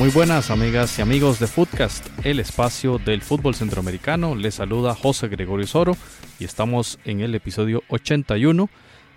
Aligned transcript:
Muy 0.00 0.08
buenas 0.08 0.50
amigas 0.50 0.98
y 0.98 1.02
amigos 1.02 1.38
de 1.40 1.46
Footcast, 1.46 2.06
el 2.24 2.40
espacio 2.40 2.96
del 2.96 3.20
fútbol 3.20 3.54
centroamericano. 3.54 4.34
Les 4.34 4.54
saluda 4.54 4.94
José 4.94 5.28
Gregorio 5.28 5.66
Soro 5.66 5.94
y 6.38 6.44
estamos 6.44 6.98
en 7.04 7.20
el 7.20 7.34
episodio 7.34 7.82
81. 7.88 8.70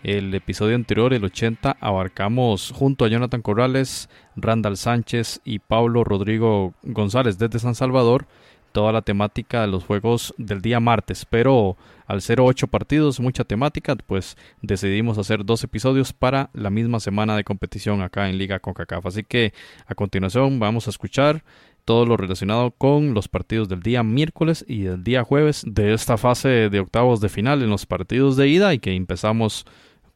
El 0.03 0.35
episodio 0.35 0.75
anterior, 0.75 1.13
el 1.13 1.23
80, 1.23 1.77
abarcamos 1.79 2.73
junto 2.75 3.05
a 3.05 3.07
Jonathan 3.07 3.41
Corrales, 3.41 4.09
Randall 4.35 4.75
Sánchez 4.75 5.39
y 5.45 5.59
Pablo 5.59 6.03
Rodrigo 6.03 6.73
González 6.83 7.37
desde 7.37 7.59
San 7.59 7.75
Salvador 7.75 8.25
toda 8.73 8.91
la 8.91 9.01
temática 9.01 9.61
de 9.61 9.67
los 9.67 9.85
juegos 9.85 10.33
del 10.37 10.61
día 10.61 10.81
martes, 10.81 11.25
pero 11.25 11.77
al 12.05 12.21
ser 12.21 12.41
ocho 12.41 12.67
partidos, 12.67 13.19
mucha 13.21 13.45
temática, 13.45 13.95
pues 13.95 14.35
decidimos 14.61 15.17
hacer 15.17 15.45
dos 15.45 15.63
episodios 15.63 16.11
para 16.11 16.49
la 16.53 16.69
misma 16.69 16.99
semana 16.99 17.37
de 17.37 17.45
competición 17.45 18.01
acá 18.01 18.29
en 18.29 18.37
Liga 18.37 18.59
CONCACAF. 18.59 19.05
Así 19.05 19.23
que 19.23 19.53
a 19.85 19.95
continuación 19.95 20.59
vamos 20.59 20.87
a 20.87 20.89
escuchar 20.89 21.43
todo 21.85 22.05
lo 22.05 22.17
relacionado 22.17 22.71
con 22.71 23.13
los 23.13 23.27
partidos 23.27 23.69
del 23.69 23.81
día 23.81 24.03
miércoles 24.03 24.65
y 24.67 24.83
del 24.83 25.03
día 25.03 25.23
jueves 25.23 25.63
de 25.67 25.93
esta 25.93 26.17
fase 26.17 26.69
de 26.69 26.79
octavos 26.79 27.21
de 27.21 27.29
final 27.29 27.61
en 27.61 27.69
los 27.69 27.85
partidos 27.85 28.37
de 28.37 28.47
ida 28.47 28.73
y 28.73 28.79
que 28.79 28.93
empezamos 28.93 29.65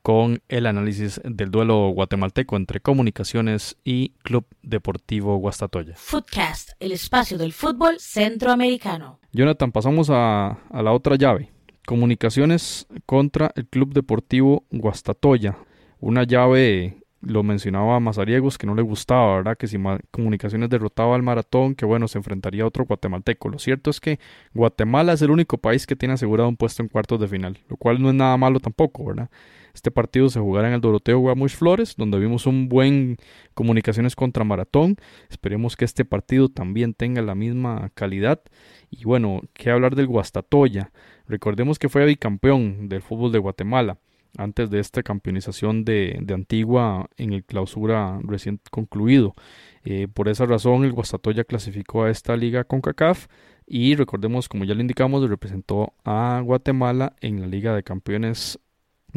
con 0.08 0.42
el 0.48 0.68
análisis 0.68 1.20
del 1.26 1.52
duelo 1.52 1.90
guatemalteco 1.90 2.56
entre 2.56 2.80
Comunicaciones 2.80 3.76
y 3.84 4.14
Club 4.24 4.46
Deportivo 4.64 5.36
Guastatoya. 5.36 5.96
Footcast, 5.98 6.72
el 6.80 6.94
espacio 6.94 7.38
del 7.38 7.52
fútbol 7.52 8.00
centroamericano. 8.00 9.20
Jonathan, 9.34 9.74
pasamos 9.74 10.10
a, 10.10 10.60
a 10.70 10.82
la 10.82 10.94
otra 10.94 11.18
llave. 11.18 11.52
Comunicaciones 11.86 12.88
contra 13.06 13.52
el 13.58 13.68
Club 13.68 13.94
Deportivo 13.94 14.64
Guastatoya. 14.72 15.58
Una 16.00 16.24
llave 16.24 17.04
lo 17.20 17.44
mencionaba 17.44 18.00
Mazariegos 18.00 18.58
que 18.58 18.66
no 18.66 18.76
le 18.76 18.84
gustaba, 18.84 19.36
¿verdad? 19.36 19.58
Que 19.58 19.68
si 19.68 19.78
Comunicaciones 20.12 20.70
derrotaba 20.70 21.16
al 21.16 21.24
maratón, 21.24 21.76
que 21.76 21.86
bueno, 21.86 22.08
se 22.08 22.18
enfrentaría 22.18 22.64
a 22.64 22.68
otro 22.68 22.86
guatemalteco. 22.86 23.50
Lo 23.50 23.60
cierto 23.60 23.90
es 23.90 24.00
que 24.00 24.20
Guatemala 24.54 25.12
es 25.12 25.22
el 25.22 25.32
único 25.32 25.58
país 25.58 25.86
que 25.86 25.98
tiene 25.98 26.14
asegurado 26.14 26.48
un 26.48 26.56
puesto 26.56 26.82
en 26.82 26.88
cuartos 26.88 27.20
de 27.20 27.28
final, 27.28 27.60
lo 27.68 27.76
cual 27.76 28.02
no 28.02 28.08
es 28.08 28.16
nada 28.16 28.38
malo 28.38 28.62
tampoco, 28.62 29.04
¿verdad? 29.04 29.30
Este 29.78 29.92
partido 29.92 30.28
se 30.30 30.40
jugará 30.40 30.70
en 30.70 30.74
el 30.74 30.82
Doroteo 30.82 31.20
Guamuch 31.20 31.52
Flores, 31.52 31.94
donde 31.98 32.18
vimos 32.18 32.48
un 32.48 32.68
buen 32.68 33.18
Comunicaciones 33.54 34.16
contra 34.16 34.44
Maratón. 34.44 34.96
Esperemos 35.30 35.76
que 35.76 35.86
este 35.86 36.04
partido 36.04 36.50
también 36.50 36.96
tenga 36.96 37.22
la 37.22 37.36
misma 37.36 37.92
calidad. 37.94 38.42
Y 38.90 39.04
bueno, 39.04 39.44
qué 39.54 39.70
hablar 39.70 39.96
del 39.96 40.08
Guastatoya. 40.08 40.92
Recordemos 41.28 41.78
que 41.78 41.90
fue 41.90 42.08
bicampeón 42.08 42.90
del 42.90 43.04
fútbol 43.04 43.32
de 43.32 43.38
Guatemala 43.38 44.00
antes 44.36 44.72
de 44.72 44.80
esta 44.80 45.04
campeonización 45.04 45.86
de, 45.86 46.26
Antigua 46.34 47.08
en 47.16 47.34
el 47.34 47.44
clausura 47.44 48.20
recién 48.24 48.60
concluido. 48.72 49.36
Eh, 49.84 50.08
por 50.12 50.28
esa 50.28 50.48
razón, 50.48 50.86
el 50.86 50.92
Guastatoya 50.92 51.44
clasificó 51.44 52.06
a 52.06 52.10
esta 52.10 52.36
liga 52.36 52.64
con 52.64 52.82
CACAF 52.82 53.28
y 53.68 53.94
recordemos, 53.94 54.50
como 54.50 54.64
ya 54.64 54.74
le 54.74 54.82
indicamos, 54.82 55.30
representó 55.30 55.94
a 56.04 56.42
Guatemala 56.44 57.14
en 57.22 57.42
la 57.42 57.48
Liga 57.48 57.76
de 57.76 57.84
Campeones, 57.84 58.60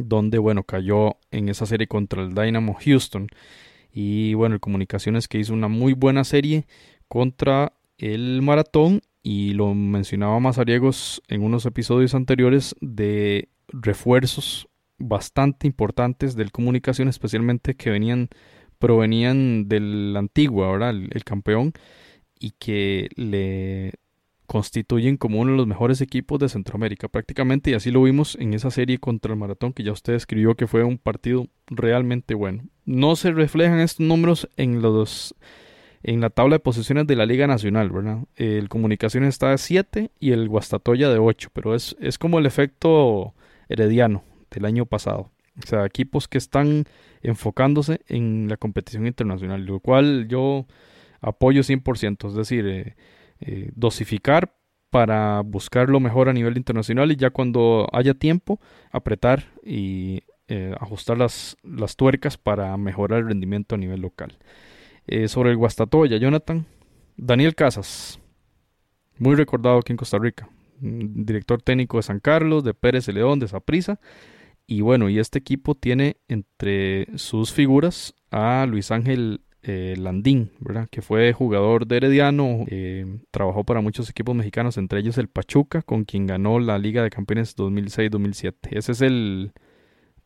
donde 0.05 0.39
bueno, 0.39 0.65
cayó 0.65 1.17
en 1.31 1.49
esa 1.49 1.67
serie 1.67 1.87
contra 1.87 2.23
el 2.23 2.35
Dynamo 2.35 2.77
Houston. 2.85 3.29
Y 3.93 4.35
bueno, 4.35 4.55
el 4.55 4.61
Comunicaciones 4.61 5.29
que 5.29 5.39
hizo 5.39 5.53
una 5.53 5.69
muy 5.69 5.93
buena 5.93 6.25
serie 6.25 6.67
contra 7.09 7.73
el 7.99 8.43
Maratón. 8.43 9.03
Y 9.23 9.53
lo 9.53 9.75
mencionaba 9.75 10.41
Mazariegos 10.41 11.23
en 11.29 11.43
unos 11.43 11.67
episodios 11.67 12.15
anteriores 12.15 12.75
de 12.81 13.49
refuerzos 13.69 14.71
bastante 15.01 15.67
importantes 15.67 16.37
del 16.37 16.53
comunicación, 16.53 17.09
especialmente 17.09 17.75
que 17.75 17.91
venían, 17.91 18.29
provenían 18.79 19.69
del 19.69 20.15
antiguo, 20.17 20.65
ahora 20.65 20.91
el, 20.91 21.25
campeón, 21.25 21.73
y 22.39 22.53
que 22.53 23.09
le 23.17 23.95
constituyen 24.51 25.17
como 25.17 25.39
uno 25.39 25.53
de 25.53 25.59
los 25.59 25.67
mejores 25.69 26.01
equipos 26.01 26.41
de 26.41 26.49
Centroamérica 26.49 27.07
prácticamente 27.07 27.71
y 27.71 27.75
así 27.75 27.93
lo 27.93 28.03
vimos 28.03 28.37
en 28.41 28.53
esa 28.53 28.73
serie 28.73 28.99
contra 28.99 29.33
el 29.33 29.39
Maratón 29.39 29.73
que 29.73 29.85
ya 29.85 29.93
usted 29.93 30.15
escribió 30.15 30.57
que 30.57 30.67
fue 30.67 30.83
un 30.83 30.99
partido 30.99 31.47
realmente 31.69 32.35
bueno. 32.35 32.65
No 32.85 33.15
se 33.15 33.31
reflejan 33.31 33.79
estos 33.79 34.05
números 34.05 34.49
en 34.57 34.83
los 34.83 35.37
en 36.03 36.21
la 36.21 36.31
tabla 36.31 36.57
de 36.57 36.59
posiciones 36.59 37.07
de 37.07 37.15
la 37.15 37.27
Liga 37.27 37.47
Nacional, 37.47 37.91
¿verdad? 37.91 38.25
El 38.35 38.69
Comunicaciones 38.69 39.29
está 39.29 39.51
de 39.51 39.59
7 39.59 40.11
y 40.19 40.33
el 40.33 40.49
Guastatoya 40.49 41.11
de 41.11 41.21
8, 41.21 41.51
pero 41.53 41.77
es, 41.77 41.95
es 42.01 42.19
como 42.19 42.41
el 42.41 42.47
efecto 42.47 43.35
herediano 43.69 44.25
del 44.51 44.65
año 44.65 44.85
pasado. 44.85 45.31
O 45.63 45.67
sea, 45.67 45.87
equipos 45.87 46.27
que 46.27 46.39
están 46.39 46.87
enfocándose 47.23 48.01
en 48.09 48.49
la 48.49 48.57
competición 48.57 49.07
internacional, 49.07 49.65
lo 49.65 49.79
cual 49.79 50.27
yo 50.27 50.67
apoyo 51.21 51.63
100%, 51.63 52.27
es 52.31 52.35
decir, 52.35 52.67
eh, 52.67 52.97
eh, 53.41 53.71
dosificar 53.75 54.55
para 54.91 55.41
buscar 55.43 55.89
lo 55.89 56.01
mejor 56.01 56.29
a 56.29 56.33
nivel 56.33 56.57
internacional 56.57 57.13
y 57.13 57.17
ya 57.17 57.31
cuando 57.31 57.89
haya 57.93 58.15
tiempo 58.15 58.61
apretar 58.91 59.45
y 59.65 60.23
eh, 60.49 60.75
ajustar 60.81 61.17
las, 61.17 61.57
las, 61.63 61.95
tuercas 61.97 62.37
para 62.37 62.77
mejorar 62.77 63.21
el 63.21 63.29
rendimiento 63.29 63.77
a 63.77 63.79
nivel 63.79 64.01
local. 64.01 64.39
sobre 65.27 65.51
el 65.51 65.57
Guastatoya, 65.57 66.17
Jonathan, 66.19 66.67
Daniel 67.17 67.55
Casas, 67.55 68.21
muy 69.21 69.35
recordado 69.35 69.79
aquí 69.79 69.93
en 69.93 69.99
Costa 69.99 70.19
Rica, 70.19 70.49
mm, 70.81 71.25
director 71.25 71.61
técnico 71.61 71.99
de 71.99 72.03
San 72.03 72.21
Carlos, 72.21 72.65
de 72.65 72.75
Pérez 72.75 73.07
León, 73.09 73.39
de 73.39 73.49
Saprissa. 73.49 74.01
Y 74.67 74.81
bueno, 74.81 75.11
y 75.11 75.19
este 75.19 75.39
equipo 75.39 75.75
tiene 75.75 76.17
entre 76.29 77.07
sus 77.19 77.53
figuras 77.53 78.15
a 78.31 78.65
Luis 78.67 78.91
Ángel 78.91 79.43
eh, 79.63 79.95
Landín, 79.99 80.53
¿verdad? 80.61 80.89
que 80.91 81.03
fue 81.03 81.33
jugador 81.33 81.87
de 81.87 81.99
Herediano, 81.99 82.65
eh, 82.69 83.19
trabajó 83.31 83.65
para 83.65 83.81
muchos 83.81 84.09
equipos 84.09 84.35
mexicanos, 84.35 84.79
entre 84.79 85.01
ellos 85.01 85.19
el 85.19 85.29
Pachuca, 85.29 85.83
con 85.83 86.05
quien 86.05 86.27
ganó 86.27 86.59
la 86.59 86.79
Liga 86.79 87.03
de 87.03 87.11
Campeones 87.11 87.57
2006-2007. 87.57 88.55
Ese 88.71 88.93
es 88.93 89.01
el 89.03 89.53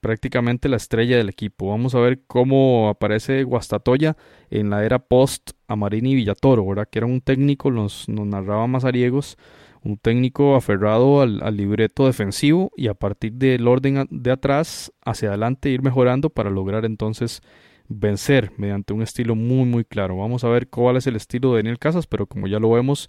prácticamente 0.04 0.68
la 0.68 0.76
estrella 0.76 1.16
del 1.16 1.30
equipo. 1.30 1.70
Vamos 1.70 1.94
a 1.94 1.98
ver 1.98 2.20
cómo 2.26 2.90
aparece 2.90 3.42
Guastatoya 3.42 4.18
en 4.50 4.68
la 4.68 4.84
era 4.84 4.98
post 4.98 5.52
Amarini 5.66 6.14
Villatoro, 6.14 6.66
¿verdad? 6.66 6.88
que 6.90 6.98
era 6.98 7.06
un 7.06 7.22
técnico, 7.22 7.70
nos, 7.70 8.06
nos 8.06 8.26
narraba 8.26 8.66
Mazariegos, 8.66 9.38
un 9.82 9.96
técnico 9.96 10.56
aferrado 10.56 11.22
al, 11.22 11.56
libreto 11.56 12.06
defensivo 12.06 12.70
y 12.76 12.88
a 12.88 12.94
partir 12.94 13.32
del 13.32 13.66
orden 13.66 14.06
de 14.10 14.30
atrás 14.30 14.92
hacia 15.04 15.28
adelante 15.28 15.70
ir 15.70 15.82
mejorando 15.82 16.30
para 16.30 16.50
lograr 16.50 16.84
entonces 16.84 17.40
vencer 17.88 18.52
mediante 18.56 18.92
un 18.92 19.02
estilo 19.02 19.34
muy 19.34 19.66
muy 19.66 19.84
claro. 19.84 20.16
Vamos 20.16 20.44
a 20.44 20.48
ver 20.48 20.68
cuál 20.68 20.96
es 20.96 21.06
el 21.06 21.16
estilo 21.16 21.50
de 21.52 21.58
Daniel 21.58 21.78
Casas, 21.78 22.06
pero 22.06 22.26
como 22.26 22.46
ya 22.46 22.58
lo 22.58 22.70
vemos, 22.70 23.08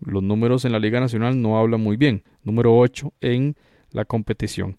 los 0.00 0.22
números 0.22 0.64
en 0.64 0.72
la 0.72 0.78
Liga 0.78 1.00
Nacional 1.00 1.40
no 1.40 1.58
hablan 1.58 1.80
muy 1.80 1.96
bien. 1.96 2.24
Número 2.42 2.76
8 2.76 3.12
en 3.20 3.56
la 3.90 4.04
competición. 4.04 4.76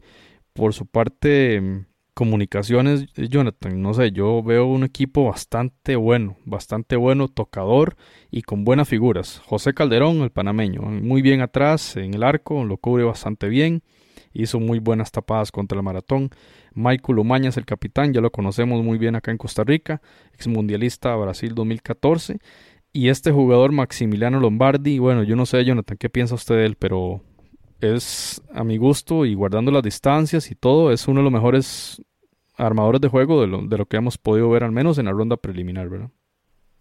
Por 0.54 0.74
su 0.74 0.86
parte, 0.86 1.86
comunicaciones, 2.14 3.06
eh, 3.16 3.28
Jonathan, 3.30 3.82
no 3.82 3.94
sé, 3.94 4.12
yo 4.12 4.44
veo 4.44 4.66
un 4.66 4.84
equipo 4.84 5.26
bastante 5.26 5.96
bueno, 5.96 6.38
bastante 6.46 6.96
bueno, 6.96 7.28
tocador 7.28 7.96
y 8.30 8.42
con 8.42 8.64
buenas 8.64 8.90
figuras. 8.90 9.42
José 9.46 9.74
Calderón, 9.74 10.22
el 10.22 10.32
panameño, 10.32 10.82
muy 10.82 11.22
bien 11.22 11.42
atrás 11.42 11.96
en 11.96 12.14
el 12.14 12.24
arco, 12.24 12.64
lo 12.66 12.78
cubre 12.78 13.04
bastante 13.04 13.48
bien, 13.48 13.84
hizo 14.34 14.60
muy 14.60 14.80
buenas 14.80 15.12
tapadas 15.12 15.52
contra 15.52 15.78
el 15.78 15.84
maratón. 15.84 16.30
Michael 16.74 17.20
Umañas, 17.20 17.58
el 17.58 17.66
capitán, 17.66 18.14
ya 18.14 18.22
lo 18.22 18.32
conocemos 18.32 18.84
muy 18.84 18.98
bien 18.98 19.16
acá 19.16 19.32
en 19.32 19.38
Costa 19.38 19.64
Rica, 19.64 20.02
ex 20.34 20.48
mundialista 20.48 21.16
Brasil 21.16 21.54
2014. 21.54 22.40
Y 22.94 23.10
este 23.10 23.32
jugador 23.32 23.72
Maximiliano 23.72 24.40
Lombardi, 24.40 25.00
bueno, 25.00 25.24
yo 25.24 25.36
no 25.36 25.46
sé, 25.46 25.64
Jonathan, 25.64 25.98
¿qué 25.98 26.10
piensa 26.10 26.36
usted 26.36 26.56
de 26.56 26.66
él? 26.66 26.76
Pero 26.76 27.22
es 27.80 28.42
a 28.54 28.64
mi 28.64 28.78
gusto 28.78 29.26
y 29.26 29.34
guardando 29.34 29.72
las 29.72 29.84
distancias 29.84 30.52
y 30.52 30.56
todo, 30.56 30.92
es 30.92 31.08
uno 31.08 31.22
de 31.22 31.24
los 31.24 31.34
mejores 31.34 32.02
armadores 32.56 33.02
de 33.02 33.08
juego 33.08 33.42
de 33.42 33.48
lo, 33.48 33.62
de 33.66 33.78
lo 33.78 33.86
que 33.86 33.98
hemos 33.98 34.18
podido 34.18 34.50
ver 34.50 34.64
al 34.64 34.72
menos 34.72 34.98
en 34.98 35.06
la 35.06 35.12
ronda 35.12 35.38
preliminar, 35.38 35.90
¿verdad? 35.90 36.10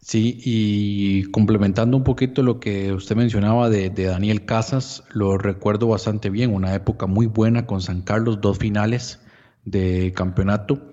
Sí, 0.02 0.40
y 0.44 1.24
complementando 1.30 1.96
un 1.96 2.04
poquito 2.04 2.42
lo 2.42 2.58
que 2.58 2.92
usted 2.92 3.16
mencionaba 3.16 3.68
de, 3.68 3.90
Daniel 3.90 4.46
Casas, 4.46 5.04
lo 5.12 5.36
recuerdo 5.36 5.88
bastante 5.88 6.30
bien, 6.30 6.54
una 6.54 6.74
época 6.74 7.06
muy 7.06 7.26
buena 7.26 7.66
con 7.66 7.82
San 7.82 8.00
Carlos, 8.00 8.40
dos 8.40 8.58
finales 8.58 9.20
de 9.64 10.12
campeonato. 10.14 10.90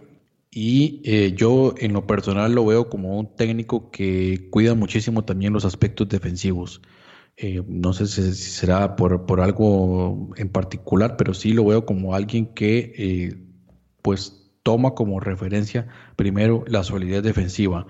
Y 0.52 1.02
eh, 1.04 1.34
yo 1.36 1.76
en 1.78 1.94
lo 1.94 2.08
personal 2.08 2.54
lo 2.54 2.66
veo 2.66 2.90
como 2.90 3.20
un 3.20 3.36
técnico 3.36 3.92
que 3.92 4.50
cuida 4.50 4.76
muchísimo 4.76 5.24
también 5.24 5.54
los 5.54 5.66
aspectos 5.66 6.10
defensivos. 6.10 6.82
Eh, 7.36 7.62
no 7.68 7.94
sé 7.94 8.08
si, 8.08 8.34
será 8.34 8.96
por, 8.96 9.26
por, 9.28 9.42
algo 9.42 10.32
en 10.38 10.50
particular, 10.50 11.16
pero 11.18 11.34
sí 11.36 11.54
lo 11.54 11.66
veo 11.66 11.86
como 11.86 12.16
alguien 12.16 12.48
que 12.56 12.94
eh, 12.98 13.38
pues 14.02 14.52
toma 14.64 14.96
como 14.96 15.20
referencia 15.20 15.88
primero 16.16 16.64
la 16.68 16.84
solidez 16.84 17.24
defensiva. 17.24 17.86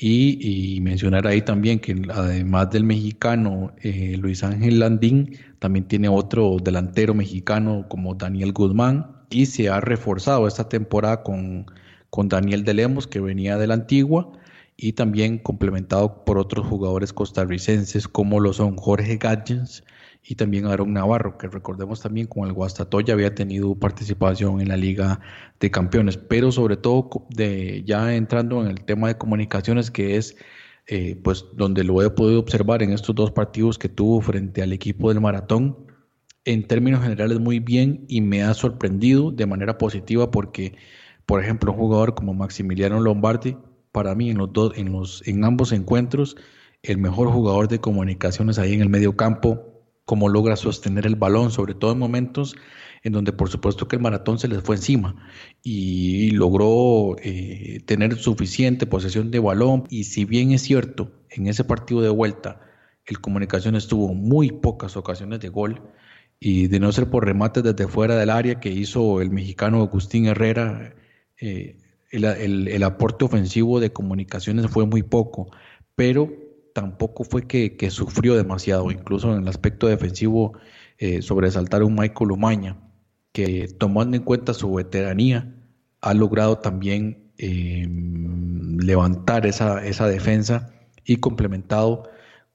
Y, 0.00 0.78
mencionar 0.82 1.26
ahí 1.26 1.42
también 1.42 1.80
que 1.80 2.02
además 2.14 2.70
del 2.70 2.84
mexicano 2.84 3.74
Luis 3.82 4.44
Ángel 4.44 4.78
Landín, 4.78 5.36
también 5.58 5.88
tiene 5.88 6.08
otro 6.08 6.56
delantero 6.62 7.14
mexicano 7.14 7.86
como 7.88 8.14
Daniel 8.14 8.52
Guzmán 8.52 9.17
y 9.30 9.46
se 9.46 9.68
ha 9.68 9.80
reforzado 9.80 10.46
esta 10.46 10.68
temporada 10.68 11.22
con, 11.22 11.66
con 12.10 12.28
Daniel 12.28 12.64
de 12.64 12.74
Lemos 12.74 13.06
que 13.06 13.20
venía 13.20 13.58
de 13.58 13.66
la 13.66 13.74
antigua 13.74 14.32
y 14.76 14.92
también 14.92 15.38
complementado 15.38 16.24
por 16.24 16.38
otros 16.38 16.66
jugadores 16.66 17.12
costarricenses 17.12 18.08
como 18.08 18.40
lo 18.40 18.52
son 18.52 18.76
Jorge 18.76 19.16
Gadgens 19.16 19.84
y 20.22 20.34
también 20.34 20.66
Aaron 20.66 20.92
Navarro, 20.92 21.38
que 21.38 21.48
recordemos 21.48 22.00
también 22.02 22.26
con 22.26 22.46
el 22.46 22.52
Guastatoya 22.52 23.14
había 23.14 23.34
tenido 23.34 23.74
participación 23.74 24.60
en 24.60 24.68
la 24.68 24.76
Liga 24.76 25.20
de 25.58 25.70
Campeones, 25.70 26.18
pero 26.18 26.52
sobre 26.52 26.76
todo 26.76 27.26
de, 27.30 27.82
ya 27.84 28.14
entrando 28.14 28.60
en 28.62 28.68
el 28.68 28.84
tema 28.84 29.08
de 29.08 29.16
comunicaciones, 29.16 29.90
que 29.90 30.16
es 30.16 30.36
eh, 30.86 31.18
pues 31.22 31.46
donde 31.54 31.82
lo 31.82 32.02
he 32.02 32.10
podido 32.10 32.40
observar 32.40 32.82
en 32.82 32.92
estos 32.92 33.14
dos 33.14 33.30
partidos 33.30 33.78
que 33.78 33.88
tuvo 33.88 34.20
frente 34.20 34.62
al 34.62 34.72
equipo 34.72 35.08
del 35.08 35.20
Maratón, 35.20 35.87
en 36.44 36.66
términos 36.66 37.02
generales 37.02 37.40
muy 37.40 37.60
bien 37.60 38.04
y 38.08 38.20
me 38.20 38.42
ha 38.42 38.54
sorprendido 38.54 39.30
de 39.30 39.46
manera 39.46 39.78
positiva 39.78 40.30
porque, 40.30 40.74
por 41.26 41.42
ejemplo, 41.42 41.72
un 41.72 41.78
jugador 41.78 42.14
como 42.14 42.34
Maximiliano 42.34 43.00
Lombardi, 43.00 43.56
para 43.92 44.14
mí 44.14 44.30
en 44.30 44.38
los 44.38 44.52
dos, 44.52 44.72
en 44.76 44.92
los, 44.92 45.26
en 45.26 45.44
ambos 45.44 45.72
encuentros, 45.72 46.36
el 46.82 46.98
mejor 46.98 47.28
jugador 47.28 47.68
de 47.68 47.80
comunicaciones 47.80 48.58
ahí 48.58 48.74
en 48.74 48.82
el 48.82 48.88
medio 48.88 49.16
campo, 49.16 49.64
cómo 50.04 50.28
logra 50.28 50.56
sostener 50.56 51.06
el 51.06 51.16
balón, 51.16 51.50
sobre 51.50 51.74
todo 51.74 51.92
en 51.92 51.98
momentos 51.98 52.56
en 53.02 53.12
donde 53.12 53.32
por 53.32 53.48
supuesto 53.48 53.88
que 53.88 53.96
el 53.96 54.02
maratón 54.02 54.38
se 54.38 54.48
les 54.48 54.62
fue 54.62 54.76
encima 54.76 55.14
y 55.62 56.30
logró 56.30 57.16
eh, 57.22 57.80
tener 57.86 58.16
suficiente 58.16 58.86
posesión 58.86 59.30
de 59.30 59.38
balón. 59.38 59.84
Y 59.90 60.04
si 60.04 60.24
bien 60.24 60.52
es 60.52 60.62
cierto, 60.62 61.12
en 61.30 61.46
ese 61.46 61.64
partido 61.64 62.00
de 62.00 62.10
vuelta 62.10 62.60
el 63.06 63.20
Comunicaciones 63.20 63.86
tuvo 63.88 64.12
muy 64.14 64.52
pocas 64.52 64.96
ocasiones 64.96 65.40
de 65.40 65.48
gol 65.48 65.80
y 66.40 66.68
de 66.68 66.80
no 66.80 66.92
ser 66.92 67.10
por 67.10 67.24
remates 67.24 67.62
desde 67.62 67.88
fuera 67.88 68.16
del 68.16 68.30
área 68.30 68.60
que 68.60 68.70
hizo 68.70 69.20
el 69.20 69.30
mexicano 69.30 69.82
Agustín 69.82 70.26
Herrera, 70.26 70.94
eh, 71.40 71.76
el 72.10 72.82
aporte 72.84 73.24
ofensivo 73.24 73.80
de 73.80 73.92
Comunicaciones 73.92 74.68
fue 74.68 74.86
muy 74.86 75.02
poco, 75.02 75.50
pero 75.94 76.30
tampoco 76.72 77.24
fue 77.24 77.46
que, 77.46 77.90
sufrió 77.90 78.36
demasiado, 78.36 78.90
incluso 78.92 79.34
en 79.34 79.42
el 79.42 79.48
aspecto 79.48 79.88
defensivo 79.88 80.52
eh, 80.98 81.22
sobresaltar 81.22 81.82
un 81.82 81.96
Michael 81.96 82.30
Umaña, 82.30 82.76
que 83.32 83.66
tomando 83.66 84.16
en 84.16 84.22
cuenta 84.22 84.54
su 84.54 84.72
veteranía, 84.72 85.54
ha 86.00 86.14
logrado 86.14 86.58
también 86.58 87.32
em, 87.36 88.78
levantar 88.78 89.44
esa, 89.44 89.84
esa 89.84 90.06
defensa 90.06 90.72
y 91.04 91.16
complementado 91.16 92.04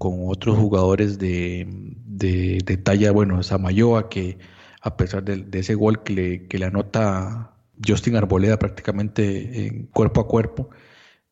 con 0.03 0.25
otros 0.27 0.57
jugadores 0.57 1.17
de, 1.17 1.65
de, 2.05 2.77
talla, 2.83 3.13
bueno, 3.13 3.41
Samayoa, 3.41 4.09
que 4.09 4.37
a 4.81 4.97
pesar 4.97 5.23
de, 5.23 5.47
ese 5.57 5.75
gol 5.75 6.03
que 6.03 6.13
le, 6.13 6.47
que 6.49 6.57
le 6.57 6.65
anota 6.65 7.55
Justin 7.87 8.17
Arboleda 8.17 8.59
prácticamente 8.59 9.65
en 9.65 9.85
cuerpo 9.85 10.19
a 10.19 10.27
cuerpo, 10.27 10.69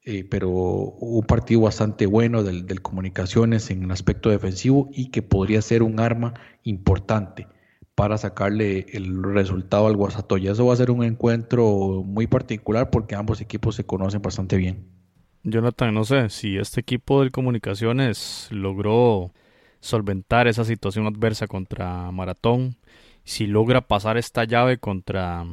eh, 0.05 0.23
pero 0.23 0.49
un 0.49 1.25
partido 1.25 1.59
bastante 1.59 2.05
bueno 2.05 2.43
del, 2.43 2.81
Comunicaciones 2.81 3.69
en 3.71 3.83
el 3.83 3.91
aspecto 3.91 4.29
defensivo 4.29 4.89
y 4.93 5.11
que 5.11 5.21
podría 5.21 5.61
ser 5.61 5.83
un 5.83 5.99
arma 5.99 6.33
importante 6.63 7.47
para 7.93 8.17
sacarle 8.17 8.85
el 8.93 9.21
resultado 9.21 9.87
al 9.87 9.97
Guasatoya. 9.97 10.53
Eso 10.53 10.65
va 10.65 10.73
a 10.75 10.77
ser 10.77 10.91
un 10.91 11.03
encuentro 11.03 12.03
muy 12.05 12.25
particular 12.25 12.89
porque 12.89 13.15
ambos 13.15 13.41
equipos 13.41 13.75
se 13.75 13.85
conocen 13.85 14.21
bastante 14.21 14.55
bien. 14.55 15.00
Jonathan, 15.43 15.93
no 15.93 16.03
sé 16.03 16.29
si 16.29 16.57
este 16.57 16.81
equipo 16.81 17.21
del 17.21 17.31
Comunicaciones 17.31 18.47
logró 18.51 19.31
solventar 19.79 20.47
esa 20.47 20.63
situación 20.63 21.07
adversa 21.07 21.47
contra 21.47 22.11
Maratón, 22.11 22.77
si 23.23 23.47
logra 23.47 23.81
pasar 23.81 24.17
esta 24.17 24.43
llave 24.43 24.77
contra 24.77 25.45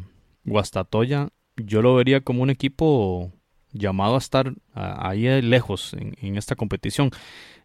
Guastatoya, 0.45 1.29
yo 1.57 1.83
lo 1.83 1.95
vería 1.95 2.21
como 2.21 2.43
un 2.43 2.51
equipo 2.51 3.33
llamado 3.73 4.15
a 4.15 4.19
estar 4.19 4.53
ahí 4.75 5.43
lejos 5.43 5.95
en, 5.95 6.37
esta 6.37 6.57
competición. 6.57 7.11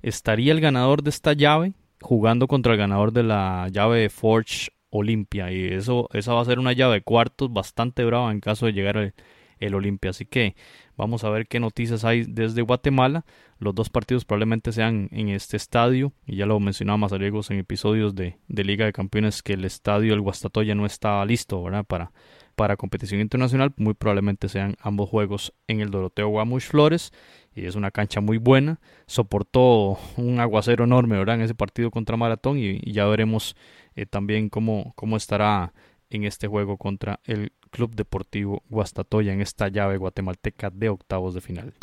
Estaría 0.02 0.52
el 0.52 0.62
ganador 0.62 1.04
de 1.04 1.10
esta 1.10 1.34
llave 1.34 1.74
jugando 2.02 2.48
contra 2.48 2.74
el 2.74 2.80
ganador 2.80 3.14
de 3.14 3.24
la 3.24 3.70
llave 3.72 4.00
de 4.02 4.10
Forge 4.10 4.72
Olympia 4.90 5.52
y 5.52 5.66
eso 5.66 6.10
esa 6.14 6.34
va 6.34 6.42
a 6.42 6.46
ser 6.46 6.60
una 6.60 6.74
llave 6.74 6.96
de 6.96 7.02
cuartos 7.02 7.52
bastante 7.52 8.04
brava 8.04 8.32
en 8.32 8.42
caso 8.42 8.66
de 8.66 8.74
llegar 8.74 8.98
el, 8.98 9.14
el 9.60 9.76
Olimpia. 9.76 10.12
Así 10.12 10.26
que 10.26 10.56
vamos 10.98 11.24
a 11.24 11.30
ver 11.30 11.48
qué 11.48 11.60
noticias 11.60 12.06
hay 12.06 12.24
desde 12.24 12.62
Guatemala. 12.62 13.26
Los 13.60 13.76
dos 13.76 13.90
partidos 13.90 14.26
probablemente 14.26 14.72
sean 14.72 15.10
en 15.12 15.30
este 15.30 15.58
estadio 15.58 16.14
y 16.26 16.36
ya 16.36 16.46
lo 16.46 16.60
mencionaba 16.60 16.98
Mazariegos 16.98 17.52
en 17.52 17.60
episodios 17.60 18.16
de, 18.16 18.38
de 18.48 18.64
Liga 18.64 18.86
de 18.86 18.94
Campeones 18.94 19.42
que 19.42 19.54
el 19.54 19.66
estadio 19.66 20.14
el 20.14 20.22
Guastatoya 20.22 20.76
no 20.76 20.86
está 20.86 21.24
listo 21.26 21.64
para 21.88 22.12
para 22.56 22.78
competición 22.78 23.22
internacional, 23.22 23.74
muy 23.78 23.94
probablemente 23.94 24.48
sean 24.48 24.76
ambos 24.80 25.10
juegos 25.10 25.54
en 25.68 25.82
el 25.82 25.90
Doroteo 25.90 26.28
Guamuch 26.30 26.64
Flores. 26.64 27.12
Y 27.56 27.66
es 27.66 27.76
una 27.76 27.92
cancha 27.92 28.20
muy 28.20 28.38
buena. 28.38 28.80
Soportó 29.06 29.98
un 30.18 30.40
aguacero 30.40 30.86
enorme 30.86 31.18
¿verdad? 31.18 31.36
en 31.36 31.42
ese 31.42 31.56
partido 31.56 31.92
contra 31.92 32.18
Maratón. 32.18 32.58
Y, 32.58 32.80
ya 32.92 33.06
veremos 33.06 33.56
eh, 33.96 34.06
también 34.06 34.50
cómo, 34.50 34.94
cómo 34.96 35.18
estará 35.18 35.74
en 36.18 36.26
este 36.26 36.48
juego 36.48 36.78
contra 36.78 37.20
el 37.24 37.54
Club 37.72 37.96
Deportivo 37.96 38.64
Guastatoya 38.70 39.34
en 39.34 39.42
esta 39.42 39.68
llave 39.68 39.98
guatemalteca 39.98 40.70
de 40.70 40.90
octavos 40.90 41.34
de 41.34 41.42
final. 41.42 41.74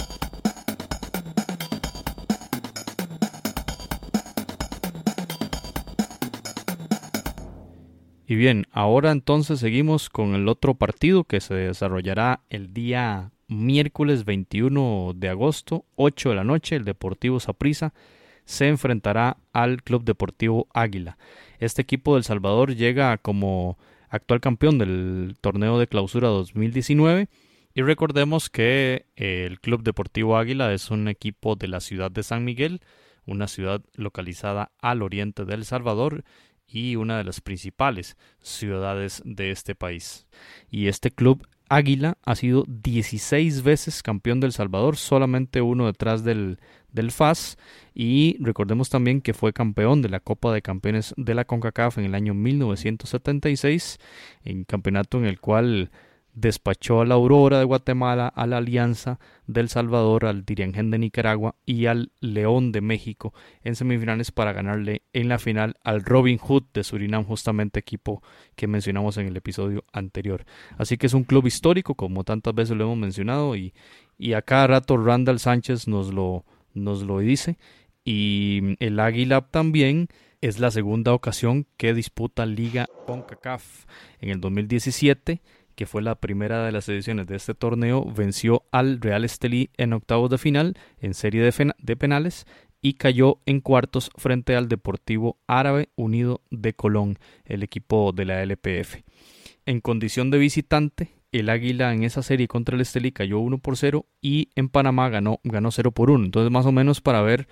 Y 8.31 8.37
bien, 8.37 8.67
ahora 8.71 9.11
entonces 9.11 9.59
seguimos 9.59 10.09
con 10.09 10.37
el 10.37 10.47
otro 10.47 10.75
partido 10.75 11.25
que 11.25 11.41
se 11.41 11.55
desarrollará 11.55 12.43
el 12.49 12.73
día 12.73 13.33
miércoles 13.49 14.25
21 14.25 15.15
de 15.17 15.29
agosto, 15.29 15.85
8 15.97 16.29
de 16.29 16.35
la 16.37 16.45
noche. 16.45 16.77
El 16.77 16.85
Deportivo 16.85 17.41
Saprissa 17.41 17.93
se 18.45 18.69
enfrentará 18.69 19.39
al 19.53 19.83
Club 19.83 20.05
Deportivo 20.05 20.69
Águila. 20.73 21.19
Este 21.59 21.83
equipo 21.83 22.15
del 22.15 22.23
Salvador 22.23 22.77
llega 22.77 23.19
como 23.19 23.79
actual 24.11 24.41
campeón 24.41 24.79
del 24.79 25.37
torneo 25.41 25.79
de 25.79 25.87
clausura 25.87 26.29
2019. 26.29 27.29
Y 27.73 27.83
recordemos 27.83 28.51
que 28.51 29.07
el 29.17 29.61
Club 29.61 29.83
Deportivo 29.83 30.37
Águila 30.37 30.73
es 30.75 30.91
un 30.91 31.09
equipo 31.09 31.55
de 31.57 31.69
la 31.69 31.81
ciudad 31.81 32.11
de 32.11 32.25
San 32.25 32.45
Miguel, 32.45 32.81
una 33.25 33.47
ciudad 33.47 33.83
localizada 33.95 34.73
al 34.81 35.03
oriente 35.03 35.45
del 35.45 35.65
Salvador 35.65 36.25
y 36.67 36.97
una 36.97 37.17
de 37.17 37.25
las 37.25 37.41
principales 37.41 38.17
ciudades 38.41 39.23
de 39.25 39.53
este 39.53 39.75
país. 39.75 40.27
Y 40.69 40.89
este 40.89 41.11
club 41.13 41.47
Águila 41.71 42.19
ha 42.25 42.35
sido 42.35 42.65
16 42.67 43.63
veces 43.63 44.03
campeón 44.03 44.41
del 44.41 44.53
Salvador, 44.53 44.97
solamente 44.97 45.63
uno 45.63 45.87
detrás 45.87 46.25
del, 46.25 46.59
del 46.93 47.13
FAS. 47.13 47.59
Y 47.95 48.37
recordemos 48.41 48.91
también 48.91 49.21
que 49.21 49.35
fue 49.35 49.53
campeón 49.53 50.03
de 50.03 50.09
la 50.09 50.19
Copa 50.19 50.53
de 50.53 50.63
Campeones 50.63 51.15
de 51.17 51.35
la 51.35 51.45
CONCACAF 51.45 51.99
en 51.99 52.05
el 52.05 52.15
año 52.17 52.35
1976, 52.35 53.99
en 54.45 54.65
campeonato 54.65 55.19
en 55.19 55.27
el 55.27 55.39
cual 55.41 55.91
despachó 56.41 57.01
a 57.01 57.05
la 57.05 57.15
Aurora 57.15 57.59
de 57.59 57.65
Guatemala, 57.65 58.29
a 58.29 58.47
la 58.47 58.59
Alianza 58.59 59.19
del 59.47 59.69
Salvador, 59.69 60.25
al 60.25 60.45
Diriangén 60.45 60.91
de 60.91 60.99
Nicaragua 60.99 61.57
y 61.67 61.87
al 61.87 62.13
León 62.21 62.73
de 62.73 62.81
México 62.81 63.35
en 63.63 63.77
semifinales 63.77 64.31
para 64.31 64.53
ganarle 64.53 65.03
en 65.13 65.29
la 65.29 65.39
final 65.39 65.77
al 65.85 66.03
Robin 66.03 66.39
Hood 66.39 66.65
de 66.73 66.85
Surinam, 66.85 67.25
justamente 67.25 67.81
equipo 67.81 68.23
que 68.57 68.67
mencionamos 68.67 69.17
en 69.19 69.27
el 69.27 69.37
episodio 69.37 69.85
anterior. 69.93 70.45
Así 70.79 70.97
que 70.97 71.07
es 71.07 71.15
un 71.15 71.25
club 71.25 71.47
histórico, 71.47 71.95
como 71.95 72.25
tantas 72.25 72.55
veces 72.55 72.77
lo 72.77 72.85
hemos 72.85 72.99
mencionado, 72.99 73.55
y, 73.57 73.75
y 74.17 74.33
a 74.33 74.43
cada 74.43 74.67
rato 74.67 74.97
Randall 74.97 75.41
Sánchez 75.41 75.89
nos 75.89 76.13
lo, 76.13 76.45
nos 76.75 77.03
lo 77.03 77.19
dice. 77.19 77.59
Y 78.05 78.77
el 78.79 78.99
Águila 78.99 79.43
también 79.43 80.09
es 80.41 80.59
la 80.59 80.71
segunda 80.71 81.13
ocasión 81.13 81.67
que 81.77 81.93
disputa 81.93 82.47
Liga 82.47 82.87
CONCACAF. 83.07 83.85
En 84.21 84.31
el 84.31 84.41
2017 84.41 85.43
que 85.81 85.87
fue 85.87 86.03
la 86.03 86.17
primera 86.17 86.67
de 86.67 86.73
las 86.73 86.87
ediciones 86.91 87.27
de 87.27 87.37
este 87.37 87.55
torneo, 87.55 88.05
venció 88.05 88.65
al 88.71 89.01
Real 89.01 89.25
Estelí 89.25 89.71
en 89.79 89.95
octavos 89.95 90.29
de 90.29 90.37
final 90.37 90.77
en 91.01 91.15
serie 91.15 91.41
de, 91.41 91.97
penales 91.97 92.45
y 92.83 92.99
cayó 92.99 93.39
en 93.47 93.63
cuartos 93.63 94.11
frente 94.19 94.57
al 94.57 94.69
Deportivo 94.69 95.39
Árabe 95.47 95.89
Unido 95.97 96.43
de 96.51 96.75
Colón, 96.75 97.19
el 97.47 97.63
equipo 97.63 98.13
de 98.13 98.27
la 98.27 98.43
LPF. 98.43 98.97
En 99.65 99.81
condición 99.81 100.31
de 100.31 100.37
visitante, 100.37 101.09
el 101.33 101.49
Águila 101.49 101.95
en 101.95 102.05
esa 102.05 102.23
serie 102.23 102.47
contra 102.47 102.75
el 102.75 102.83
Estelí 102.83 103.11
cayó 103.11 103.39
1 103.39 103.57
por 103.57 103.79
0 103.79 104.05
y 104.21 104.51
en 104.57 104.69
Panamá 104.69 105.09
ganó, 105.09 105.41
ganó 105.45 105.71
0 105.71 105.93
por 105.93 106.11
1. 106.11 106.27
Entonces, 106.27 106.53
más 106.53 106.67
o 106.67 106.73
menos 106.73 107.01
para 107.01 107.23
ver 107.23 107.49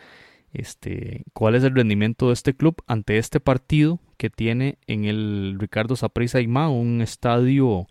este, 0.52 1.24
cuál 1.32 1.54
es 1.54 1.64
el 1.64 1.74
rendimiento 1.74 2.26
de 2.26 2.34
este 2.34 2.52
club 2.52 2.76
ante 2.86 3.16
este 3.16 3.40
partido 3.40 4.00
que 4.18 4.28
tiene 4.28 4.76
en 4.86 5.06
el 5.06 5.56
Ricardo 5.58 5.96
Saprissa 5.96 6.42
Ima, 6.42 6.68
un 6.68 7.00
estadio 7.00 7.86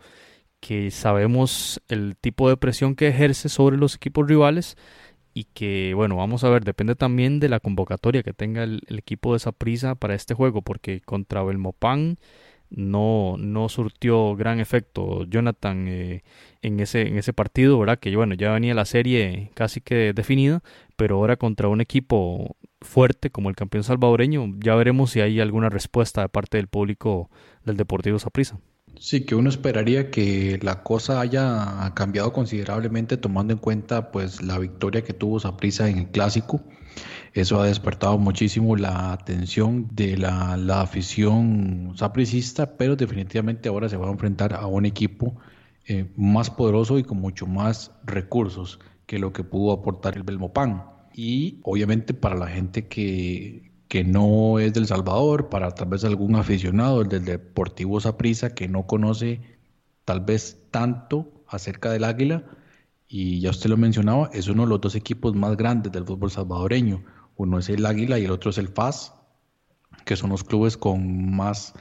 que 0.59 0.91
sabemos 0.91 1.81
el 1.87 2.15
tipo 2.15 2.49
de 2.49 2.57
presión 2.57 2.95
que 2.95 3.07
ejerce 3.07 3.49
sobre 3.49 3.77
los 3.77 3.95
equipos 3.95 4.27
rivales 4.27 4.77
y 5.33 5.45
que, 5.45 5.93
bueno, 5.93 6.15
vamos 6.15 6.43
a 6.43 6.49
ver, 6.49 6.63
depende 6.63 6.95
también 6.95 7.39
de 7.39 7.49
la 7.49 7.59
convocatoria 7.59 8.23
que 8.23 8.33
tenga 8.33 8.63
el, 8.63 8.81
equipo 8.89 9.37
de 9.37 9.51
prisa 9.53 9.95
para 9.95 10.15
este 10.15 10.33
juego, 10.33 10.63
porque 10.63 11.01
contra 11.01 11.43
Belmopan 11.43 12.17
no, 12.69 13.35
no 13.37 13.69
surtió 13.69 14.35
gran 14.35 14.59
efecto 14.59 15.25
Jonathan 15.25 15.87
eh, 15.87 16.23
en, 16.61 16.79
ese, 16.79 17.03
en 17.07 17.17
ese 17.17 17.33
partido, 17.33 17.79
¿verdad? 17.79 17.99
Que 17.99 18.15
bueno, 18.15 18.33
ya 18.33 18.51
venía 18.51 18.73
la 18.73 18.85
serie 18.85 19.51
casi 19.53 19.79
que 19.79 20.13
definida, 20.13 20.63
pero 20.95 21.17
ahora 21.17 21.37
contra 21.37 21.67
un 21.67 21.81
equipo 21.81 22.57
fuerte 22.81 23.29
como 23.29 23.49
el 23.49 23.55
campeón 23.55 23.83
salvadoreño, 23.83 24.55
ya 24.59 24.75
veremos 24.75 25.11
si 25.11 25.21
hay 25.21 25.39
alguna 25.39 25.69
respuesta 25.69 26.21
de 26.21 26.29
parte 26.29 26.57
del 26.57 26.67
público 26.67 27.29
del 27.63 27.77
Deportivo 27.77 28.19
Saprissa. 28.19 28.59
Sí, 28.99 29.25
que 29.25 29.35
uno 29.35 29.49
esperaría 29.49 30.09
que 30.09 30.59
la 30.61 30.83
cosa 30.83 31.21
haya 31.21 31.93
cambiado 31.95 32.33
considerablemente 32.33 33.17
tomando 33.17 33.53
en 33.53 33.59
cuenta 33.59 34.11
pues 34.11 34.41
la 34.41 34.57
victoria 34.57 35.03
que 35.03 35.13
tuvo 35.13 35.39
Saprissa 35.39 35.87
en 35.89 35.99
el 35.99 36.07
clásico. 36.07 36.63
Eso 37.33 37.61
ha 37.61 37.67
despertado 37.67 38.17
muchísimo 38.17 38.75
la 38.75 39.13
atención 39.13 39.87
de 39.93 40.17
la, 40.17 40.57
la 40.57 40.81
afición 40.81 41.93
sapricista, 41.95 42.77
pero 42.77 42.95
definitivamente 42.95 43.69
ahora 43.69 43.89
se 43.89 43.97
va 43.97 44.07
a 44.07 44.11
enfrentar 44.11 44.53
a 44.53 44.65
un 44.65 44.85
equipo 44.85 45.37
eh, 45.85 46.11
más 46.17 46.49
poderoso 46.49 46.97
y 46.97 47.03
con 47.03 47.19
mucho 47.19 47.45
más 47.45 47.91
recursos 48.03 48.79
que 49.05 49.19
lo 49.19 49.31
que 49.33 49.43
pudo 49.43 49.71
aportar 49.73 50.17
el 50.17 50.23
Belmopan. 50.23 50.83
Y 51.13 51.59
obviamente 51.63 52.13
para 52.13 52.35
la 52.35 52.47
gente 52.47 52.87
que, 52.87 53.71
que 53.87 54.03
no 54.03 54.59
es 54.59 54.73
del 54.73 54.87
Salvador, 54.87 55.49
para 55.49 55.71
tal 55.71 55.89
vez 55.89 56.03
algún 56.03 56.35
aficionado 56.35 57.03
del 57.03 57.25
Deportivo 57.25 57.99
Saprissa 57.99 58.53
que 58.53 58.67
no 58.67 58.85
conoce 58.85 59.41
tal 60.05 60.21
vez 60.21 60.59
tanto 60.71 61.31
acerca 61.47 61.91
del 61.91 62.03
Águila, 62.03 62.43
y 63.07 63.39
ya 63.39 63.51
usted 63.51 63.69
lo 63.69 63.77
mencionaba, 63.77 64.29
es 64.33 64.47
uno 64.47 64.63
de 64.63 64.69
los 64.69 64.81
dos 64.81 64.95
equipos 64.95 65.33
más 65.35 65.55
grandes 65.55 65.93
del 65.93 66.05
fútbol 66.05 66.29
salvadoreño. 66.29 67.03
Uno 67.37 67.59
es 67.59 67.69
el 67.69 67.85
Águila 67.85 68.19
y 68.19 68.25
el 68.25 68.31
otro 68.31 68.49
es 68.49 68.57
el 68.57 68.67
FAS, 68.67 69.13
que 70.03 70.17
son 70.17 70.29
los 70.31 70.43
clubes 70.43 70.75
con 70.75 71.35
más 71.35 71.73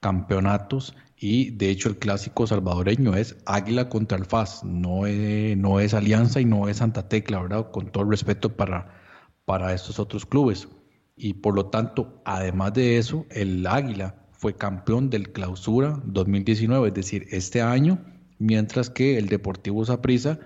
campeonatos 0.00 0.94
y 1.16 1.50
de 1.52 1.70
hecho 1.70 1.88
el 1.88 1.98
clásico 1.98 2.46
salvadoreño 2.46 3.16
es 3.16 3.38
Águila 3.46 3.88
contra 3.88 4.18
el 4.18 4.26
FAS, 4.26 4.64
no 4.64 5.06
es, 5.06 5.56
no 5.56 5.80
es 5.80 5.94
Alianza 5.94 6.40
y 6.40 6.44
no 6.44 6.68
es 6.68 6.78
Santa 6.78 7.08
Tecla, 7.08 7.40
¿verdad? 7.40 7.70
Con 7.70 7.90
todo 7.90 8.04
el 8.04 8.10
respeto 8.10 8.54
para, 8.54 9.00
para 9.46 9.72
estos 9.72 9.98
otros 9.98 10.26
clubes 10.26 10.68
y 11.16 11.34
por 11.34 11.54
lo 11.54 11.66
tanto, 11.66 12.20
además 12.24 12.74
de 12.74 12.98
eso, 12.98 13.26
el 13.30 13.66
Águila 13.66 14.26
fue 14.32 14.54
campeón 14.54 15.08
del 15.08 15.32
Clausura 15.32 16.00
2019, 16.04 16.88
es 16.88 16.94
decir, 16.94 17.26
este 17.30 17.62
año, 17.62 18.04
mientras 18.38 18.90
que 18.90 19.16
el 19.16 19.28
Deportivo 19.28 19.84
Saprissa 19.86 20.38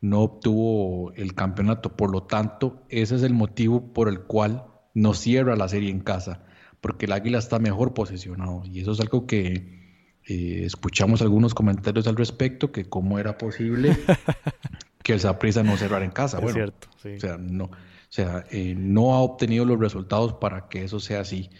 no 0.00 0.20
obtuvo 0.20 1.12
el 1.14 1.34
campeonato. 1.34 1.96
Por 1.96 2.12
lo 2.12 2.22
tanto, 2.22 2.84
ese 2.88 3.16
es 3.16 3.22
el 3.24 3.34
motivo 3.34 3.92
por 3.92 4.08
el 4.08 4.20
cual 4.20 4.64
no 4.94 5.12
cierra 5.12 5.56
la 5.56 5.68
serie 5.68 5.90
en 5.90 6.00
casa, 6.00 6.44
porque 6.80 7.06
el 7.06 7.12
Águila 7.12 7.38
está 7.38 7.58
mejor 7.58 7.92
posicionado 7.92 8.62
y 8.64 8.80
eso 8.80 8.92
es 8.92 9.00
algo 9.00 9.26
que 9.26 9.80
eh, 10.28 10.62
escuchamos 10.64 11.20
algunos 11.20 11.52
comentarios 11.54 12.06
al 12.06 12.16
respecto, 12.16 12.70
que 12.70 12.84
cómo 12.84 13.18
era 13.18 13.38
posible 13.38 13.96
que 15.02 15.14
el 15.14 15.20
Saprissa 15.20 15.64
no 15.64 15.76
cerrara 15.76 16.04
en 16.04 16.12
casa. 16.12 16.38
Es 16.38 16.52
cierto, 16.52 16.88
o 16.94 17.18
sea, 17.18 17.38
no 17.38 17.70
sea, 18.14 18.44
eh, 18.50 18.74
no 18.76 19.14
ha 19.14 19.20
obtenido 19.20 19.64
los 19.64 19.80
resultados 19.80 20.34
para 20.34 20.68
que 20.68 20.84
eso 20.84 21.00
sea 21.00 21.20
así. 21.20 21.50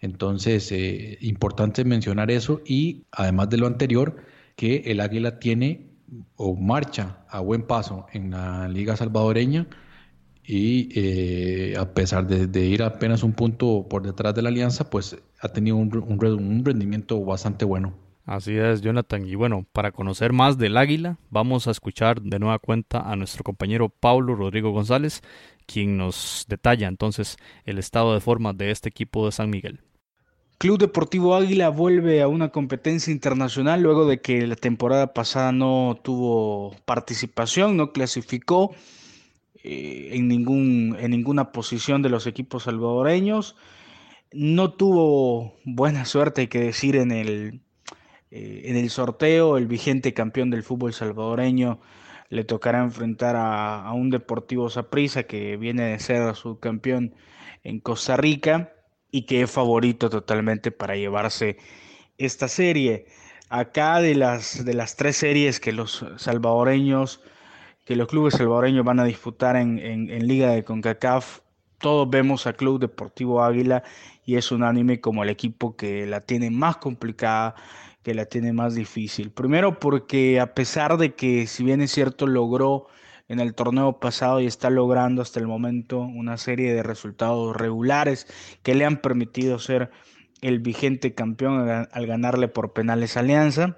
Entonces, 0.00 0.72
eh, 0.72 1.18
importante 1.20 1.84
mencionar 1.84 2.30
eso 2.30 2.62
y 2.64 3.06
además 3.12 3.50
de 3.50 3.58
lo 3.58 3.66
anterior, 3.66 4.16
que 4.56 4.76
el 4.86 5.00
Águila 5.00 5.38
tiene 5.38 5.90
o 6.36 6.54
marcha 6.56 7.26
a 7.28 7.40
buen 7.40 7.62
paso 7.66 8.06
en 8.12 8.30
la 8.30 8.68
Liga 8.68 8.96
Salvadoreña 8.96 9.68
y 10.44 10.88
eh, 10.98 11.76
a 11.78 11.92
pesar 11.94 12.26
de, 12.26 12.66
ir 12.66 12.82
apenas 12.82 13.22
un 13.22 13.34
punto 13.34 13.86
por 13.90 14.02
detrás 14.02 14.34
de 14.34 14.42
la 14.42 14.48
Alianza, 14.48 14.88
pues 14.90 15.16
ha 15.40 15.48
tenido 15.50 15.76
un 15.76 16.64
rendimiento 16.64 17.22
bastante 17.24 17.64
bueno. 17.66 18.07
Así 18.28 18.58
es, 18.58 18.82
Jonathan. 18.82 19.26
Y 19.26 19.36
bueno, 19.36 19.64
para 19.72 19.90
conocer 19.90 20.34
más 20.34 20.58
del 20.58 20.76
Águila, 20.76 21.16
vamos 21.30 21.66
a 21.66 21.70
escuchar 21.70 22.20
de 22.20 22.38
nueva 22.38 22.58
cuenta 22.58 23.00
a 23.00 23.16
nuestro 23.16 23.42
compañero 23.42 23.88
Pablo 23.88 24.34
Rodrigo 24.34 24.70
González, 24.70 25.22
quien 25.64 25.96
nos 25.96 26.44
detalla 26.46 26.88
entonces 26.88 27.38
el 27.64 27.78
estado 27.78 28.12
de 28.12 28.20
forma 28.20 28.52
de 28.52 28.70
este 28.70 28.90
equipo 28.90 29.24
de 29.24 29.32
San 29.32 29.48
Miguel. 29.48 29.80
Club 30.58 30.78
Deportivo 30.78 31.36
Águila 31.36 31.70
vuelve 31.70 32.20
a 32.20 32.28
una 32.28 32.50
competencia 32.50 33.10
internacional 33.10 33.80
luego 33.80 34.06
de 34.06 34.20
que 34.20 34.46
la 34.46 34.56
temporada 34.56 35.14
pasada 35.14 35.50
no 35.50 35.98
tuvo 36.02 36.76
participación, 36.84 37.78
no 37.78 37.92
clasificó 37.92 38.74
eh, 39.64 40.10
en, 40.12 40.28
ningún, 40.28 40.98
en 41.00 41.12
ninguna 41.12 41.50
posición 41.50 42.02
de 42.02 42.10
los 42.10 42.26
equipos 42.26 42.64
salvadoreños. 42.64 43.56
No 44.32 44.74
tuvo 44.74 45.54
buena 45.64 46.04
suerte, 46.04 46.42
hay 46.42 46.48
que 46.48 46.60
decir, 46.60 46.96
en 46.96 47.10
el, 47.10 47.62
eh, 48.30 48.62
en 48.64 48.76
el 48.76 48.90
sorteo. 48.90 49.56
El 49.56 49.66
vigente 49.66 50.14
campeón 50.14 50.50
del 50.50 50.62
fútbol 50.62 50.92
salvadoreño 50.92 51.80
le 52.30 52.44
tocará 52.44 52.82
enfrentar 52.82 53.36
a, 53.36 53.90
un 53.94 54.10
Deportivo 54.10 54.68
Saprissa 54.70 55.22
que 55.24 55.56
viene 55.56 55.84
de 55.84 55.98
ser 55.98 56.34
subcampeón 56.34 57.14
en 57.64 57.80
Costa 57.80 58.16
Rica 58.16 58.72
y 59.10 59.24
que 59.26 59.42
es 59.42 59.50
favorito 59.50 60.10
totalmente 60.10 60.70
para 60.70 60.96
llevarse 60.96 61.56
esta 62.18 62.48
serie. 62.48 63.06
Acá 63.48 64.00
de 64.00 64.14
las, 64.14 64.64
de 64.64 64.74
las 64.74 64.96
tres 64.96 65.16
series 65.16 65.58
que 65.58 65.72
los 65.72 66.04
salvadoreños, 66.16 67.22
que 67.86 67.96
los 67.96 68.08
clubes 68.08 68.34
salvadoreños 68.34 68.84
van 68.84 69.00
a 69.00 69.04
disputar 69.04 69.56
en, 69.56 69.78
en 69.78 70.26
Liga 70.28 70.50
de 70.50 70.64
CONCACAF, 70.64 71.40
todos 71.78 72.10
vemos 72.10 72.46
a 72.46 72.52
Club 72.52 72.80
Deportivo 72.80 73.42
Águila 73.42 73.84
y 74.26 74.36
es 74.36 74.50
unánime 74.50 75.00
como 75.00 75.22
el 75.22 75.30
equipo 75.30 75.76
que 75.76 76.06
la 76.06 76.20
tiene 76.20 76.50
más 76.50 76.76
complicada 76.76 77.54
que 78.02 78.14
la 78.14 78.26
tiene 78.26 78.52
más 78.52 78.74
difícil. 78.74 79.30
Primero 79.30 79.78
porque 79.78 80.40
a 80.40 80.54
pesar 80.54 80.96
de 80.96 81.14
que 81.14 81.46
si 81.46 81.64
bien 81.64 81.80
es 81.80 81.92
cierto 81.92 82.26
logró 82.26 82.86
en 83.28 83.40
el 83.40 83.54
torneo 83.54 84.00
pasado 84.00 84.40
y 84.40 84.46
está 84.46 84.70
logrando 84.70 85.20
hasta 85.22 85.40
el 85.40 85.46
momento 85.46 86.00
una 86.00 86.38
serie 86.38 86.72
de 86.72 86.82
resultados 86.82 87.54
regulares 87.56 88.26
que 88.62 88.74
le 88.74 88.84
han 88.84 89.00
permitido 89.02 89.58
ser 89.58 89.90
el 90.40 90.60
vigente 90.60 91.14
campeón 91.14 91.68
al 91.90 92.06
ganarle 92.06 92.48
por 92.48 92.72
penales 92.72 93.16
Alianza 93.16 93.76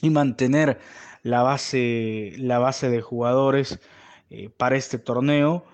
y 0.00 0.10
mantener 0.10 0.78
la 1.22 1.42
base, 1.42 2.34
la 2.36 2.58
base 2.58 2.90
de 2.90 3.00
jugadores 3.00 3.80
eh, 4.30 4.50
para 4.56 4.76
este 4.76 4.98
torneo. 4.98 5.64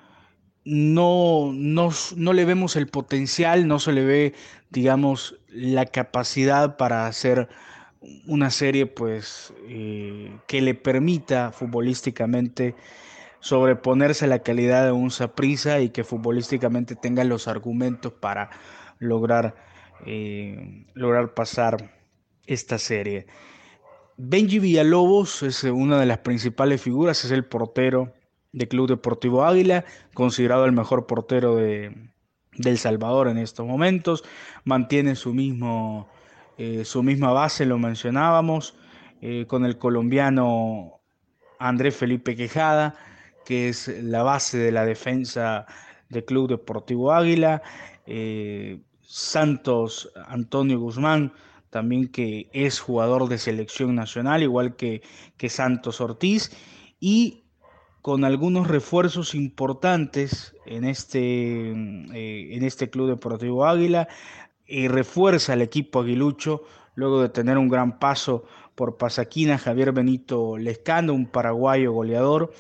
No, 0.65 1.50
no, 1.55 1.91
no 2.17 2.33
le 2.33 2.45
vemos 2.45 2.77
el 2.77 2.88
potencial, 2.88 3.67
no 3.67 3.79
se 3.79 3.93
le 3.93 4.05
ve, 4.05 4.35
digamos, 4.71 5.38
la 5.49 5.87
capacidad 5.87 6.76
para 6.76 7.07
hacer 7.07 7.49
una 8.26 8.50
serie 8.50 8.87
pues 8.87 9.52
eh, 9.67 10.38
que 10.47 10.61
le 10.61 10.75
permita 10.75 11.52
futbolísticamente 11.52 12.75
sobreponerse 13.40 14.25
a 14.25 14.28
la 14.28 14.40
calidad 14.40 14.85
de 14.85 14.93
un 14.93 15.11
Saprisa 15.11 15.81
y 15.81 15.90
que 15.90 16.05
futbolísticamente 16.05 16.97
tenga 16.97 17.25
los 17.25 17.49
argumentos 17.49 18.12
para 18.12 18.50
lograr, 18.99 19.55
eh, 20.07 20.87
lograr 20.95 21.35
pasar 21.35 21.95
esta 22.47 22.78
serie. 22.78 23.26
Benji 24.17 24.59
Villalobos 24.59 25.43
es 25.43 25.62
una 25.64 26.00
de 26.00 26.07
las 26.07 26.19
principales 26.19 26.83
figuras, 26.83 27.25
es 27.25 27.31
el 27.31 27.45
portero 27.45 28.12
del 28.52 28.69
Club 28.69 28.88
Deportivo 28.88 29.45
Águila, 29.45 29.85
considerado 30.14 30.64
el 30.64 30.73
mejor 30.73 31.07
portero 31.07 31.55
de, 31.55 31.95
del 32.59 32.79
Salvador 32.79 33.29
en 33.29 33.38
estos 33.38 33.67
momentos, 33.67 34.25
mantiene 34.65 35.17
su, 35.17 35.33
mismo, 35.33 36.09
eh, 36.59 36.85
su 36.85 37.03
misma 37.03 37.33
base, 37.33 37.65
lo 37.65 37.79
mencionábamos, 37.79 38.77
eh, 39.23 39.47
con 39.47 39.65
el 39.65 39.79
colombiano 39.79 41.00
Andrés 41.59 41.97
Felipe 41.97 42.37
Quejada, 42.37 42.95
que 43.45 43.69
es 43.69 43.88
la 44.03 44.23
base 44.23 44.59
de 44.59 44.73
la 44.73 44.85
defensa 44.85 45.67
del 46.09 46.25
Club 46.25 46.49
Deportivo 46.49 47.12
Águila, 47.12 47.62
eh, 48.07 48.81
Santos 49.03 50.12
Antonio 50.27 50.79
Guzmán, 50.79 51.33
también 51.71 52.09
que 52.09 52.49
es 52.53 52.81
jugador 52.81 53.29
de 53.29 53.38
selección 53.38 53.95
nacional, 53.95 54.43
igual 54.43 54.77
que, 54.77 55.03
que 55.37 55.49
Santos 55.49 56.00
Ortiz, 56.00 56.50
y 57.00 57.45
con 58.09 58.25
algunos 58.25 58.69
refuerzos 58.69 59.35
importantes 59.35 60.57
en 60.65 60.85
este, 60.87 61.21
eh, 61.21 62.57
en 62.57 62.65
este 62.65 62.88
Club 62.88 63.11
Deportivo 63.11 63.67
Águila 63.67 64.09
y 64.67 64.88
refuerza 64.88 65.53
el 65.53 65.61
equipo 65.61 66.00
aguilucho 66.00 66.62
luego 66.95 67.21
de 67.21 67.29
tener 67.29 67.59
un 67.59 67.69
gran 67.69 67.99
paso 67.99 68.47
por 68.75 68.97
Pasaquina, 68.97 69.59
Javier 69.59 69.93
Benito 69.93 70.57
Lescando, 70.57 71.12
un 71.12 71.27
paraguayo 71.27 71.93
goleador 71.93 72.50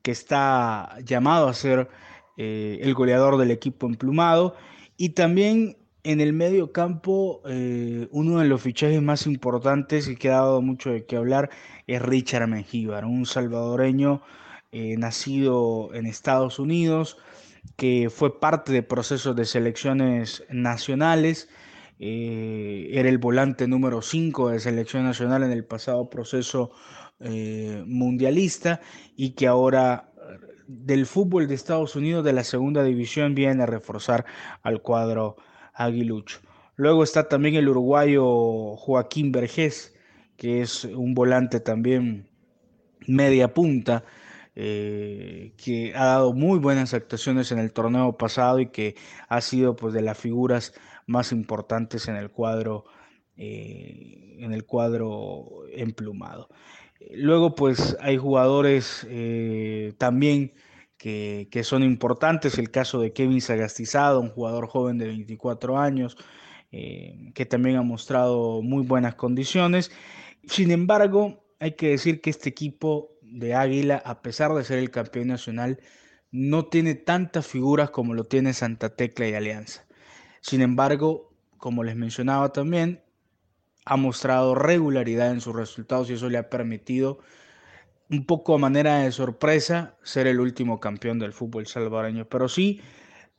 que 0.00 0.12
está 0.12 0.96
llamado 1.04 1.48
a 1.48 1.52
ser 1.52 1.90
eh, 2.38 2.78
el 2.80 2.94
goleador 2.94 3.36
del 3.36 3.50
equipo 3.50 3.86
emplumado. 3.86 4.56
Y 4.96 5.10
también 5.10 5.76
en 6.04 6.22
el 6.22 6.32
medio 6.32 6.72
campo, 6.72 7.42
eh, 7.46 8.08
uno 8.12 8.38
de 8.38 8.48
los 8.48 8.62
fichajes 8.62 9.02
más 9.02 9.26
importantes 9.26 10.08
y 10.08 10.16
que 10.16 10.30
ha 10.30 10.36
dado 10.36 10.62
mucho 10.62 10.88
de 10.88 11.04
qué 11.04 11.16
hablar 11.16 11.50
es 11.86 12.00
Richard 12.00 12.48
Mengíbar, 12.48 13.04
un 13.04 13.26
salvadoreño 13.26 14.22
eh, 14.78 14.94
nacido 14.98 15.88
en 15.94 16.04
Estados 16.04 16.58
Unidos, 16.58 17.16
que 17.76 18.10
fue 18.10 18.38
parte 18.38 18.74
de 18.74 18.82
procesos 18.82 19.34
de 19.34 19.46
selecciones 19.46 20.44
nacionales, 20.50 21.48
eh, 21.98 22.90
era 22.92 23.08
el 23.08 23.16
volante 23.16 23.66
número 23.68 24.02
5 24.02 24.50
de 24.50 24.60
selección 24.60 25.04
nacional 25.04 25.42
en 25.44 25.50
el 25.50 25.64
pasado 25.64 26.10
proceso 26.10 26.72
eh, 27.20 27.84
mundialista 27.86 28.82
y 29.16 29.30
que 29.30 29.46
ahora 29.46 30.12
del 30.66 31.06
fútbol 31.06 31.48
de 31.48 31.54
Estados 31.54 31.96
Unidos 31.96 32.22
de 32.22 32.34
la 32.34 32.44
segunda 32.44 32.84
división 32.84 33.34
viene 33.34 33.62
a 33.62 33.66
reforzar 33.66 34.26
al 34.62 34.82
cuadro 34.82 35.36
aguilucho. 35.72 36.40
Luego 36.74 37.02
está 37.02 37.28
también 37.28 37.54
el 37.54 37.70
uruguayo 37.70 38.76
Joaquín 38.76 39.32
Vergés, 39.32 39.96
que 40.36 40.60
es 40.60 40.84
un 40.84 41.14
volante 41.14 41.60
también 41.60 42.28
media 43.06 43.54
punta, 43.54 44.04
eh, 44.58 45.52
que 45.62 45.92
ha 45.94 46.06
dado 46.06 46.32
muy 46.32 46.58
buenas 46.58 46.94
actuaciones 46.94 47.52
en 47.52 47.58
el 47.58 47.74
torneo 47.74 48.16
pasado 48.16 48.58
y 48.58 48.68
que 48.68 48.96
ha 49.28 49.42
sido 49.42 49.76
pues 49.76 49.92
de 49.92 50.00
las 50.00 50.16
figuras 50.16 50.72
más 51.06 51.30
importantes 51.30 52.08
en 52.08 52.16
el 52.16 52.30
cuadro 52.30 52.86
eh, 53.36 54.38
en 54.38 54.54
el 54.54 54.64
cuadro 54.64 55.66
emplumado. 55.70 56.48
Luego 57.10 57.54
pues 57.54 57.98
hay 58.00 58.16
jugadores 58.16 59.06
eh, 59.10 59.92
también 59.98 60.54
que, 60.96 61.48
que, 61.50 61.62
son 61.62 61.82
importantes, 61.82 62.56
el 62.56 62.70
caso 62.70 62.98
de 63.00 63.12
Kevin 63.12 63.42
Sagastizado, 63.42 64.20
un 64.20 64.30
jugador 64.30 64.68
joven 64.68 64.96
de 64.96 65.08
24 65.08 65.78
años, 65.78 66.16
que 66.70 67.46
también 67.48 67.76
ha 67.76 67.82
mostrado 67.82 68.62
muy 68.62 68.84
buenas 68.84 69.14
condiciones. 69.14 69.90
Sin 70.46 70.70
embargo, 70.70 71.44
hay 71.58 71.72
que 71.72 71.90
decir 71.90 72.20
que 72.20 72.30
este 72.30 72.48
equipo 72.48 73.15
de 73.32 73.54
Águila, 73.54 74.02
a 74.04 74.22
pesar 74.22 74.54
de 74.54 74.64
ser 74.64 74.78
el 74.78 74.90
campeón 74.90 75.28
nacional, 75.28 75.80
no 76.30 76.66
tiene 76.66 76.94
tantas 76.94 77.46
figuras 77.46 77.90
como 77.90 78.14
lo 78.14 78.24
tiene 78.24 78.52
Santa 78.52 78.94
Tecla 78.94 79.28
y 79.28 79.34
Alianza. 79.34 79.86
Sin 80.40 80.60
embargo, 80.60 81.32
como 81.58 81.82
les 81.84 81.96
mencionaba 81.96 82.52
también, 82.52 83.02
ha 83.84 83.96
mostrado 83.96 84.54
regularidad 84.54 85.30
en 85.30 85.40
sus 85.40 85.54
resultados 85.54 86.10
y 86.10 86.14
eso 86.14 86.28
le 86.28 86.38
ha 86.38 86.50
permitido, 86.50 87.20
un 88.10 88.26
poco 88.26 88.54
a 88.54 88.58
manera 88.58 88.98
de 88.98 89.12
sorpresa, 89.12 89.96
ser 90.02 90.26
el 90.26 90.40
último 90.40 90.80
campeón 90.80 91.18
del 91.18 91.32
fútbol 91.32 91.66
salvadoreño. 91.66 92.28
Pero 92.28 92.48
sí, 92.48 92.80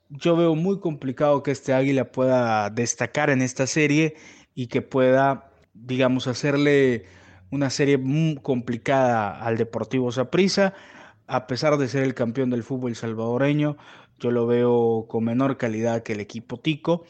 yo 0.10 0.36
veo 0.36 0.56
muy 0.56 0.80
complicado 0.80 1.44
que 1.44 1.52
este 1.52 1.74
Águila 1.74 2.12
pueda 2.12 2.70
destacar 2.70 3.30
en 3.30 3.42
esta 3.42 3.68
serie 3.68 4.16
y 4.56 4.68
que 4.68 4.82
pueda, 4.82 5.52
digamos, 5.74 6.28
hacerle 6.28 7.06
una 7.52 7.70
serie 7.70 7.98
muy 7.98 8.38
complicada 8.42 9.42
al 9.42 9.58
Deportivo 9.58 10.12
Saprissa. 10.12 10.74
A 11.28 11.48
pesar 11.48 11.78
de 11.78 11.88
ser 11.88 12.04
el 12.04 12.14
campeón 12.14 12.50
del 12.50 12.64
fútbol 12.64 12.96
salvadoreño, 12.96 13.78
yo 14.20 14.32
lo 14.32 14.48
veo 14.48 15.06
con 15.08 15.26
menor 15.26 15.58
calidad 15.58 16.04
que 16.04 16.14
el 16.14 16.20
equipo 16.20 16.60
Tico 16.60 17.06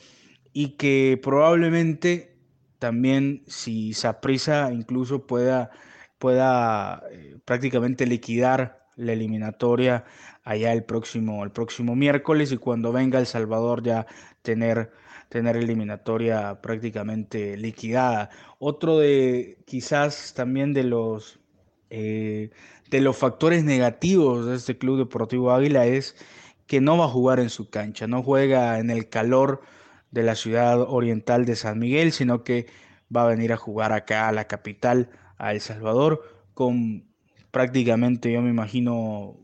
y 0.53 0.69
que 0.77 1.19
probablemente 1.21 2.35
también 2.79 3.43
si 3.47 3.93
Saprissa 3.93 4.71
incluso 4.71 5.25
pueda, 5.25 5.71
pueda 6.17 7.03
eh, 7.11 7.37
prácticamente 7.45 8.05
liquidar 8.05 8.87
la 8.95 9.13
eliminatoria 9.13 10.05
allá 10.43 10.73
el 10.73 10.83
próximo, 10.83 11.43
el 11.43 11.51
próximo 11.51 11.95
miércoles 11.95 12.51
y 12.51 12.57
cuando 12.57 12.91
venga 12.91 13.19
El 13.19 13.27
Salvador 13.27 13.83
ya 13.83 14.07
tener 14.41 14.91
tener 15.29 15.57
eliminatoria 15.57 16.61
prácticamente 16.61 17.57
liquidada. 17.57 18.29
Otro 18.59 18.99
de 18.99 19.57
quizás 19.65 20.33
también 20.33 20.73
de 20.73 20.83
los, 20.83 21.39
eh, 21.89 22.51
de 22.89 23.01
los 23.01 23.17
factores 23.17 23.63
negativos 23.63 24.45
de 24.45 24.55
este 24.55 24.77
Club 24.77 24.97
Deportivo 24.97 25.51
Águila 25.51 25.85
es 25.85 26.15
que 26.67 26.81
no 26.81 26.97
va 26.97 27.05
a 27.05 27.09
jugar 27.09 27.39
en 27.39 27.49
su 27.49 27.69
cancha, 27.69 28.07
no 28.07 28.23
juega 28.23 28.79
en 28.79 28.89
el 28.89 29.09
calor 29.09 29.61
de 30.11 30.23
la 30.23 30.35
ciudad 30.35 30.81
oriental 30.81 31.45
de 31.45 31.55
San 31.55 31.79
Miguel, 31.79 32.11
sino 32.11 32.43
que 32.43 32.67
va 33.15 33.23
a 33.23 33.27
venir 33.27 33.53
a 33.53 33.57
jugar 33.57 33.93
acá 33.93 34.27
a 34.27 34.31
la 34.31 34.47
capital, 34.47 35.09
a 35.37 35.51
El 35.53 35.61
Salvador, 35.61 36.23
con 36.53 37.05
prácticamente, 37.51 38.31
yo 38.31 38.41
me 38.41 38.49
imagino, 38.49 39.37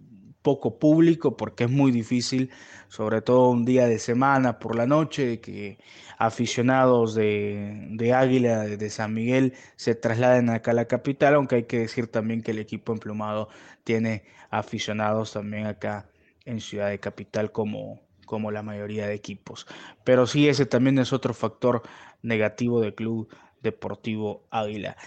poco 0.43 0.77
público 0.77 1.35
porque 1.35 1.63
es 1.63 1.71
muy 1.71 1.91
difícil, 1.91 2.51
sobre 2.89 3.21
todo 3.21 3.49
un 3.49 3.65
día 3.65 3.87
de 3.87 3.97
semana 3.97 4.59
por 4.59 4.75
la 4.75 4.85
noche, 4.85 5.39
que 5.39 5.79
aficionados 6.19 7.15
de, 7.15 8.13
Águila, 8.15 8.63
de, 8.63 8.89
San 8.89 9.13
Miguel, 9.13 9.53
se 9.75 9.95
trasladen 9.95 10.49
acá 10.49 10.71
a 10.71 10.75
la 10.75 10.85
capital, 10.85 11.33
aunque 11.35 11.55
hay 11.55 11.63
que 11.63 11.79
decir 11.79 12.07
también 12.07 12.43
que 12.43 12.51
el 12.51 12.59
equipo 12.59 12.93
emplumado 12.93 13.49
tiene 13.83 14.23
aficionados 14.51 15.33
también 15.33 15.65
acá 15.65 16.05
en 16.45 16.61
Ciudad 16.61 16.89
de 16.89 16.99
Capital 16.99 17.51
como, 17.51 18.01
como 18.25 18.51
la 18.51 18.61
mayoría 18.61 19.07
de 19.07 19.15
equipos. 19.15 19.65
Pero 20.03 20.27
sí, 20.27 20.47
ese 20.47 20.65
también 20.65 20.99
es 20.99 21.13
otro 21.13 21.33
factor 21.33 21.81
negativo 22.21 22.81
del 22.81 22.93
Club 22.93 23.29
Deportivo 23.61 24.43
Águila. 24.51 24.97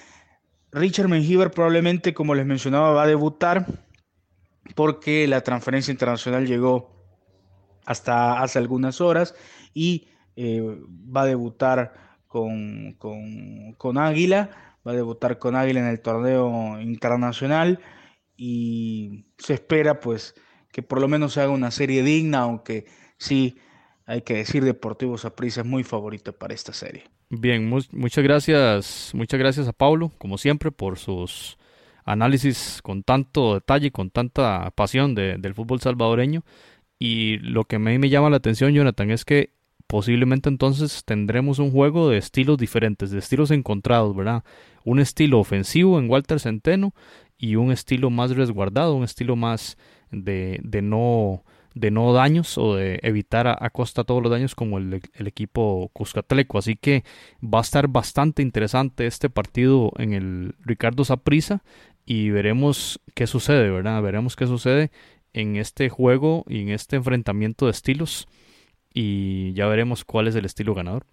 Richard 0.73 1.09
Mengíbar 1.09 1.51
probablemente, 1.51 2.13
como 2.13 2.35
les 2.35 2.45
mencionaba, 2.45 2.93
va 2.93 3.05
a 3.05 3.07
debutar 3.07 3.67
porque 4.75 5.27
la 5.27 5.43
transferencia 5.43 5.93
internacional 5.93 6.47
llegó 6.47 6.97
hasta 7.85 8.43
hace 8.43 8.59
algunas 8.59 9.01
horas 9.01 9.35
y 9.73 10.09
eh, 10.37 10.61
va 11.15 11.23
a 11.23 11.27
debutar 11.27 11.95
con, 12.27 12.95
con, 13.79 13.99
Águila, 13.99 14.77
va 14.87 14.93
a 14.93 14.97
debutar 14.97 15.39
con 15.39 15.57
Águila 15.57 15.81
en 15.81 15.87
el 15.87 16.01
torneo 16.01 16.81
internacional 16.81 17.81
y 18.37 19.27
se 19.39 19.55
espera 19.55 20.01
pues 20.01 20.35
que 20.71 20.83
por 20.83 21.01
lo 21.01 21.09
menos 21.09 21.33
se 21.33 21.41
haga 21.41 21.53
una 21.53 21.71
serie 21.71 22.03
digna, 22.03 22.41
aunque 22.41 22.85
sí 23.17 23.57
hay 24.05 24.23
que 24.23 24.35
decir 24.35 24.65
Deportivo 24.65 25.17
Saprissa 25.17 25.63
es 25.63 25.67
muy 25.67 25.85
favorito 25.85 26.33
para 26.33 26.55
esta 26.55 26.73
serie. 26.73 27.05
Bien, 27.31 27.69
muchas 27.69 28.23
gracias, 28.23 29.11
muchas 29.15 29.41
gracias 29.41 29.67
a 29.67 29.73
Pablo, 29.73 30.13
como 30.19 30.39
siempre, 30.39 30.71
por 30.71 30.99
sus 30.99 31.59
análisis 32.07 32.81
con 32.83 33.03
tanto 33.03 33.55
detalle, 33.55 33.91
con 33.91 34.11
tanta 34.11 34.71
pasión 34.71 35.15
del 35.15 35.55
fútbol 35.55 35.81
salvadoreño. 35.81 36.45
Y 36.99 37.39
lo 37.39 37.65
que 37.65 37.77
a 37.77 37.79
mí 37.79 37.99
me 37.99 38.09
llama 38.09 38.31
la 38.31 38.39
atención, 38.39 38.73
Jonathan, 38.73 39.11
es 39.11 39.25
que 39.25 39.51
posiblemente 39.87 40.49
entonces 40.49 41.05
tendremos 41.05 41.59
un 41.59 41.71
juego 41.71 42.09
de 42.09 42.19
estilos 42.19 42.57
diferentes, 42.59 43.11
de 43.11 43.19
estilos 43.19 43.51
encontrados, 43.51 44.17
¿verdad? 44.17 44.45
Un 44.85 45.01
estilo 45.01 45.39
ofensivo 45.41 45.99
en 45.99 46.09
Walter 46.09 46.41
Centeno 46.41 46.95
y 47.37 47.57
un 47.57 47.73
estilo 47.73 48.09
más 48.09 48.35
resguardado, 48.35 48.95
un 48.95 49.05
estilo 49.05 49.37
más 49.37 49.77
de, 50.11 50.61
de 50.63 50.83
no 50.83 51.45
de 51.75 51.91
no 51.91 52.15
daños 52.15 52.57
o 52.57 52.75
de 52.75 52.99
evitar 53.03 53.47
a, 53.47 53.69
costa 53.69 54.03
todos 54.03 54.23
los 54.23 54.33
daños 54.33 54.55
como 54.55 54.79
el, 54.79 55.03
el, 55.13 55.27
equipo 55.27 55.91
Cuscatleco. 55.93 56.57
Así 56.57 56.75
que 56.75 57.05
va 57.45 57.59
a 57.59 57.61
estar 57.61 57.87
bastante 57.87 58.41
interesante 58.41 59.07
este 59.07 59.29
partido 59.29 59.93
en 59.99 60.15
el 60.15 60.55
Ricardo 60.65 61.05
Saprisa 61.05 61.63
y 62.07 62.31
veremos 62.31 63.01
qué 63.15 63.27
sucede, 63.27 63.69
¿verdad? 63.71 64.01
Veremos 64.01 64.37
qué 64.37 64.47
sucede 64.47 64.91
en 65.33 65.57
este 65.57 65.91
juego 65.91 66.45
y 66.49 66.63
en 66.63 66.71
este 66.71 66.97
enfrentamiento 66.97 67.67
de 67.67 67.73
estilos 67.73 68.29
y 68.95 69.53
ya 69.53 69.67
veremos 69.67 70.05
cuál 70.05 70.29
es 70.29 70.35
el 70.37 70.47
estilo 70.47 70.75
ganador. 70.75 71.05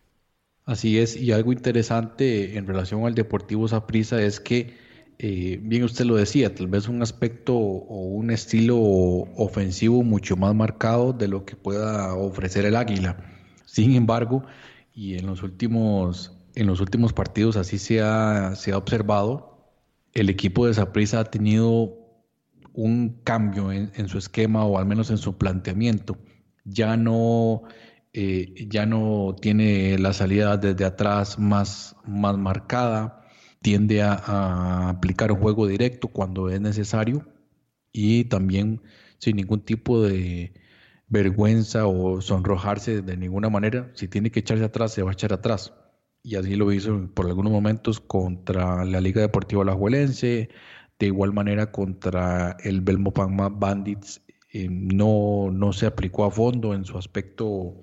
Así 0.65 0.97
es, 0.97 1.17
y 1.17 1.33
algo 1.33 1.51
interesante 1.51 2.57
en 2.57 2.65
relación 2.65 3.05
al 3.05 3.15
Deportivo 3.15 3.67
Saprissa 3.67 4.21
es 4.21 4.39
que, 4.39 4.77
eh, 5.19 5.59
bien 5.61 5.83
usted 5.83 6.05
lo 6.05 6.15
decía, 6.15 6.55
tal 6.55 6.67
vez 6.67 6.87
un 6.87 7.01
aspecto 7.01 7.53
o 7.55 8.05
un 8.05 8.31
estilo 8.31 8.77
ofensivo 8.79 10.03
mucho 10.03 10.37
más 10.37 10.55
marcado 10.55 11.11
de 11.11 11.27
lo 11.27 11.43
que 11.43 11.57
pueda 11.57 12.13
ofrecer 12.15 12.65
el 12.65 12.77
Águila. 12.77 13.17
Sin 13.65 13.95
embargo, 13.95 14.45
y 14.93 15.15
en 15.15 15.25
los 15.25 15.43
últimos, 15.43 16.31
en 16.55 16.67
los 16.67 16.79
últimos 16.79 17.11
partidos 17.11 17.57
así 17.57 17.77
se 17.77 17.99
ha, 18.01 18.55
se 18.55 18.71
ha 18.71 18.77
observado, 18.77 19.52
el 20.13 20.29
equipo 20.29 20.67
de 20.67 20.73
Saprissa 20.73 21.21
ha 21.21 21.25
tenido 21.25 21.99
un 22.73 23.21
cambio 23.23 23.71
en, 23.71 24.07
su 24.07 24.17
esquema 24.17 24.65
o 24.65 24.77
al 24.77 24.85
menos 24.85 25.09
en 25.11 25.17
su 25.17 25.37
planteamiento. 25.37 26.17
Ya 26.65 26.97
no, 26.97 27.63
eh, 28.13 28.67
ya 28.69 28.85
no 28.85 29.35
tiene 29.39 29.97
la 29.99 30.13
salida 30.13 30.57
desde 30.57 30.85
atrás 30.85 31.39
más, 31.39 31.95
más 32.05 32.37
marcada, 32.37 33.21
tiende 33.61 34.01
a, 34.01 34.89
aplicar 34.89 35.31
un 35.31 35.39
juego 35.39 35.67
directo 35.67 36.07
cuando 36.07 36.49
es 36.49 36.61
necesario 36.61 37.27
y 37.91 38.25
también 38.25 38.81
sin 39.19 39.37
ningún 39.37 39.61
tipo 39.61 40.01
de 40.01 40.53
vergüenza 41.07 41.85
o 41.85 42.21
sonrojarse 42.21 43.01
de 43.01 43.17
ninguna 43.17 43.49
manera. 43.49 43.91
Si 43.95 44.07
tiene 44.07 44.31
que 44.31 44.39
echarse 44.39 44.63
atrás, 44.63 44.93
se 44.93 45.03
va 45.03 45.11
a 45.11 45.13
echar 45.13 45.33
atrás 45.33 45.73
y 46.23 46.35
así 46.35 46.55
lo 46.55 46.71
hizo 46.71 47.09
por 47.13 47.27
algunos 47.27 47.51
momentos 47.51 47.99
contra 47.99 48.85
la 48.85 49.01
Liga 49.01 49.21
Deportiva 49.21 49.61
Alajuelense, 49.61 50.49
de 50.99 51.05
igual 51.05 51.33
manera 51.33 51.71
contra 51.71 52.55
el 52.63 52.81
Belmopan 52.81 53.37
Bandits 53.59 54.21
eh, 54.51 54.67
no, 54.69 55.49
no 55.51 55.73
se 55.73 55.85
aplicó 55.85 56.25
a 56.25 56.31
fondo 56.31 56.73
en 56.73 56.85
su 56.85 56.97
aspecto 56.97 57.75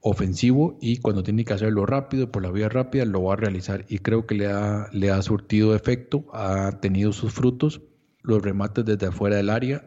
ofensivo 0.00 0.76
y 0.80 0.98
cuando 0.98 1.22
tiene 1.22 1.44
que 1.44 1.54
hacerlo 1.54 1.86
rápido, 1.86 2.30
por 2.30 2.42
la 2.42 2.50
vía 2.50 2.68
rápida, 2.68 3.04
lo 3.04 3.22
va 3.24 3.34
a 3.34 3.36
realizar 3.36 3.84
y 3.88 3.98
creo 3.98 4.26
que 4.26 4.34
le 4.34 4.46
ha, 4.48 4.88
le 4.92 5.10
ha 5.10 5.22
surtido 5.22 5.74
efecto, 5.74 6.26
ha 6.32 6.80
tenido 6.80 7.12
sus 7.12 7.32
frutos, 7.32 7.82
los 8.22 8.42
remates 8.42 8.84
desde 8.84 9.06
afuera 9.06 9.36
del 9.36 9.50
área 9.50 9.86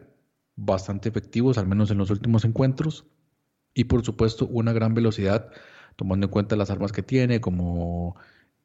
bastante 0.56 1.08
efectivos, 1.08 1.58
al 1.58 1.66
menos 1.66 1.90
en 1.90 1.98
los 1.98 2.10
últimos 2.10 2.44
encuentros. 2.44 3.06
Y 3.74 3.84
por 3.84 4.04
supuesto, 4.04 4.46
una 4.46 4.72
gran 4.72 4.94
velocidad, 4.94 5.50
tomando 5.96 6.26
en 6.26 6.30
cuenta 6.30 6.56
las 6.56 6.70
armas 6.70 6.92
que 6.92 7.02
tiene, 7.02 7.40
como 7.40 8.16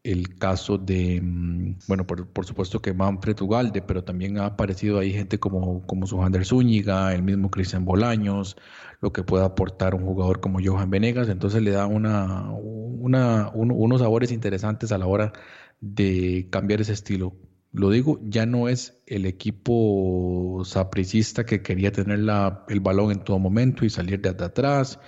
el 0.04 0.38
caso 0.38 0.78
de, 0.78 1.22
mm, 1.22 1.80
bueno, 1.88 2.08
por, 2.08 2.46
supuesto 2.46 2.82
que 2.82 2.94
Manfred 2.94 3.40
Ugalde, 3.42 3.82
pero 3.82 4.04
también 4.04 4.40
ha 4.40 4.48
aparecido 4.48 5.00
ahí 5.00 5.14
gente 5.14 5.40
como, 5.40 5.86
como 5.86 6.08
Sujander 6.08 6.46
Zúñiga, 6.46 7.14
el 7.14 7.24
mismo 7.24 7.52
Cristian 7.52 7.86
Bolaños, 7.86 8.58
lo 9.02 9.14
que 9.14 9.24
puede 9.24 9.46
aportar 9.46 9.96
un 9.96 10.04
jugador 10.06 10.40
como 10.42 10.60
Johan 10.64 10.90
Venegas, 10.90 11.30
entonces 11.30 11.62
le 11.62 11.72
da 11.72 11.86
una, 11.88 12.50
una, 12.52 13.50
unos 13.54 14.02
sabores 14.02 14.32
interesantes 14.32 14.92
a 14.92 14.98
la 14.98 15.08
hora 15.08 15.34
de 15.82 16.48
cambiar 16.52 16.82
ese 16.82 16.94
estilo. 16.94 17.36
Lo 17.74 17.90
digo, 17.90 18.20
ya 18.24 18.46
no 18.46 18.68
es 18.68 19.02
el 19.08 19.26
equipo 19.26 20.64
sapricista 20.66 21.46
que 21.46 21.62
quería 21.62 21.92
tener 21.92 22.20
la, 22.20 22.66
el 22.70 22.82
balón 22.82 23.12
en 23.12 23.24
todo 23.24 23.40
momento 23.40 23.86
y 23.86 23.90
salir 23.90 24.20
de 24.22 24.30
atrás 24.30 25.00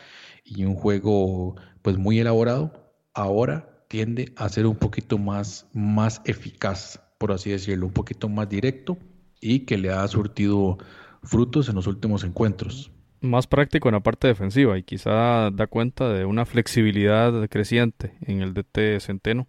y 0.45 0.65
un 0.65 0.75
juego 0.75 1.55
pues 1.83 1.97
muy 1.97 2.17
elaborado. 2.17 2.73
Ahora 3.13 3.85
tiende 3.87 4.33
a 4.37 4.49
ser 4.49 4.65
un 4.65 4.75
poquito 4.75 5.19
más, 5.19 5.69
más 5.73 6.19
eficaz, 6.25 6.99
por 7.19 7.31
así 7.31 7.51
decirlo, 7.51 7.85
un 7.85 7.93
poquito 7.93 8.27
más 8.27 8.49
directo 8.49 8.97
y 9.39 9.59
que 9.61 9.77
le 9.77 9.91
ha 9.91 10.07
surtido 10.07 10.79
frutos 11.21 11.69
en 11.69 11.75
los 11.75 11.85
últimos 11.85 12.23
encuentros. 12.23 12.91
Más 13.21 13.45
práctico 13.45 13.87
en 13.87 13.93
la 13.93 13.99
parte 14.01 14.27
defensiva 14.27 14.77
y 14.77 14.83
quizá 14.83 15.51
da 15.51 15.67
cuenta 15.67 16.09
de 16.09 16.25
una 16.25 16.45
flexibilidad 16.45 17.47
creciente 17.49 18.17
en 18.21 18.41
el 18.41 18.53
DT 18.53 18.99
Centeno. 18.99 19.47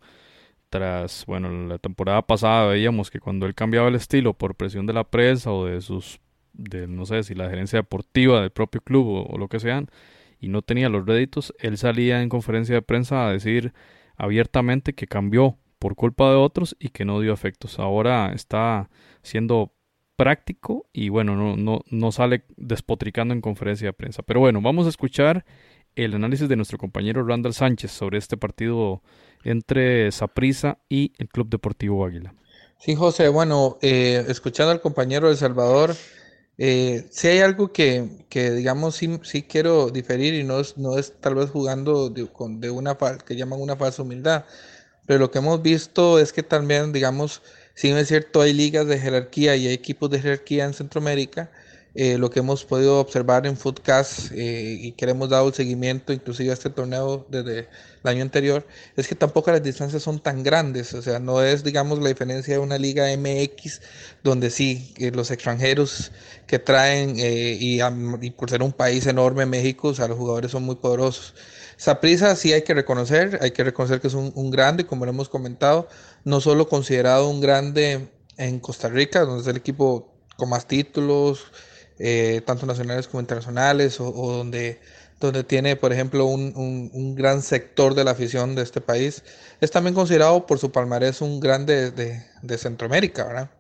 Tras, 0.69 1.25
bueno, 1.27 1.51
la 1.67 1.79
temporada 1.79 2.23
pasada 2.23 2.67
veíamos 2.67 3.11
que 3.11 3.21
cuando 3.21 3.47
él 3.47 3.55
cambiaba 3.55 3.89
el 3.89 3.95
estilo 3.95 4.35
por 4.35 4.57
presión 4.57 4.87
de 4.87 4.93
la 4.93 5.05
prensa 5.05 5.53
o 5.53 5.67
de 5.67 5.81
sus, 5.81 6.21
de 6.53 6.87
no 6.89 7.07
sé 7.07 7.23
si 7.23 7.35
la 7.35 7.49
gerencia 7.49 7.79
deportiva 7.79 8.41
del 8.41 8.51
propio 8.51 8.81
club 8.81 9.07
o, 9.07 9.27
o 9.27 9.39
lo 9.39 9.49
que 9.49 9.61
sean, 9.61 9.89
y 10.41 10.49
no 10.49 10.63
tenía 10.63 10.89
los 10.89 11.07
réditos, 11.07 11.55
él 11.59 11.79
salía 11.79 12.23
en 12.23 12.29
conferencia 12.29 12.75
de 12.75 12.83
prensa 12.83 13.27
a 13.27 13.33
decir 13.33 13.73
abiertamente 14.17 14.95
que 14.95 15.07
cambió 15.07 15.59
por 15.79 15.97
culpa 15.97 16.31
de 16.31 16.37
otros 16.37 16.77
y 16.79 16.91
que 16.91 17.05
no 17.05 17.21
dio 17.21 17.33
efectos. 17.33 17.79
Ahora 17.79 18.33
está 18.33 18.89
siendo 19.23 19.75
práctico 20.17 20.87
y 20.93 21.09
bueno, 21.09 21.37
no, 21.37 21.57
no, 21.57 21.81
no 21.91 22.13
sale 22.13 22.45
despotricando 22.57 23.35
en 23.35 23.41
conferencia 23.41 23.89
de 23.89 23.93
prensa. 23.93 24.23
Pero 24.23 24.41
bueno, 24.41 24.61
vamos 24.61 24.87
a 24.87 24.91
escuchar 24.91 25.45
el 25.97 26.15
análisis 26.15 26.49
de 26.49 26.57
nuestro 26.57 26.79
compañero 26.79 27.25
Randall 27.25 27.55
Sánchez 27.55 27.91
sobre 27.91 28.19
este 28.19 28.37
partido 28.37 29.03
entre 29.45 30.11
Saprissa 30.13 30.79
y 30.89 31.13
el 31.19 31.29
Club 31.29 31.49
Deportivo 31.49 32.05
Águila. 32.05 32.35
Sí, 32.79 32.95
José, 32.95 33.29
bueno, 33.29 33.79
eh, 33.83 34.25
escuchando 34.29 34.73
al 34.73 34.81
compañero 34.81 35.29
de 35.29 35.37
Salvador, 35.37 35.95
eh, 36.59 37.07
si 37.11 37.29
hay 37.29 37.41
algo 37.41 37.73
que, 37.73 38.09
que 38.29 38.51
digamos, 38.53 38.97
sí, 38.97 39.19
sí, 39.23 39.43
quiero 39.43 39.91
diferir 39.91 40.35
y 40.35 40.45
no 40.45 40.61
es, 40.61 40.77
no 40.79 40.99
es 40.99 41.15
tal 41.21 41.35
vez 41.37 41.51
jugando 41.51 42.11
de, 42.11 42.27
con, 42.29 42.61
de 42.61 42.71
una 42.71 42.97
que 43.27 43.37
llaman 43.37 43.61
una 43.61 43.77
falsa 43.77 44.03
humildad, 44.03 44.45
pero 45.07 45.21
lo 45.21 45.31
que 45.31 45.39
hemos 45.39 45.63
visto 45.63 46.19
es 46.19 46.33
que 46.33 46.43
también, 46.43 46.93
digamos, 46.93 47.43
si 47.75 47.91
es 47.91 48.09
cierto, 48.09 48.41
hay 48.41 48.53
ligas 48.53 48.87
de 48.87 48.99
jerarquía 48.99 49.57
y 49.57 49.67
hay 49.69 49.75
equipos 49.75 50.11
de 50.11 50.21
jerarquía 50.21 50.65
en 50.65 50.75
Centroamérica, 50.75 51.51
eh, 51.97 52.19
lo 52.19 52.29
que 52.29 52.41
hemos 52.41 52.65
podido 52.65 52.99
observar 52.99 53.47
en 53.47 53.57
Footcast 53.57 54.33
eh, 54.33 54.79
y 54.81 54.93
que 54.93 55.05
hemos 55.05 55.29
dado 55.29 55.47
el 55.47 55.55
seguimiento 55.55 56.13
inclusive 56.13 56.51
a 56.51 56.55
este 56.55 56.69
torneo 56.69 57.25
desde 57.31 57.69
el 58.03 58.11
año 58.11 58.23
anterior, 58.23 58.67
es 58.97 59.07
que 59.07 59.15
tampoco 59.15 59.53
las 59.53 59.63
distancias 59.63 60.03
son 60.03 60.19
tan 60.19 60.43
grandes, 60.43 60.93
o 60.95 61.03
sea, 61.03 61.21
no 61.21 61.41
es 61.41 61.63
digamos 61.63 62.01
la 62.01 62.09
diferencia 62.09 62.55
de 62.55 62.59
una 62.59 62.79
liga 62.79 63.07
MX 63.17 63.81
donde 64.25 64.51
sí, 64.51 64.93
los 65.13 65.31
extranjeros 65.31 66.11
que 66.49 66.59
traen 66.59 67.15
eh, 67.19 67.57
y, 67.61 67.79
y, 67.81 68.31
por 68.31 68.51
ser 68.51 68.65
un 68.65 68.73
país 68.73 69.07
enorme 69.07 69.47
México, 69.47 69.89
o 69.89 69.95
sea, 69.95 70.09
los 70.09 70.19
jugadores 70.19 70.51
son 70.51 70.65
muy 70.65 70.75
poderosos. 70.75 71.35
Saprisa 71.77 72.35
sí 72.35 72.53
hay 72.53 72.63
que 72.63 72.75
reconocer, 72.75 73.39
hay 73.41 73.53
que 73.53 73.63
reconocer 73.63 74.01
que 74.01 74.09
es 74.09 74.15
un, 74.15 74.33
un 74.35 74.51
grande, 74.51 74.85
como 74.85 75.05
lo 75.05 75.13
hemos 75.13 75.29
comentado, 75.29 75.89
no 76.25 76.41
solo 76.41 76.69
considerado 76.69 77.29
un 77.29 77.41
grande 77.41 78.09
en 78.37 78.59
Costa 78.59 78.89
Rica, 78.89 79.21
donde 79.21 79.43
es 79.43 79.49
el 79.49 79.57
equipo 79.57 80.13
con 80.37 80.49
más 80.49 80.67
títulos, 80.67 81.47
eh, 81.99 82.43
tanto 82.45 82.67
nacionales 82.67 83.07
como 83.09 83.21
internacionales, 83.21 84.01
o, 84.01 84.11
donde, 84.11 84.81
donde 85.21 85.45
tiene, 85.45 85.77
por 85.77 85.93
ejemplo, 85.93 86.27
un, 86.27 86.53
un, 86.93 87.15
gran 87.15 87.43
sector 87.43 87.95
de 87.95 88.05
la 88.05 88.13
afición 88.13 88.55
de 88.55 88.63
este 88.63 88.81
país, 88.81 89.23
es 89.61 89.71
también 89.71 89.95
considerado 89.95 90.47
por 90.47 90.59
su 90.59 90.73
palmarés 90.73 91.21
un 91.21 91.41
grande 91.41 91.91
de, 91.91 92.25
de, 92.43 92.59
Centroamérica, 92.59 93.25
¿verdad? 93.25 93.51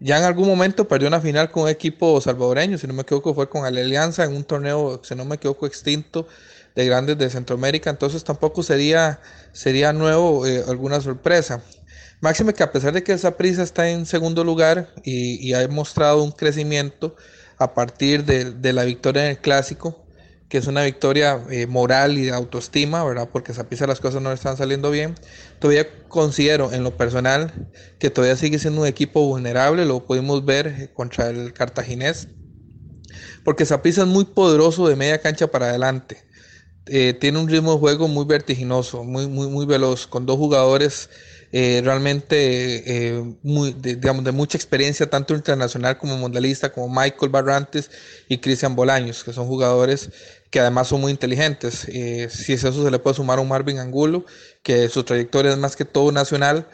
Ya 0.00 0.18
en 0.18 0.24
algún 0.24 0.48
momento 0.48 0.88
perdió 0.88 1.08
una 1.08 1.20
final 1.20 1.50
con 1.50 1.64
un 1.64 1.68
equipo 1.68 2.20
salvadoreño, 2.20 2.78
si 2.78 2.86
no 2.86 2.94
me 2.94 3.02
equivoco, 3.02 3.34
fue 3.34 3.48
con 3.48 3.64
Alianza 3.64 4.24
en 4.24 4.34
un 4.34 4.44
torneo, 4.44 5.00
si 5.04 5.14
no 5.14 5.24
me 5.24 5.36
equivoco, 5.36 5.66
extinto 5.66 6.26
de 6.74 6.86
grandes 6.86 7.18
de 7.18 7.30
Centroamérica, 7.30 7.90
entonces 7.90 8.24
tampoco 8.24 8.62
sería, 8.62 9.20
sería 9.52 9.92
nuevo 9.92 10.46
eh, 10.46 10.64
alguna 10.68 11.00
sorpresa. 11.00 11.62
Máxime 12.20 12.52
que 12.52 12.62
a 12.62 12.72
pesar 12.72 12.92
de 12.92 13.02
que 13.02 13.12
esa 13.12 13.36
prisa 13.36 13.62
está 13.62 13.88
en 13.88 14.06
segundo 14.06 14.44
lugar 14.44 14.88
y, 15.04 15.36
y 15.46 15.54
ha 15.54 15.66
mostrado 15.68 16.22
un 16.22 16.32
crecimiento, 16.32 17.16
a 17.60 17.74
partir 17.74 18.24
de, 18.24 18.72
la 18.72 18.84
victoria 18.84 19.24
en 19.24 19.30
el 19.32 19.38
clásico, 19.38 20.06
que 20.48 20.56
es 20.56 20.66
una 20.66 20.82
victoria 20.82 21.44
eh, 21.50 21.66
moral 21.66 22.16
y 22.16 22.22
de 22.22 22.32
autoestima, 22.32 23.04
¿verdad? 23.04 23.28
Porque 23.30 23.52
Zapisa 23.52 23.86
las 23.86 24.00
cosas 24.00 24.22
no 24.22 24.30
le 24.30 24.34
están 24.34 24.56
saliendo 24.56 24.90
bien. 24.90 25.14
Todavía 25.58 25.86
considero 26.08 26.72
en 26.72 26.84
lo 26.84 26.96
personal 26.96 27.70
que 27.98 28.08
todavía 28.08 28.36
sigue 28.36 28.58
siendo 28.58 28.80
un 28.80 28.86
equipo 28.86 29.26
vulnerable, 29.26 29.84
lo 29.84 30.06
pudimos 30.06 30.42
ver 30.42 30.66
eh, 30.68 30.90
contra 30.94 31.28
el 31.28 31.52
cartaginés, 31.52 32.28
porque 33.44 33.66
Zapisa 33.66 34.02
es 34.02 34.08
muy 34.08 34.24
poderoso 34.24 34.88
de 34.88 34.96
media 34.96 35.20
cancha 35.20 35.48
para 35.48 35.68
adelante. 35.68 36.24
Eh, 36.86 37.12
tiene 37.12 37.38
un 37.38 37.48
ritmo 37.48 37.74
de 37.74 37.78
juego 37.78 38.08
muy 38.08 38.24
vertiginoso, 38.24 39.04
muy, 39.04 39.26
muy, 39.26 39.48
muy 39.48 39.66
veloz, 39.66 40.06
con 40.06 40.24
dos 40.24 40.38
jugadores 40.38 41.10
eh, 41.52 41.80
realmente 41.84 43.16
eh, 43.16 43.34
de, 43.42 43.96
digamos, 43.96 44.24
de 44.24 44.32
mucha 44.32 44.56
experiencia, 44.56 45.10
tanto 45.10 45.34
internacional 45.34 45.98
como 45.98 46.16
mundialista, 46.16 46.72
como 46.72 46.88
Michael 46.88 47.30
Barrantes 47.30 47.90
y 48.28 48.38
Cristian 48.38 48.76
Bolaños, 48.76 49.24
que 49.24 49.32
son 49.32 49.46
jugadores 49.46 50.10
que 50.50 50.60
además 50.60 50.88
son 50.88 51.00
muy 51.00 51.10
inteligentes. 51.10 51.86
Eh, 51.88 52.28
si 52.30 52.52
es 52.52 52.64
eso, 52.64 52.84
se 52.84 52.90
le 52.90 52.98
puede 52.98 53.16
sumar 53.16 53.38
a 53.38 53.42
un 53.42 53.48
Marvin 53.48 53.78
Angulo, 53.78 54.24
que 54.62 54.88
su 54.88 55.02
trayectoria 55.04 55.52
es 55.52 55.58
más 55.58 55.76
que 55.76 55.84
todo 55.84 56.12
nacional, 56.12 56.68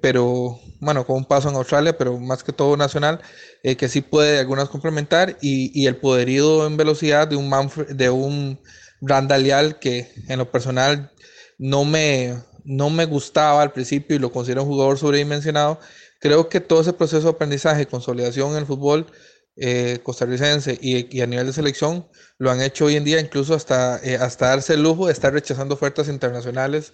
pero 0.00 0.58
bueno, 0.80 1.06
con 1.06 1.16
un 1.16 1.24
paso 1.26 1.50
en 1.50 1.56
Australia, 1.56 1.98
pero 1.98 2.18
más 2.18 2.42
que 2.42 2.52
todo 2.52 2.76
nacional, 2.76 3.20
que 3.62 3.88
sí 3.88 4.00
puede 4.00 4.38
algunas 4.38 4.70
complementar, 4.70 5.36
y, 5.42 5.70
y, 5.78 5.86
el 5.86 5.96
poderío 5.96 6.66
en 6.66 6.78
velocidad 6.78 7.28
de 7.28 7.36
un 7.36 7.48
Manfred, 7.50 7.94
de 7.94 8.08
un 8.08 8.58
Randall 9.00 9.78
que 9.78 10.10
en 10.28 10.38
lo 10.38 10.50
personal 10.50 11.12
no 11.58 11.84
me, 11.84 12.34
no 12.66 12.90
me 12.90 13.04
gustaba 13.06 13.62
al 13.62 13.72
principio 13.72 14.16
y 14.16 14.18
lo 14.18 14.32
considero 14.32 14.64
un 14.64 14.68
jugador 14.68 14.98
sobredimensionado, 14.98 15.78
creo 16.20 16.48
que 16.48 16.60
todo 16.60 16.80
ese 16.80 16.92
proceso 16.92 17.22
de 17.22 17.30
aprendizaje, 17.30 17.86
consolidación 17.86 18.52
en 18.52 18.58
el 18.58 18.66
fútbol 18.66 19.06
eh, 19.56 20.00
costarricense 20.02 20.78
y, 20.80 21.20
a 21.22 21.26
nivel 21.26 21.46
de 21.46 21.52
selección 21.54 22.06
lo 22.36 22.50
han 22.50 22.60
hecho 22.60 22.84
hoy 22.86 22.96
en 22.96 23.04
día 23.04 23.20
incluso 23.20 23.54
hasta, 23.54 23.98
eh, 24.04 24.16
hasta 24.16 24.48
darse 24.48 24.74
el 24.74 24.82
lujo 24.82 25.06
de 25.06 25.14
estar 25.14 25.32
rechazando 25.32 25.74
ofertas 25.76 26.08
internacionales 26.08 26.92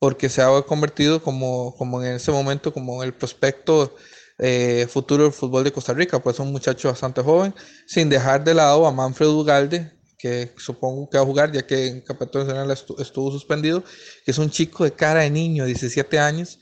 porque 0.00 0.28
se 0.28 0.42
ha 0.42 0.62
convertido 0.62 1.22
como, 1.22 1.76
como 1.76 2.02
en 2.02 2.14
ese 2.14 2.32
momento 2.32 2.72
como 2.72 3.04
el 3.04 3.14
prospecto 3.14 3.94
eh, 4.38 4.88
futuro 4.90 5.24
del 5.24 5.32
fútbol 5.32 5.62
de 5.62 5.72
Costa 5.72 5.92
Rica, 5.92 6.18
pues 6.18 6.36
es 6.36 6.40
un 6.40 6.50
muchacho 6.50 6.88
bastante 6.88 7.22
joven, 7.22 7.54
sin 7.86 8.08
dejar 8.08 8.42
de 8.42 8.54
lado 8.54 8.86
a 8.86 8.92
Manfred 8.92 9.28
Ugalde, 9.28 9.92
que 10.20 10.52
supongo 10.58 11.08
que 11.08 11.16
va 11.16 11.22
a 11.22 11.26
jugar 11.26 11.52
ya 11.52 11.66
que 11.66 11.86
en 11.86 12.00
Campeonato 12.02 12.40
Nacional 12.40 12.70
estuvo 12.70 13.30
suspendido, 13.30 13.82
que 14.24 14.30
es 14.30 14.38
un 14.38 14.50
chico 14.50 14.84
de 14.84 14.92
cara 14.92 15.20
de 15.20 15.30
niño, 15.30 15.64
17 15.64 16.18
años, 16.18 16.58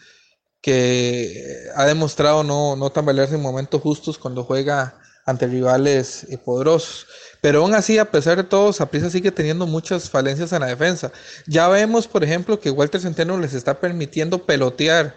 que 0.61 1.68
ha 1.75 1.85
demostrado 1.87 2.44
no, 2.44 2.77
no 2.77 2.90
tambalearse 2.90 3.35
en 3.35 3.42
momentos 3.42 3.81
justos 3.81 4.18
cuando 4.18 4.44
juega 4.44 5.01
ante 5.29 5.47
rivales 5.47 6.25
eh, 6.31 6.38
poderosos. 6.38 7.07
Pero 7.40 7.62
aún 7.62 7.75
así, 7.75 7.99
a 7.99 8.11
pesar 8.11 8.38
de 8.38 8.44
todo, 8.44 8.73
Saprissa 8.73 9.11
sigue 9.11 9.31
teniendo 9.31 9.66
muchas 9.66 10.09
falencias 10.09 10.53
en 10.53 10.61
la 10.61 10.66
defensa. 10.66 11.12
Ya 11.47 11.68
vemos, 11.68 12.09
por 12.09 12.25
ejemplo, 12.25 12.59
que 12.59 12.71
Walter 12.71 13.01
Centeno 13.01 13.38
les 13.38 13.55
está 13.55 13.79
permitiendo 13.79 14.44
pelotear 14.47 15.16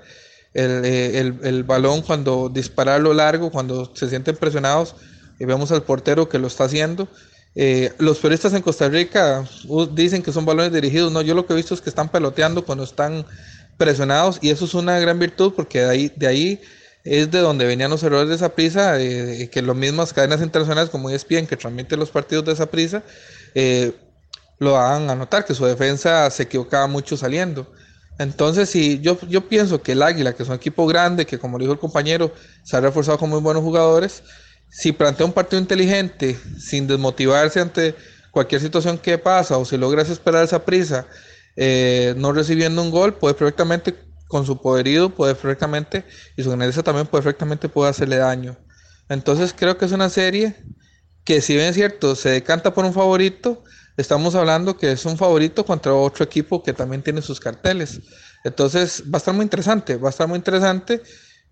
el, 0.53 0.85
eh, 0.85 1.19
el, 1.19 1.39
el 1.43 1.63
balón 1.63 2.01
cuando 2.01 2.49
disparar 2.49 3.01
lo 3.01 3.13
largo, 3.13 3.51
cuando 3.51 3.95
se 3.95 4.09
sienten 4.09 4.35
presionados. 4.35 4.95
Y 5.39 5.45
vemos 5.45 5.71
al 5.71 5.83
portero 5.83 6.29
que 6.29 6.37
lo 6.37 6.47
está 6.47 6.65
haciendo. 6.65 7.07
Eh, 7.53 7.91
los 7.97 8.19
periodistas 8.19 8.53
en 8.53 8.61
Costa 8.61 8.87
Rica 8.87 9.45
dicen 9.91 10.23
que 10.23 10.31
son 10.31 10.45
balones 10.45 10.71
dirigidos. 10.71 11.11
No, 11.11 11.21
yo 11.21 11.35
lo 11.35 11.45
que 11.45 11.53
he 11.53 11.55
visto 11.55 11.73
es 11.73 11.81
que 11.81 11.89
están 11.89 12.09
peloteando 12.09 12.65
cuando 12.65 12.83
están 12.83 13.25
presionados 13.77 14.39
y 14.41 14.49
eso 14.49 14.65
es 14.65 14.73
una 14.73 14.99
gran 14.99 15.19
virtud 15.19 15.53
porque 15.55 15.81
de 15.81 15.89
ahí, 15.89 16.13
de 16.15 16.27
ahí 16.27 16.61
es 17.03 17.31
de 17.31 17.39
donde 17.39 17.65
venían 17.65 17.89
los 17.89 18.03
errores 18.03 18.29
de 18.29 18.35
esa 18.35 18.49
prisa, 18.49 18.99
eh, 18.99 19.49
que 19.51 19.61
las 19.61 19.75
mismas 19.75 20.13
cadenas 20.13 20.41
internacionales 20.41 20.89
como 20.89 21.09
ESPN 21.09 21.47
que 21.47 21.57
transmiten 21.57 21.99
los 21.99 22.11
partidos 22.11 22.45
de 22.45 22.53
esa 22.53 22.67
prisa 22.67 23.03
eh, 23.55 23.93
lo 24.59 24.77
hagan 24.77 25.09
a 25.09 25.15
notar, 25.15 25.45
que 25.45 25.55
su 25.55 25.65
defensa 25.65 26.29
se 26.29 26.43
equivocaba 26.43 26.85
mucho 26.85 27.17
saliendo. 27.17 27.67
Entonces, 28.19 28.69
si 28.69 28.99
yo, 28.99 29.17
yo 29.27 29.47
pienso 29.49 29.81
que 29.81 29.93
el 29.93 30.03
Águila, 30.03 30.33
que 30.33 30.43
es 30.43 30.49
un 30.49 30.55
equipo 30.55 30.85
grande, 30.85 31.25
que 31.25 31.39
como 31.39 31.57
dijo 31.57 31.71
el 31.71 31.79
compañero, 31.79 32.31
se 32.61 32.77
ha 32.77 32.79
reforzado 32.79 33.17
con 33.17 33.31
muy 33.31 33.39
buenos 33.39 33.63
jugadores, 33.63 34.21
si 34.71 34.91
plantea 34.93 35.25
un 35.25 35.33
partido 35.33 35.61
inteligente, 35.61 36.39
sin 36.57 36.87
desmotivarse 36.87 37.59
ante 37.59 37.93
cualquier 38.31 38.61
situación 38.61 38.97
que 38.97 39.17
pasa, 39.17 39.57
o 39.57 39.65
si 39.65 39.77
logra 39.77 40.01
esperar 40.01 40.43
esa 40.43 40.63
prisa, 40.63 41.05
eh, 41.57 42.13
no 42.17 42.31
recibiendo 42.31 42.81
un 42.81 42.89
gol, 42.89 43.15
puede 43.15 43.35
perfectamente, 43.35 43.93
con 44.27 44.45
su 44.45 44.61
poderío, 44.61 45.13
puede 45.13 45.35
perfectamente, 45.35 46.05
y 46.37 46.43
su 46.43 46.49
grandeza 46.49 46.83
también 46.83 47.05
perfectamente 47.05 47.67
puede 47.67 47.89
hacerle 47.89 48.15
daño. 48.15 48.57
Entonces 49.09 49.53
creo 49.55 49.77
que 49.77 49.85
es 49.85 49.91
una 49.91 50.09
serie 50.09 50.55
que 51.25 51.41
si 51.41 51.53
bien 51.53 51.67
es 51.67 51.75
cierto, 51.75 52.15
se 52.15 52.29
decanta 52.29 52.73
por 52.73 52.85
un 52.85 52.93
favorito, 52.93 53.63
estamos 53.97 54.35
hablando 54.35 54.77
que 54.77 54.93
es 54.93 55.05
un 55.05 55.17
favorito 55.17 55.65
contra 55.65 55.93
otro 55.93 56.23
equipo 56.23 56.63
que 56.63 56.73
también 56.73 57.03
tiene 57.03 57.21
sus 57.21 57.39
carteles. 57.39 57.99
Entonces 58.45 59.03
va 59.03 59.15
a 59.15 59.17
estar 59.17 59.33
muy 59.33 59.43
interesante, 59.43 59.97
va 59.97 60.07
a 60.07 60.11
estar 60.11 60.27
muy 60.27 60.37
interesante 60.37 61.01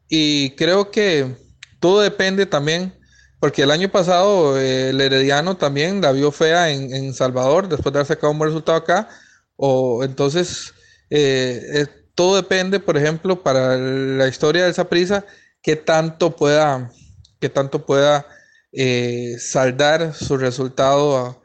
y 0.08 0.52
creo 0.56 0.90
que 0.90 1.36
todo 1.80 2.02
depende 2.02 2.46
también, 2.46 2.99
porque 3.40 3.64
el 3.64 3.72
año 3.72 3.90
pasado 3.90 4.60
eh, 4.60 4.90
el 4.90 5.00
Herediano 5.02 5.58
también 5.58 6.02
la 6.02 6.12
vio 6.12 6.32
fea 6.32 6.70
en, 6.72 7.14
Salvador 7.14 7.70
después 7.70 7.94
de 7.94 8.00
haber 8.00 8.08
sacado 8.08 8.32
un 8.32 8.40
buen 8.40 8.50
resultado 8.50 8.78
acá, 8.78 9.10
o 9.56 10.04
entonces 10.04 10.74
eh, 11.10 11.86
todo 12.16 12.36
depende, 12.36 12.80
por 12.80 12.98
ejemplo, 12.98 13.42
para 13.42 13.78
la 13.78 14.28
historia 14.28 14.66
de 14.66 14.72
esa 14.72 14.90
prisa, 14.90 15.26
que 15.62 15.76
tanto 15.76 16.36
pueda 16.36 16.92
que 17.40 17.50
tanto 17.50 17.86
pueda 17.86 18.26
eh, 18.74 19.36
saldar 19.40 20.14
su 20.14 20.38
resultado 20.38 21.42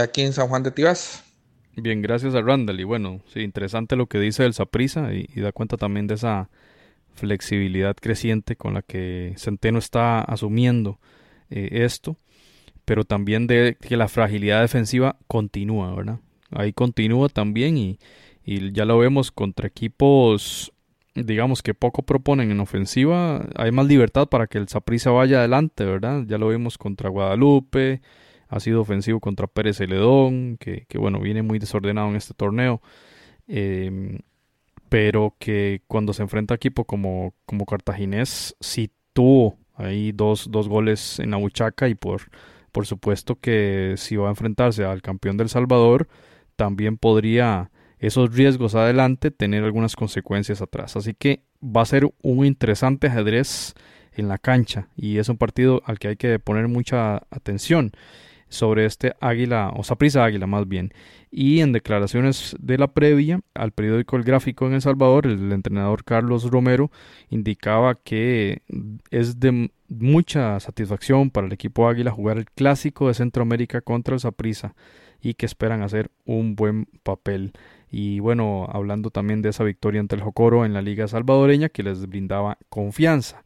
aquí 0.00 0.22
en 0.22 0.32
San 0.32 0.48
Juan 0.48 0.62
de 0.62 0.70
Tibás. 0.70 1.24
Bien, 1.76 2.02
gracias 2.02 2.34
a 2.34 2.40
Randall. 2.40 2.78
Y 2.78 2.84
bueno, 2.84 3.20
sí, 3.32 3.40
interesante 3.40 3.96
lo 3.96 4.06
que 4.06 4.18
dice 4.18 4.44
el 4.44 4.54
Saprisa 4.54 5.12
y, 5.12 5.26
da 5.40 5.52
cuenta 5.52 5.76
también 5.76 6.06
de 6.06 6.14
esa 6.14 6.48
flexibilidad 7.14 7.96
creciente 7.96 8.56
con 8.56 8.74
la 8.74 8.82
que 8.82 9.34
Centeno 9.36 9.78
está 9.78 10.20
asumiendo 10.20 11.00
eh, 11.50 11.68
esto, 11.84 12.16
pero 12.84 13.04
también 13.04 13.46
de 13.46 13.76
que 13.80 13.96
la 13.96 14.08
fragilidad 14.08 14.60
defensiva 14.60 15.16
continúa, 15.26 15.94
¿verdad? 15.94 16.20
Ahí 16.50 16.72
continúa 16.72 17.28
también 17.28 17.76
y, 17.76 17.98
y 18.44 18.72
ya 18.72 18.84
lo 18.84 18.98
vemos 18.98 19.30
contra 19.32 19.66
equipos 19.66 20.74
digamos 21.14 21.62
que 21.62 21.74
poco 21.74 22.02
proponen 22.02 22.50
en 22.50 22.60
ofensiva, 22.60 23.46
hay 23.56 23.70
más 23.70 23.86
libertad 23.86 24.26
para 24.28 24.46
que 24.46 24.58
el 24.58 24.68
Saprissa 24.68 25.10
vaya 25.10 25.38
adelante, 25.38 25.84
¿verdad? 25.84 26.24
Ya 26.26 26.38
lo 26.38 26.48
vimos 26.48 26.76
contra 26.76 27.08
Guadalupe, 27.08 28.02
ha 28.48 28.60
sido 28.60 28.80
ofensivo 28.80 29.20
contra 29.20 29.46
Pérez 29.46 29.78
Celedón, 29.78 30.56
que, 30.58 30.86
que 30.88 30.98
bueno, 30.98 31.20
viene 31.20 31.42
muy 31.42 31.58
desordenado 31.58 32.08
en 32.08 32.16
este 32.16 32.34
torneo, 32.34 32.82
em, 33.46 34.18
pero 34.88 35.36
que 35.38 35.82
cuando 35.86 36.12
se 36.12 36.22
enfrenta 36.22 36.54
a 36.54 36.56
equipo 36.56 36.84
como, 36.84 37.34
como 37.46 37.64
Cartaginés, 37.64 38.56
sí 38.60 38.90
tuvo 39.12 39.56
ahí 39.74 40.12
dos, 40.12 40.50
dos 40.50 40.68
goles 40.68 41.18
en 41.18 41.30
la 41.30 41.38
y 41.88 41.94
por, 41.94 42.22
por 42.72 42.86
supuesto 42.86 43.36
que 43.36 43.94
si 43.96 44.16
va 44.16 44.28
a 44.28 44.30
enfrentarse 44.30 44.84
al 44.84 45.02
campeón 45.02 45.36
del 45.36 45.48
Salvador, 45.48 46.08
también 46.56 46.96
podría 46.96 47.70
esos 47.98 48.34
riesgos 48.34 48.74
adelante 48.74 49.30
tener 49.30 49.64
algunas 49.64 49.96
consecuencias 49.96 50.60
atrás. 50.60 50.96
Así 50.96 51.14
que 51.14 51.42
va 51.62 51.82
a 51.82 51.86
ser 51.86 52.08
un 52.22 52.44
interesante 52.44 53.06
ajedrez 53.06 53.74
en 54.12 54.28
la 54.28 54.38
cancha 54.38 54.88
y 54.96 55.18
es 55.18 55.28
un 55.28 55.38
partido 55.38 55.82
al 55.86 55.98
que 55.98 56.08
hay 56.08 56.16
que 56.16 56.38
poner 56.38 56.68
mucha 56.68 57.22
atención 57.30 57.92
sobre 58.54 58.86
este 58.86 59.14
Águila, 59.20 59.72
o 59.76 59.84
Saprisa 59.84 60.24
Águila 60.24 60.46
más 60.46 60.66
bien. 60.66 60.92
Y 61.30 61.60
en 61.60 61.72
declaraciones 61.72 62.56
de 62.60 62.78
la 62.78 62.88
previa 62.88 63.40
al 63.54 63.72
periódico 63.72 64.16
El 64.16 64.24
Gráfico 64.24 64.66
en 64.66 64.74
El 64.74 64.82
Salvador, 64.82 65.26
el 65.26 65.52
entrenador 65.52 66.04
Carlos 66.04 66.50
Romero 66.50 66.90
indicaba 67.28 67.96
que 67.96 68.62
es 69.10 69.40
de 69.40 69.70
mucha 69.88 70.58
satisfacción 70.60 71.30
para 71.30 71.46
el 71.46 71.52
equipo 71.52 71.88
Águila 71.88 72.10
jugar 72.10 72.38
el 72.38 72.46
clásico 72.46 73.08
de 73.08 73.14
Centroamérica 73.14 73.80
contra 73.80 74.14
el 74.14 74.20
Saprisa 74.20 74.74
y 75.20 75.34
que 75.34 75.46
esperan 75.46 75.82
hacer 75.82 76.10
un 76.24 76.54
buen 76.54 76.86
papel. 77.02 77.52
Y 77.90 78.20
bueno, 78.20 78.68
hablando 78.70 79.10
también 79.10 79.40
de 79.42 79.50
esa 79.50 79.64
victoria 79.64 80.00
ante 80.00 80.16
el 80.16 80.22
Jocoro 80.22 80.64
en 80.64 80.74
la 80.74 80.82
Liga 80.82 81.08
Salvadoreña 81.08 81.68
que 81.68 81.82
les 81.82 82.06
brindaba 82.06 82.58
confianza. 82.68 83.44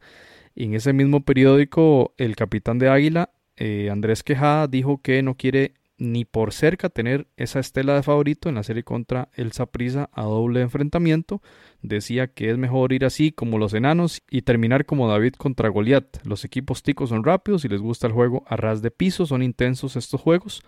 En 0.55 0.73
ese 0.73 0.91
mismo 0.91 1.21
periódico, 1.21 2.13
el 2.17 2.35
capitán 2.35 2.79
de 2.79 2.89
Águila, 2.89 3.29
eh, 3.59 3.89
Andrés 3.91 4.23
Quejada, 4.23 4.67
dijo 4.67 5.01
que 5.01 5.21
no 5.21 5.35
quiere 5.35 5.73
ni 5.97 6.23
por 6.23 6.53
cerca 6.53 6.87
tener 6.87 7.27
esa 7.35 7.59
estela 7.59 7.93
de 7.93 8.03
favorito 8.03 8.47
en 8.47 8.55
la 8.55 8.63
serie 8.63 8.83
contra 8.83 9.27
el 9.33 9.51
Saprisa 9.51 10.09
a 10.13 10.23
doble 10.23 10.61
enfrentamiento. 10.61 11.41
Decía 11.81 12.27
que 12.27 12.49
es 12.49 12.57
mejor 12.57 12.93
ir 12.93 13.03
así 13.03 13.33
como 13.33 13.57
los 13.57 13.73
enanos 13.73 14.21
y 14.31 14.43
terminar 14.43 14.85
como 14.85 15.09
David 15.09 15.33
contra 15.33 15.67
Goliat. 15.67 16.25
Los 16.25 16.45
equipos 16.45 16.83
ticos 16.83 17.09
son 17.09 17.25
rápidos 17.25 17.65
y 17.65 17.67
les 17.67 17.81
gusta 17.81 18.07
el 18.07 18.13
juego 18.13 18.45
a 18.47 18.55
ras 18.55 18.81
de 18.81 18.91
piso, 18.91 19.25
son 19.25 19.43
intensos 19.43 19.97
estos 19.97 20.21
juegos. 20.21 20.63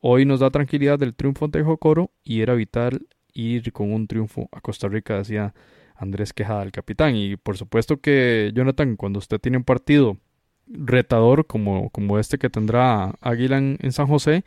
Hoy 0.00 0.24
nos 0.24 0.40
da 0.40 0.50
tranquilidad 0.50 0.98
del 0.98 1.14
triunfo 1.14 1.44
ante 1.44 1.62
Jocoro 1.62 2.10
y 2.24 2.40
era 2.40 2.54
vital 2.54 3.06
ir 3.34 3.72
con 3.72 3.92
un 3.92 4.06
triunfo 4.06 4.48
a 4.52 4.62
Costa 4.62 4.88
Rica, 4.88 5.18
decía 5.18 5.54
Andrés 5.96 6.32
Quejada, 6.32 6.62
el 6.62 6.72
capitán. 6.72 7.14
Y 7.14 7.36
por 7.36 7.58
supuesto 7.58 8.00
que, 8.00 8.52
Jonathan, 8.54 8.96
cuando 8.96 9.18
usted 9.18 9.38
tiene 9.38 9.58
un 9.58 9.64
partido 9.64 10.16
retador 10.72 11.46
como, 11.46 11.90
como 11.90 12.18
este 12.18 12.38
que 12.38 12.50
tendrá 12.50 13.14
Águila 13.20 13.58
en, 13.58 13.92
San 13.92 14.06
José, 14.06 14.44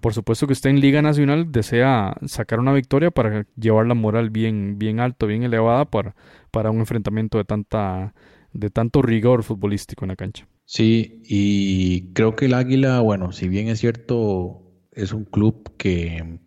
por 0.00 0.14
supuesto 0.14 0.46
que 0.46 0.52
usted 0.52 0.70
en 0.70 0.80
Liga 0.80 1.02
Nacional 1.02 1.52
desea 1.52 2.16
sacar 2.26 2.60
una 2.60 2.72
victoria 2.72 3.10
para 3.10 3.46
llevar 3.56 3.86
la 3.86 3.94
moral 3.94 4.30
bien, 4.30 4.78
bien 4.78 5.00
alto, 5.00 5.26
bien 5.26 5.42
elevada 5.42 5.84
para, 5.84 6.14
para 6.50 6.70
un 6.70 6.80
enfrentamiento 6.80 7.38
de 7.38 7.44
tanta 7.44 8.14
de 8.52 8.70
tanto 8.70 9.02
rigor 9.02 9.42
futbolístico 9.42 10.04
en 10.04 10.08
la 10.08 10.16
cancha. 10.16 10.48
Sí, 10.64 11.22
y 11.24 12.12
creo 12.12 12.34
que 12.36 12.46
el 12.46 12.54
Águila, 12.54 13.00
bueno, 13.00 13.32
si 13.32 13.48
bien 13.48 13.68
es 13.68 13.80
cierto, 13.80 14.62
es 14.92 15.12
un 15.12 15.24
club 15.24 15.76
que 15.76 16.40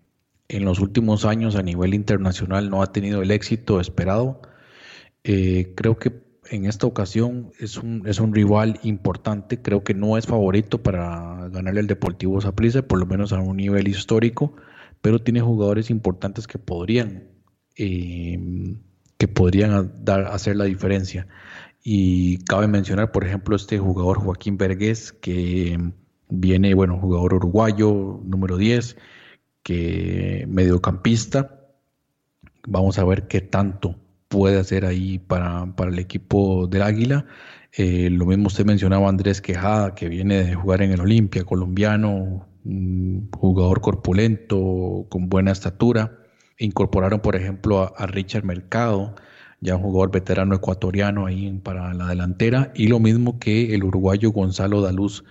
en 0.49 0.65
los 0.65 0.79
últimos 0.79 1.23
años 1.25 1.55
a 1.55 1.61
nivel 1.61 1.93
internacional 1.93 2.69
no 2.69 2.81
ha 2.81 2.91
tenido 2.91 3.21
el 3.21 3.31
éxito 3.31 3.79
esperado. 3.79 4.41
Eh, 5.23 5.73
creo 5.75 5.97
que 5.97 6.11
en 6.49 6.65
esta 6.65 6.87
ocasión 6.87 7.51
es 7.59 7.77
un, 7.77 8.07
es 8.07 8.19
un 8.19 8.33
rival 8.33 8.79
importante. 8.83 9.61
Creo 9.61 9.83
que 9.83 9.93
no 9.93 10.17
es 10.17 10.27
favorito 10.27 10.81
para 10.81 11.49
ganarle 11.49 11.81
al 11.81 11.87
Deportivo 11.87 12.41
Saprissa, 12.41 12.81
por 12.81 12.99
lo 12.99 13.05
menos 13.05 13.33
a 13.33 13.39
un 13.39 13.57
nivel 13.57 13.87
histórico, 13.87 14.55
pero 15.01 15.19
tiene 15.19 15.41
jugadores 15.41 15.89
importantes 15.89 16.47
que 16.47 16.59
podrían, 16.59 17.29
em, 17.75 18.79
que 19.17 19.27
podrían 19.27 20.03
dar, 20.03 20.25
hacer 20.25 20.55
la 20.55 20.65
diferencia. 20.65 21.27
Y 21.83 22.39
cabe 22.45 22.67
mencionar, 22.67 23.11
por 23.11 23.25
ejemplo, 23.25 23.55
este 23.55 23.79
jugador 23.79 24.19
Joaquín 24.19 24.57
Vergés, 24.57 25.13
que 25.13 25.77
Viene, 26.29 26.75
bueno, 26.75 26.99
jugador 26.99 27.33
uruguayo 27.33 28.21
número 28.23 28.57
10, 28.57 28.97
que 29.63 30.45
mediocampista. 30.47 31.59
Vamos 32.67 32.99
a 32.99 33.03
ver 33.03 33.27
qué 33.27 33.41
tanto 33.41 33.95
puede 34.29 34.59
hacer 34.59 34.85
ahí 34.85 35.19
para, 35.19 35.67
el 35.87 35.99
equipo 35.99 36.67
del 36.67 36.83
Águila. 36.83 37.25
Eh, 37.73 38.09
lo 38.09 38.25
mismo 38.25 38.47
usted 38.47 38.65
mencionaba 38.65 39.09
Andrés 39.09 39.41
Quejada, 39.41 39.95
que 39.95 40.07
viene 40.07 40.43
de 40.43 40.55
jugar 40.55 40.81
en 40.81 40.91
el 40.91 41.01
Olimpia, 41.01 41.43
colombiano, 41.43 42.47
jugador 43.35 43.81
corpulento, 43.81 45.07
con 45.09 45.29
buena 45.29 45.51
estatura. 45.51 46.17
Incorporaron, 46.57 47.19
por 47.21 47.35
ejemplo, 47.35 47.93
a, 47.97 48.05
Richard 48.07 48.43
Mercado, 48.45 49.15
ya 49.61 49.75
un 49.75 49.83
jugador 49.83 50.11
veterano 50.11 50.55
ecuatoriano 50.55 51.25
ahí 51.25 51.51
para 51.63 51.93
la 51.93 52.07
delantera, 52.07 52.71
y 52.75 52.87
lo 52.87 52.99
mismo 52.99 53.39
que 53.39 53.73
el 53.73 53.83
uruguayo 53.83 54.31
Gonzalo 54.31 54.81
Daluz, 54.81 55.23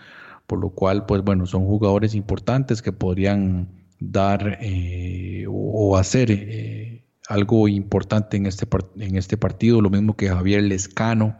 por 0.47 0.59
lo 0.59 0.71
cual, 0.71 1.07
pues 1.07 1.23
bueno, 1.23 1.47
son 1.47 1.65
jugadores 1.67 2.15
importantes 2.15 2.83
que 2.83 2.93
podrían 2.93 3.69
dar 4.01 4.59
eh, 4.61 5.45
o, 5.49 5.97
hacer 5.97 6.31
eh, 6.31 7.03
algo 7.29 7.69
importante 7.69 8.37
en 8.37 8.47
este, 8.47 8.67
en 8.99 9.17
este 9.17 9.37
partido, 9.37 9.81
lo 9.81 9.91
mismo 9.91 10.17
que 10.17 10.29
Javier 10.29 10.63
Lescano, 10.63 11.37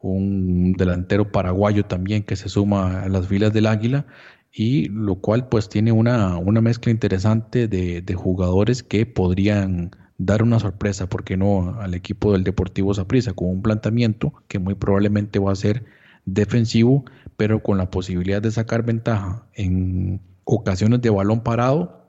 un 0.00 0.74
delantero 0.74 1.32
paraguayo 1.32 1.84
también 1.86 2.22
que 2.22 2.36
se 2.36 2.48
suma 2.48 3.02
a 3.02 3.08
las 3.08 3.26
filas 3.26 3.52
del 3.52 3.66
Águila, 3.66 4.06
y 4.52 4.88
lo 4.88 5.16
cual 5.16 5.48
pues 5.48 5.68
tiene 5.68 5.90
una, 5.90 6.38
una 6.38 6.60
mezcla 6.60 6.92
interesante 6.92 7.66
de, 7.66 8.00
de 8.02 8.14
jugadores 8.14 8.84
que 8.84 9.04
podrían 9.06 9.90
dar 10.18 10.44
una 10.44 10.60
sorpresa, 10.60 11.08
porque 11.08 11.36
no?, 11.36 11.80
al 11.80 11.94
equipo 11.94 12.32
del 12.32 12.44
Deportivo 12.44 12.94
Saprissa 12.94 13.32
con 13.32 13.48
un 13.48 13.62
planteamiento 13.62 14.32
que 14.46 14.60
muy 14.60 14.76
probablemente 14.76 15.40
va 15.40 15.50
a 15.50 15.56
ser 15.56 15.84
defensivo, 16.24 17.04
pero 17.36 17.62
con 17.62 17.78
la 17.78 17.90
posibilidad 17.90 18.40
de 18.40 18.52
sacar 18.52 18.84
ventaja 18.84 19.46
en 19.54 20.20
ocasiones 20.44 21.02
de 21.02 21.10
balón 21.10 21.42
parado, 21.42 22.03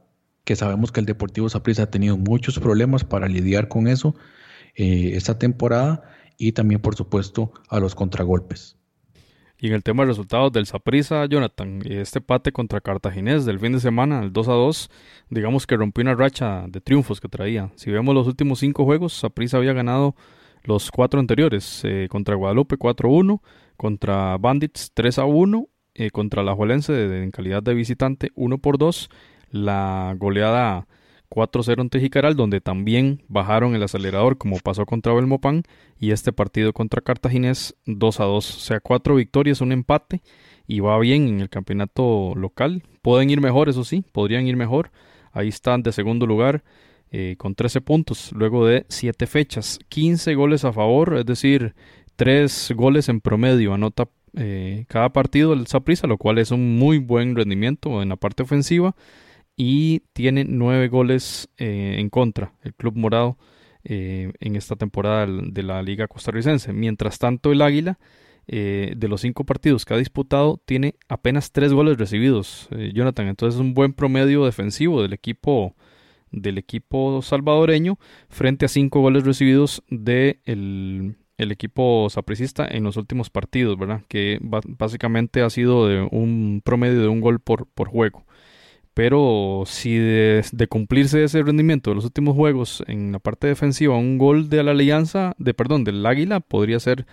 que 0.46 0.56
sabemos 0.56 0.92
que 0.92 1.02
el 1.02 1.06
Deportivo 1.06 1.50
Saprissa 1.50 1.84
ha 1.84 1.92
tenido 1.92 2.18
muchos 2.18 2.60
problemas 2.60 3.04
para 3.04 3.28
lidiar 3.28 3.68
con 3.68 3.88
eso 3.88 4.16
eh, 4.76 5.12
esta 5.16 5.38
temporada 5.38 6.04
y 6.38 6.52
también, 6.52 6.82
por 6.82 6.96
supuesto, 6.96 7.52
a 7.70 7.80
los 7.80 7.96
contragolpes. 7.96 8.78
Y 9.58 9.68
en 9.68 9.74
el 9.74 9.84
tema 9.84 10.04
de 10.04 10.10
resultados 10.10 10.52
del 10.52 10.66
Saprissa, 10.66 11.26
Jonathan, 11.26 11.80
este 11.86 12.20
pate 12.20 12.52
contra 12.52 12.82
Cartaginés 12.82 13.46
del 13.46 13.60
fin 13.60 13.72
de 13.72 13.80
semana, 13.80 14.22
el 14.22 14.34
2 14.34 14.48
a 14.50 14.52
2, 14.52 14.90
digamos 15.30 15.66
que 15.66 15.78
rompió 15.78 16.02
una 16.02 16.14
racha 16.14 16.66
de 16.68 16.82
triunfos 16.82 17.22
que 17.22 17.30
traía. 17.30 17.72
Si 17.76 17.90
vemos 17.90 18.14
los 18.14 18.28
últimos 18.28 18.60
cinco 18.60 18.84
juegos, 18.84 19.14
Saprissa 19.14 19.58
había 19.58 19.74
ganado 19.74 20.16
los 20.64 20.92
cuatro 20.92 21.20
anteriores, 21.20 21.82
eh, 21.86 22.08
contra 22.10 22.36
Guadalupe 22.36 22.78
4-1, 22.78 23.42
contra 23.78 24.38
Bandits 24.38 24.92
3 24.94 25.20
a 25.20 25.26
1, 25.26 25.70
eh, 25.94 26.10
contra 26.12 26.44
la 26.44 26.54
Juelense 26.54 27.24
en 27.24 27.32
calidad 27.32 27.64
de 27.64 27.74
visitante 27.74 28.32
1 28.36 28.58
por 28.58 28.78
2, 28.78 29.10
la 29.56 30.16
goleada 30.18 30.86
4-0 31.30 31.82
ante 31.82 32.00
Jicaral, 32.00 32.36
donde 32.36 32.62
también 32.62 33.24
bajaron 33.28 33.76
el 33.76 33.84
acelerador 33.84 34.38
como 34.38 34.58
pasó 34.60 34.86
contra 34.86 35.14
Belmopan, 35.14 35.64
y 36.00 36.12
este 36.12 36.34
partido 36.34 36.74
contra 36.74 37.02
Cartaginés 37.02 37.76
2 37.86 38.20
a 38.20 38.26
2, 38.26 38.56
o 38.56 38.60
sea, 38.60 38.80
cuatro 38.80 39.16
victorias, 39.16 39.62
un 39.62 39.72
empate, 39.72 40.22
y 40.68 40.82
va 40.82 41.00
bien 41.00 41.28
en 41.28 41.42
el 41.42 41.50
campeonato 41.50 42.34
local. 42.36 42.84
Pueden 43.02 43.30
ir 43.30 43.40
mejor, 43.40 43.70
eso 43.70 43.84
sí, 43.84 44.04
podrían 44.12 44.46
ir 44.48 44.58
mejor. 44.58 44.92
Ahí 45.32 45.48
están 45.48 45.84
de 45.84 45.92
segundo 45.92 46.26
lugar 46.26 46.64
eh, 47.12 47.36
con 47.38 47.56
13 47.56 47.82
puntos, 47.82 48.32
luego 48.34 48.66
de 48.66 48.86
7 48.90 49.26
fechas, 49.28 49.80
15 49.90 50.36
goles 50.36 50.66
a 50.66 50.74
favor, 50.74 51.18
es 51.18 51.26
decir, 51.26 51.76
3 52.18 52.74
goles 52.76 53.10
en 53.10 53.22
promedio 53.22 53.74
anota 53.74 54.08
eh, 54.38 54.86
cada 54.90 55.14
partido 55.14 55.54
el 55.54 55.68
Saprissa, 55.68 56.08
lo 56.08 56.18
cual 56.18 56.40
es 56.40 56.52
un 56.52 56.78
muy 56.78 56.98
buen 56.98 57.36
rendimiento 57.36 58.02
en 58.02 58.10
la 58.10 58.18
parte 58.18 58.44
ofensiva 58.44 58.96
y 59.56 60.02
tiene 60.14 60.46
9 60.46 60.88
goles 60.90 61.50
eh, 61.58 61.96
en 61.98 62.10
contra 62.10 62.54
el 62.64 62.74
Club 62.74 62.96
Morado 62.98 63.38
en 63.88 64.56
esta 64.56 64.76
temporada 64.76 65.28
de 65.28 65.62
la 65.62 65.84
Liga 65.84 66.08
Costarricense. 66.08 66.74
Mientras 66.74 67.20
tanto, 67.20 67.52
el 67.52 67.62
Águila 67.62 68.00
de 68.48 69.08
los 69.08 69.22
5 69.22 69.44
partidos 69.44 69.86
que 69.86 69.94
ha 69.94 69.98
disputado 69.98 70.60
tiene 70.66 70.96
apenas 71.08 71.52
3 71.52 71.72
goles 71.72 72.00
recibidos, 72.00 72.68
Jonathan. 72.96 73.28
Entonces 73.28 73.60
es 73.60 73.62
un 73.62 73.76
buen 73.76 73.94
promedio 73.94 74.44
defensivo 74.44 75.04
del 75.04 75.14
equipo 75.14 75.76
del 76.32 76.58
equipo 76.58 77.22
salvadoreño 77.22 77.98
frente 78.30 78.66
a 78.66 78.70
cinco 78.70 79.02
goles 79.02 79.24
recibidos 79.24 79.84
del 79.90 80.36
de 80.46 81.16
el 81.38 81.52
equipo 81.52 82.08
sapricista 82.10 82.66
en 82.66 82.84
los 82.84 82.96
últimos 82.96 83.30
partidos, 83.30 83.78
¿verdad? 83.78 84.04
Que 84.08 84.40
básicamente 84.42 85.42
ha 85.42 85.50
sido 85.50 85.86
de 85.86 86.08
un 86.10 86.62
promedio 86.64 87.02
de 87.02 87.10
un 87.10 87.20
gol 87.20 87.42
por, 87.42 87.68
por 87.68 87.90
juego. 87.90 88.25
Pero 88.96 89.66
si 89.68 89.96
de, 89.98 90.68
cumplirse 90.68 91.24
ese 91.24 91.44
rendimiento 91.44 91.92
de 91.92 91.96
los 91.96 92.06
últimos 92.06 92.36
juegos 92.36 92.84
en 92.88 93.12
la 93.12 93.20
parte 93.20 93.46
defensiva, 93.46 93.96
un 93.96 94.18
gol 94.18 94.50
de 94.50 94.64
la 94.64 94.72
alianza, 94.72 95.36
de 95.38 95.54
perdón, 95.54 95.84
del 95.84 96.04
Águila 96.04 96.40
podría 96.40 96.80
ser 96.80 97.06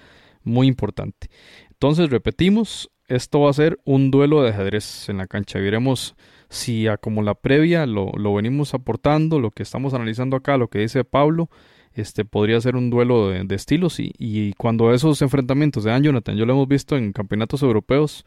muy 0.43 0.67
importante. 0.67 1.29
Entonces, 1.71 2.09
repetimos, 2.09 2.91
esto 3.09 3.41
va 3.41 3.51
a 3.51 3.55
ser 3.55 3.79
un 3.85 4.11
duelo 4.11 4.43
de 4.43 4.51
ajedrez 4.51 5.11
en 5.11 5.19
la 5.19 5.27
cancha. 5.27 5.59
Veremos 5.59 6.17
si 6.49 6.87
a 6.87 6.97
como 6.97 7.23
la 7.23 7.35
previa 7.35 7.85
lo, 7.85 8.13
lo, 8.17 8.35
venimos 8.35 8.73
aportando, 8.73 9.41
lo 9.41 9.51
que 9.51 9.63
estamos 9.63 9.93
analizando 9.93 10.37
acá, 10.37 10.57
lo 10.57 10.69
que 10.69 10.79
dice 10.79 11.05
Pablo, 11.05 11.51
este 11.95 12.25
podría 12.25 12.61
ser 12.61 12.77
un 12.77 12.91
duelo 12.91 13.31
de, 13.31 13.55
estilos 13.55 13.99
y, 13.99 14.53
cuando 14.57 14.95
esos 14.95 15.21
enfrentamientos 15.23 15.83
se 15.83 15.91
dan, 15.91 16.03
Jonathan, 16.03 16.37
yo 16.37 16.47
lo 16.47 16.55
hemos 16.55 16.69
visto 16.69 16.97
en 16.97 17.13
campeonatos 17.13 17.63
europeos, 17.63 18.25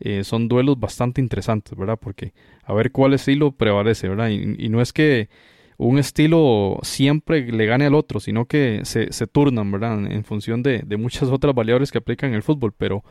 eh, 0.00 0.24
son 0.24 0.48
duelos 0.48 0.78
bastante 0.78 1.20
interesantes, 1.20 1.76
¿verdad? 1.76 1.98
Porque 2.00 2.32
a 2.64 2.74
ver 2.74 2.92
cuál 2.92 3.14
estilo 3.14 3.52
prevalece, 3.52 4.08
¿verdad? 4.08 4.28
Y, 4.30 4.68
no 4.68 4.80
es 4.80 4.92
que 4.92 5.28
un 5.76 5.98
estilo 5.98 6.78
siempre 6.82 7.50
le 7.50 7.66
gane 7.66 7.86
al 7.86 7.94
otro, 7.94 8.20
sino 8.20 8.46
que 8.46 8.80
se, 8.84 9.12
se 9.12 9.26
turnan, 9.26 9.70
¿verdad? 9.70 10.06
En 10.10 10.24
función 10.24 10.62
de, 10.62 10.84
muchas 10.98 11.28
otras 11.28 11.54
variables 11.54 11.90
que 11.90 11.98
aplican 11.98 12.30
en 12.30 12.36
el 12.36 12.42
fútbol, 12.42 12.72
pero 12.76 13.04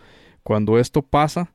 cuando 0.43 0.77
esto 0.79 1.01
pasa, 1.01 1.53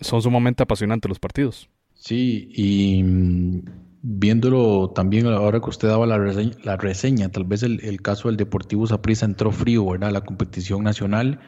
son 0.00 0.22
sumamente 0.22 0.62
apasionantes 0.62 1.08
los 1.08 1.18
partidos. 1.18 1.68
Sí, 1.94 2.50
y 2.54 3.02
mm, 3.02 3.62
viéndolo 4.02 4.90
también 4.90 5.26
ahora 5.26 5.60
que 5.60 5.70
usted 5.70 5.88
daba 5.88 6.06
la 6.06 6.18
reseña, 6.18 6.52
la 6.64 6.76
reseña 6.76 7.28
tal 7.28 7.44
vez 7.44 7.62
el, 7.62 8.02
caso 8.02 8.28
del 8.28 8.36
Deportivo 8.36 8.86
Saprissa 8.86 9.26
entró 9.26 9.52
frío, 9.52 9.86
¿verdad? 9.86 10.12
La 10.12 10.22
competición 10.22 10.82
nacional, 10.82 11.40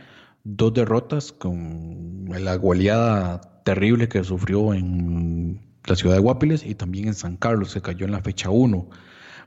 dos 0.44 0.74
derrotas 0.74 1.32
con 1.32 2.26
la 2.28 2.56
goleada 2.56 3.40
terrible 3.64 4.08
que 4.08 4.24
sufrió 4.24 4.74
en 4.74 5.60
la 5.84 5.96
ciudad 5.96 6.16
de 6.16 6.20
Guapiles 6.20 6.64
y 6.64 6.74
también 6.74 7.08
en 7.08 7.14
San 7.14 7.36
Carlos, 7.36 7.74
que 7.74 7.82
cayó 7.82 8.06
en 8.06 8.12
la 8.12 8.22
fecha 8.22 8.50
1. 8.50 8.88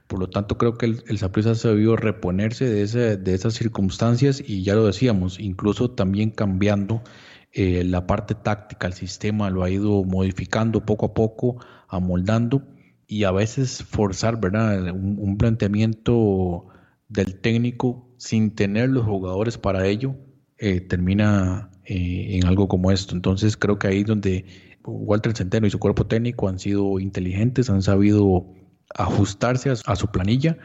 Por 0.07 0.19
lo 0.19 0.29
tanto, 0.29 0.57
creo 0.57 0.77
que 0.77 0.85
el, 0.85 1.17
Saprissa 1.17 1.55
se 1.55 1.69
debió 1.69 1.95
reponerse 1.95 2.65
de, 2.65 2.83
ese, 2.83 3.17
de 3.17 3.33
esas 3.33 3.55
circunstancias 3.55 4.43
y 4.45 4.63
ya 4.63 4.75
lo 4.75 4.85
decíamos, 4.85 5.39
incluso 5.39 5.91
también 5.91 6.29
cambiando 6.29 7.01
eh, 7.57 7.83
la 7.85 8.05
parte 8.05 8.35
táctica, 8.35 8.85
el 8.85 8.93
sistema 8.93 9.49
lo 9.49 9.63
ha 9.63 9.69
ido 9.69 10.03
modificando 10.03 10.85
poco 10.85 11.05
a 11.05 11.13
poco, 11.13 11.55
amoldando 11.87 12.67
y 13.07 13.23
a 13.23 13.31
veces 13.31 13.81
forzar, 13.81 14.41
¿verdad? 14.41 14.91
Un, 14.91 15.37
planteamiento 15.37 16.67
del 17.07 17.39
técnico 17.39 18.09
sin 18.17 18.55
tener 18.55 18.89
los 18.89 19.05
jugadores 19.05 19.57
para 19.57 19.87
ello, 19.87 20.17
eh, 20.57 20.81
termina 20.81 21.69
eh, 21.85 22.37
en 22.37 22.45
algo 22.45 22.67
como 22.67 22.91
esto. 22.91 23.15
Entonces 23.15 23.57
creo 23.57 23.79
que 23.79 23.87
ahí 23.87 24.03
donde 24.03 24.45
Walter 24.83 25.35
Centeno 25.35 25.67
y 25.67 25.71
su 25.71 25.79
cuerpo 25.79 26.05
técnico 26.07 26.47
han 26.47 26.59
sido 26.59 26.99
inteligentes, 26.99 27.69
han 27.69 27.81
sabido 27.81 28.47
ajustarse 28.93 29.71
a, 29.71 29.95
su 29.95 30.07
planilla 30.07 30.57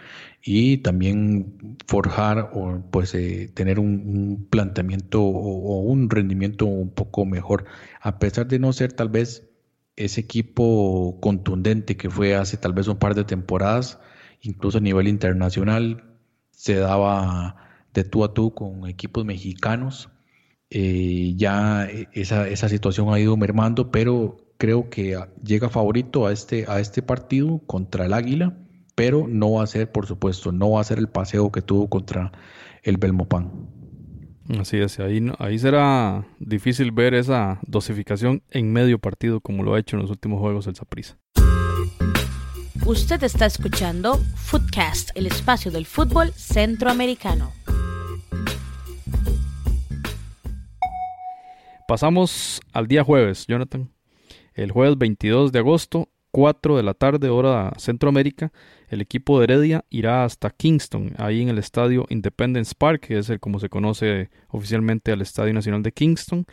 y 0.43 0.79
también 0.79 1.77
forjar 1.87 2.51
o 2.55 2.83
pues 2.91 3.15
eh, 3.15 3.51
tener 3.55 3.79
un, 3.79 4.47
planteamiento 4.51 5.23
o, 5.23 5.81
un 5.81 6.11
rendimiento 6.11 6.67
un 6.67 6.91
poco 6.91 7.25
mejor 7.25 7.65
a 8.01 8.19
pesar 8.19 8.47
de 8.47 8.59
no 8.59 8.73
ser 8.73 8.93
tal 8.93 9.09
vez 9.09 9.49
ese 9.97 10.21
equipo 10.21 11.19
contundente 11.21 11.97
que 11.97 12.11
fue 12.11 12.35
hace 12.35 12.57
tal 12.57 12.73
vez 12.73 12.89
un 12.89 12.99
par 12.99 13.15
de 13.15 13.25
temporadas 13.25 13.99
incluso 14.43 14.79
a 14.79 14.83
nivel 14.83 15.09
internacional 15.09 16.05
se 16.51 16.75
daba 16.75 17.70
de 17.95 18.05
tú 18.05 18.25
a 18.25 18.35
tú 18.35 18.55
con 18.55 18.89
equipos 18.89 19.25
mexicanos 19.25 20.11
eh, 20.71 21.35
ya 21.37 21.89
esa, 22.13 22.49
esa 22.49 22.69
situación 22.69 23.13
ha 23.13 23.19
ido 23.19 23.37
mermando 23.37 23.91
pero 23.91 24.39
creo 24.61 24.91
que 24.91 25.19
llega 25.43 25.71
favorito 25.71 26.27
a 26.27 26.33
este, 26.33 26.67
a 26.69 26.79
este 26.81 27.03
partido 27.03 27.61
contra 27.67 28.05
el 28.05 28.13
Águila, 28.13 28.57
pero 28.95 29.27
no 29.27 29.53
va 29.53 29.65
a 29.65 29.67
ser, 29.67 29.91
por 29.91 30.07
supuesto, 30.07 30.53
no 30.53 30.73
va 30.73 30.83
a 30.83 30.85
ser 30.85 30.99
el 30.99 31.09
paseo 31.09 31.51
que 31.51 31.63
tuvo 31.63 31.89
contra 31.89 32.31
el 32.83 32.99
Belmopan. 32.99 33.51
Así 34.61 34.77
es, 34.77 35.01
ahí, 35.01 35.33
ahí 35.39 35.59
será 35.59 36.27
difícil 36.39 36.93
ver 36.93 37.15
esa 37.15 37.59
dosificación 37.67 38.43
en 38.51 38.71
medio 38.71 38.99
partido 38.99 39.41
como 39.41 39.63
lo 39.63 39.75
ha 39.75 39.79
hecho 39.79 39.97
en 39.97 40.03
los 40.03 40.11
últimos 40.11 40.41
juegos 40.41 40.67
el 40.67 40.77
Saprissa. 40.77 41.17
Usted 42.85 43.23
está 43.25 43.47
escuchando 43.47 44.17
Footcast, 44.37 45.11
el 45.15 45.27
espacio 45.27 45.71
del 45.71 45.87
fútbol 45.87 46.33
centroamericano. 46.35 47.53
Pasamos 51.91 52.61
al 52.73 52.87
día 52.87 53.03
jueves, 53.03 53.49
Jonathan. 53.49 53.91
El 54.55 54.71
jueves 54.71 54.97
22 54.97 55.51
de 55.51 55.59
agosto, 55.59 56.09
4 56.31 56.77
de 56.77 56.85
la 56.85 56.95
tarde, 56.95 57.31
hora 57.31 57.73
Centroamérica, 57.79 58.53
el 58.87 59.01
equipo 59.01 59.41
de 59.41 59.45
Heredia 59.47 59.85
irá 59.91 60.23
hasta 60.23 60.51
Kingston, 60.51 61.15
ahí 61.19 61.43
en 61.43 61.49
el 61.49 61.59
estadio 61.59 62.07
Independence 62.09 62.77
Park, 62.79 63.09
que 63.09 63.19
es 63.19 63.29
el 63.29 63.41
como 63.41 63.59
se 63.59 63.69
conoce 63.69 64.31
oficialmente 64.51 65.11
al 65.11 65.21
Estadio 65.21 65.53
Nacional 65.53 65.83
de 65.83 65.91
Kingston, 65.91 66.47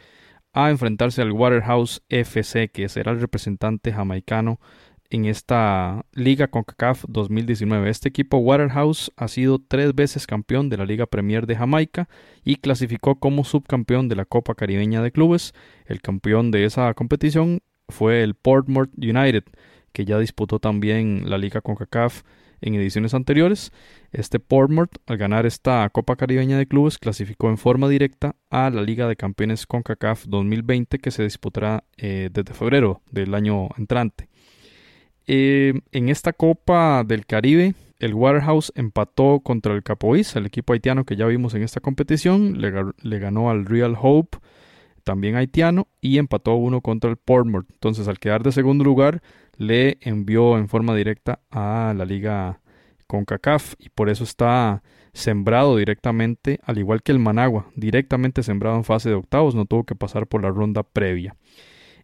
a 0.54 0.71
enfrentarse 0.71 1.21
al 1.21 1.32
Waterhouse 1.32 2.02
FC, 2.10 2.69
que 2.69 2.89
será 2.89 3.12
el 3.12 3.21
representante 3.21 3.93
jamaicano 3.93 4.60
en 5.10 5.26
esta 5.26 6.06
Liga 6.13 6.48
CONCACAF 6.48 7.06
2019. 7.08 7.89
Este 7.89 8.10
equipo 8.10 8.38
Waterhouse 8.38 9.12
ha 9.15 9.28
sido 9.28 9.60
tres 9.60 9.96
veces 9.96 10.28
campeón 10.28 10.70
de 10.70 10.78
la 10.78 10.86
Liga 10.86 11.06
Premier 11.06 11.48
de 11.48 11.56
Jamaica 11.56 12.10
y 12.43 12.58
clasificó 12.58 13.20
como 13.20 13.43
subcampeón 13.43 14.10
de 14.10 14.15
la 14.15 14.26
Copa 14.26 14.56
Caribeña 14.56 15.02
de 15.02 15.12
Clubes. 15.12 15.54
El 15.86 16.02
campeón 16.02 16.52
de 16.52 16.65
esa 16.65 16.93
competición 16.93 17.62
fue 17.89 18.24
el 18.24 18.36
Portmore 18.36 18.91
United, 18.98 19.43
que 19.93 20.06
ya 20.06 20.20
disputó 20.20 20.60
también 20.60 21.30
la 21.30 21.38
Liga 21.38 21.62
CONCACAF 21.62 22.24
en 22.62 22.76
ediciones 22.76 23.13
anteriores. 23.13 23.71
Este 24.12 24.40
Portmore, 24.40 24.90
al 25.06 25.17
ganar 25.17 25.46
esta 25.46 25.90
Copa 25.90 26.15
Caribeña 26.15 26.58
de 26.58 26.67
Clubes, 26.67 26.98
clasificó 26.98 27.50
en 27.50 27.58
forma 27.58 27.88
directa 27.88 28.36
a 28.50 28.69
la 28.69 28.82
Liga 28.82 29.08
de 29.08 29.15
Campeones 29.15 29.65
CONCACAF 29.67 30.25
2020 30.25 31.00
que 31.00 31.12
se 31.12 31.23
disputará 31.23 31.84
eh, 31.98 32.29
desde 32.32 32.54
febrero 32.54 33.02
del 33.12 33.34
año 33.36 33.69
entrante. 33.77 34.27
Eh, 35.28 35.82
en 35.92 36.10
esta 36.10 36.34
Copa 36.34 37.04
del 37.04 37.25
Caribe, 37.25 37.75
el 38.00 38.13
Waterhouse 38.13 38.71
empató 38.75 39.42
contra 39.42 39.73
el 39.73 39.84
Capoís, 39.84 40.36
el 40.36 40.46
equipo 40.46 40.73
haitiano 40.73 41.04
que 41.04 41.15
ya 41.15 41.25
vimos 41.25 41.54
en 41.54 41.63
esta 41.63 41.82
competición, 41.82 42.62
le, 42.62 42.71
le 43.02 43.19
ganó 43.19 43.50
al 43.50 43.65
Real 43.65 43.96
Hope 44.00 44.38
también 45.04 45.36
haitiano, 45.36 45.88
y 46.02 46.17
empató 46.17 46.56
uno 46.56 46.82
contra 46.82 47.10
el 47.10 47.15
Portmore. 47.15 47.65
Entonces, 47.71 48.10
al 48.10 48.19
quedar 48.19 48.44
de 48.44 48.52
segundo 48.52 48.84
lugar, 48.84 49.21
le 49.58 49.98
envió 50.02 50.58
en 50.58 50.67
forma 50.67 50.96
directa 50.96 51.40
a 51.50 51.94
la 51.96 52.04
liga 52.04 52.60
CONCACAF 53.08 53.75
y 53.80 53.90
por 53.90 54.10
eso 54.10 54.25
está 54.25 54.84
sembrado 55.13 55.78
directamente, 55.78 56.60
al 56.63 56.78
igual 56.78 57.02
que 57.02 57.12
el 57.12 57.19
Managua, 57.19 57.67
directamente 57.75 58.44
sembrado 58.44 58.75
en 58.75 58.84
fase 58.84 59.10
de 59.10 59.15
octavos, 59.15 59.56
no 59.56 59.65
tuvo 59.65 59.86
que 59.86 59.96
pasar 59.96 60.28
por 60.28 60.44
la 60.44 60.50
ronda 60.50 60.84
previa. 60.84 61.36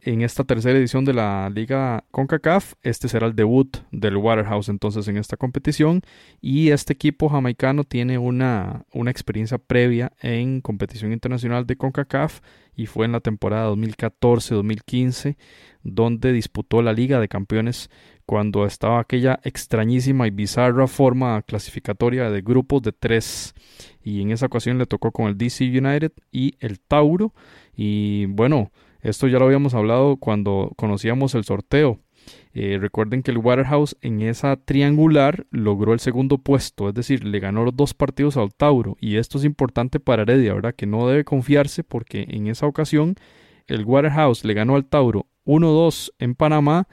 En 0.05 0.21
esta 0.21 0.43
tercera 0.43 0.77
edición 0.77 1.05
de 1.05 1.13
la 1.13 1.49
Liga 1.49 2.03
CONCACAF. 2.11 2.73
Este 2.81 3.07
será 3.07 3.27
el 3.27 3.35
debut 3.35 3.77
del 3.91 4.17
Waterhouse 4.17 4.69
entonces 4.69 5.07
en 5.07 5.17
esta 5.17 5.37
competición 5.37 6.01
y 6.41 6.69
este 6.69 6.93
equipo 6.93 7.29
jamaicano 7.29 7.83
tiene 7.85 8.17
una, 8.17 8.85
una 8.93 9.11
experiencia 9.11 9.57
previa 9.57 10.11
en 10.21 10.61
competición 10.61 11.13
internacional 11.13 11.65
de 11.65 11.77
CONCACAF 11.77 12.41
y 12.75 12.85
fue 12.87 13.05
en 13.05 13.13
la 13.13 13.21
temporada 13.21 13.71
2014-2015 13.71 15.37
donde 15.83 16.33
disputó 16.33 16.81
la 16.81 16.93
Liga 16.93 17.19
de 17.19 17.29
Campeones 17.29 17.89
cuando 18.25 18.65
estaba 18.65 18.99
aquella 18.99 19.39
extrañísima 19.43 20.27
y 20.27 20.31
bizarra 20.31 20.87
forma 20.87 21.41
clasificatoria 21.43 22.29
de 22.29 22.41
grupos 22.41 22.81
de 22.81 22.91
tres 22.91 23.53
y 24.03 24.21
en 24.21 24.31
esa 24.31 24.47
ocasión 24.47 24.77
le 24.77 24.85
tocó 24.85 25.11
con 25.11 25.27
el 25.27 25.37
DC 25.37 25.65
United 25.65 26.11
y 26.31 26.55
el 26.59 26.79
Tauro 26.79 27.33
y 27.75 28.25
bueno 28.25 28.71
esto 29.03 29.27
ya 29.27 29.37
lo 29.37 29.45
habíamos 29.45 29.73
hablado 29.73 30.17
cuando 30.17 30.71
conocíamos 30.75 31.35
el 31.35 31.43
sorteo. 31.43 31.99
Eh, 32.53 32.77
recuerden 32.79 33.21
que 33.21 33.31
el 33.31 33.37
Waterhouse 33.37 33.97
en 34.01 34.21
esa 34.21 34.55
triangular 34.55 35.45
logró 35.51 35.93
el 35.93 35.99
segundo 35.99 36.37
puesto, 36.37 36.87
es 36.87 36.95
decir, 36.95 37.25
le 37.25 37.39
ganó 37.39 37.65
los 37.65 37.75
dos 37.75 37.93
partidos 37.93 38.37
al 38.37 38.53
Tauro. 38.53 38.95
Y 39.01 39.17
esto 39.17 39.37
es 39.37 39.43
importante 39.43 39.99
para 39.99 40.21
Heredia, 40.21 40.53
¿verdad? 40.53 40.73
Que 40.73 40.85
no 40.85 41.07
debe 41.07 41.25
confiarse 41.25 41.83
porque 41.83 42.25
en 42.29 42.47
esa 42.47 42.65
ocasión 42.65 43.15
el 43.67 43.83
Waterhouse 43.85 44.45
le 44.45 44.53
ganó 44.53 44.75
al 44.75 44.85
Tauro 44.85 45.27
1-2 45.45 46.13
en 46.19 46.35
Panamá 46.35 46.87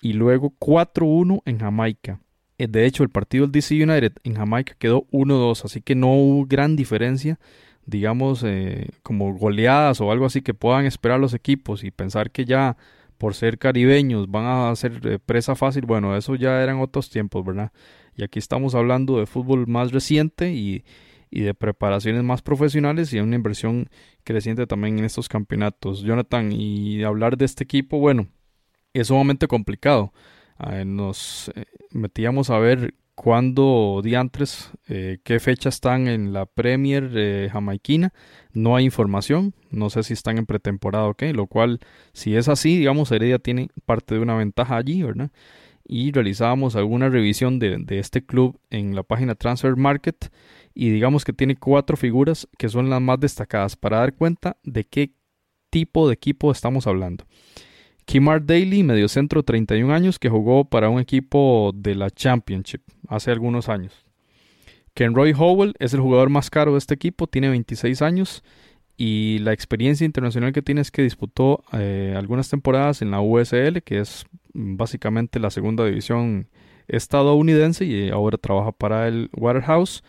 y 0.00 0.12
luego 0.12 0.52
4-1 0.60 1.42
en 1.46 1.58
Jamaica. 1.58 2.20
Eh, 2.58 2.68
de 2.68 2.86
hecho, 2.86 3.02
el 3.02 3.10
partido 3.10 3.44
del 3.44 3.52
DC 3.52 3.74
United 3.82 4.12
en 4.22 4.34
Jamaica 4.34 4.76
quedó 4.78 5.06
1-2, 5.10 5.64
así 5.64 5.80
que 5.80 5.94
no 5.94 6.12
hubo 6.12 6.46
gran 6.46 6.76
diferencia 6.76 7.38
digamos, 7.86 8.42
eh, 8.44 8.88
como 9.02 9.32
goleadas 9.34 10.00
o 10.00 10.10
algo 10.12 10.26
así 10.26 10.42
que 10.42 10.54
puedan 10.54 10.84
esperar 10.86 11.20
los 11.20 11.34
equipos 11.34 11.84
y 11.84 11.90
pensar 11.90 12.30
que 12.30 12.44
ya 12.44 12.76
por 13.18 13.34
ser 13.34 13.58
caribeños 13.58 14.30
van 14.30 14.44
a 14.44 14.76
ser 14.76 15.00
eh, 15.04 15.18
presa 15.18 15.54
fácil, 15.54 15.86
bueno, 15.86 16.16
eso 16.16 16.34
ya 16.34 16.62
eran 16.62 16.80
otros 16.80 17.08
tiempos, 17.08 17.44
¿verdad? 17.44 17.72
Y 18.14 18.24
aquí 18.24 18.38
estamos 18.38 18.74
hablando 18.74 19.18
de 19.18 19.26
fútbol 19.26 19.66
más 19.66 19.92
reciente 19.92 20.52
y, 20.52 20.84
y 21.30 21.40
de 21.40 21.54
preparaciones 21.54 22.22
más 22.22 22.42
profesionales 22.42 23.12
y 23.12 23.20
una 23.20 23.36
inversión 23.36 23.88
creciente 24.24 24.66
también 24.66 24.98
en 24.98 25.04
estos 25.04 25.28
campeonatos. 25.28 26.02
Jonathan, 26.02 26.52
y 26.52 27.02
hablar 27.04 27.36
de 27.36 27.44
este 27.44 27.64
equipo, 27.64 27.98
bueno, 27.98 28.28
es 28.92 29.08
sumamente 29.08 29.46
complicado. 29.48 30.12
Ah, 30.58 30.84
nos 30.84 31.50
eh, 31.54 31.64
metíamos 31.92 32.50
a 32.50 32.58
ver 32.58 32.94
cuándo 33.16 34.02
diantres, 34.04 34.70
eh, 34.88 35.18
qué 35.24 35.40
fecha 35.40 35.70
están 35.70 36.06
en 36.06 36.32
la 36.32 36.46
Premier 36.46 37.10
eh, 37.16 37.48
jamaiquina. 37.50 38.12
No 38.52 38.76
hay 38.76 38.84
información, 38.84 39.54
no 39.70 39.90
sé 39.90 40.04
si 40.04 40.12
están 40.12 40.38
en 40.38 40.46
pretemporada 40.46 41.06
o 41.06 41.14
qué, 41.14 41.32
lo 41.32 41.46
cual, 41.48 41.80
si 42.12 42.36
es 42.36 42.48
así, 42.48 42.78
digamos, 42.78 43.10
Heredia 43.10 43.40
tiene 43.40 43.70
parte 43.86 44.14
de 44.14 44.20
una 44.20 44.36
ventaja 44.36 44.76
allí, 44.76 45.02
¿verdad? 45.02 45.30
Y 45.88 46.12
realizábamos 46.12 46.76
alguna 46.76 47.08
revisión 47.08 47.58
de, 47.58 47.78
de 47.78 47.98
este 47.98 48.24
club 48.24 48.60
en 48.70 48.94
la 48.94 49.02
página 49.02 49.34
Transfer 49.34 49.76
Market 49.76 50.30
y 50.74 50.90
digamos 50.90 51.24
que 51.24 51.32
tiene 51.32 51.56
cuatro 51.56 51.96
figuras 51.96 52.46
que 52.58 52.68
son 52.68 52.90
las 52.90 53.00
más 53.00 53.18
destacadas 53.18 53.76
para 53.76 53.98
dar 53.98 54.14
cuenta 54.14 54.58
de 54.62 54.84
qué 54.84 55.12
tipo 55.70 56.06
de 56.06 56.14
equipo 56.14 56.52
estamos 56.52 56.86
hablando. 56.86 57.24
Kimar 58.06 58.46
Daly, 58.46 58.84
mediocentro 58.84 59.42
31 59.42 59.92
años, 59.92 60.18
que 60.20 60.30
jugó 60.30 60.64
para 60.64 60.88
un 60.88 61.00
equipo 61.00 61.72
de 61.74 61.96
la 61.96 62.08
Championship 62.08 62.80
hace 63.08 63.32
algunos 63.32 63.68
años. 63.68 64.06
Ken 64.94 65.14
Roy 65.14 65.34
Howell 65.36 65.74
es 65.80 65.92
el 65.92 66.00
jugador 66.00 66.30
más 66.30 66.48
caro 66.48 66.72
de 66.72 66.78
este 66.78 66.94
equipo, 66.94 67.26
tiene 67.26 67.48
26 67.48 68.00
años 68.02 68.44
y 68.96 69.40
la 69.40 69.52
experiencia 69.52 70.04
internacional 70.04 70.52
que 70.52 70.62
tiene 70.62 70.80
es 70.80 70.90
que 70.90 71.02
disputó 71.02 71.64
eh, 71.72 72.14
algunas 72.16 72.48
temporadas 72.48 73.02
en 73.02 73.10
la 73.10 73.20
USL, 73.20 73.82
que 73.84 73.98
es 73.98 74.24
básicamente 74.54 75.40
la 75.40 75.50
segunda 75.50 75.84
división 75.84 76.48
estadounidense 76.88 77.84
y 77.84 78.08
ahora 78.10 78.38
trabaja 78.38 78.70
para 78.72 79.08
el 79.08 79.28
Waterhouse. 79.36 80.02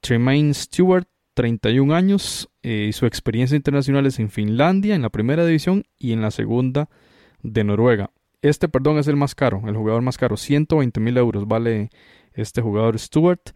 Tremaine 0.00 0.54
Stewart, 0.54 1.06
31 1.34 1.94
años, 1.94 2.48
eh, 2.62 2.86
y 2.88 2.92
su 2.92 3.06
experiencia 3.06 3.56
internacional 3.56 4.06
es 4.06 4.20
en 4.20 4.30
Finlandia, 4.30 4.94
en 4.94 5.02
la 5.02 5.10
primera 5.10 5.44
división 5.44 5.84
y 5.98 6.12
en 6.12 6.22
la 6.22 6.30
segunda 6.30 6.88
de 7.44 7.62
Noruega. 7.62 8.10
Este, 8.42 8.68
perdón, 8.68 8.98
es 8.98 9.06
el 9.06 9.16
más 9.16 9.36
caro, 9.36 9.62
el 9.66 9.76
jugador 9.76 10.02
más 10.02 10.18
caro. 10.18 10.36
120 10.36 10.98
mil 10.98 11.16
euros 11.16 11.46
vale 11.46 11.90
este 12.32 12.60
jugador 12.60 12.98
Stuart. 12.98 13.50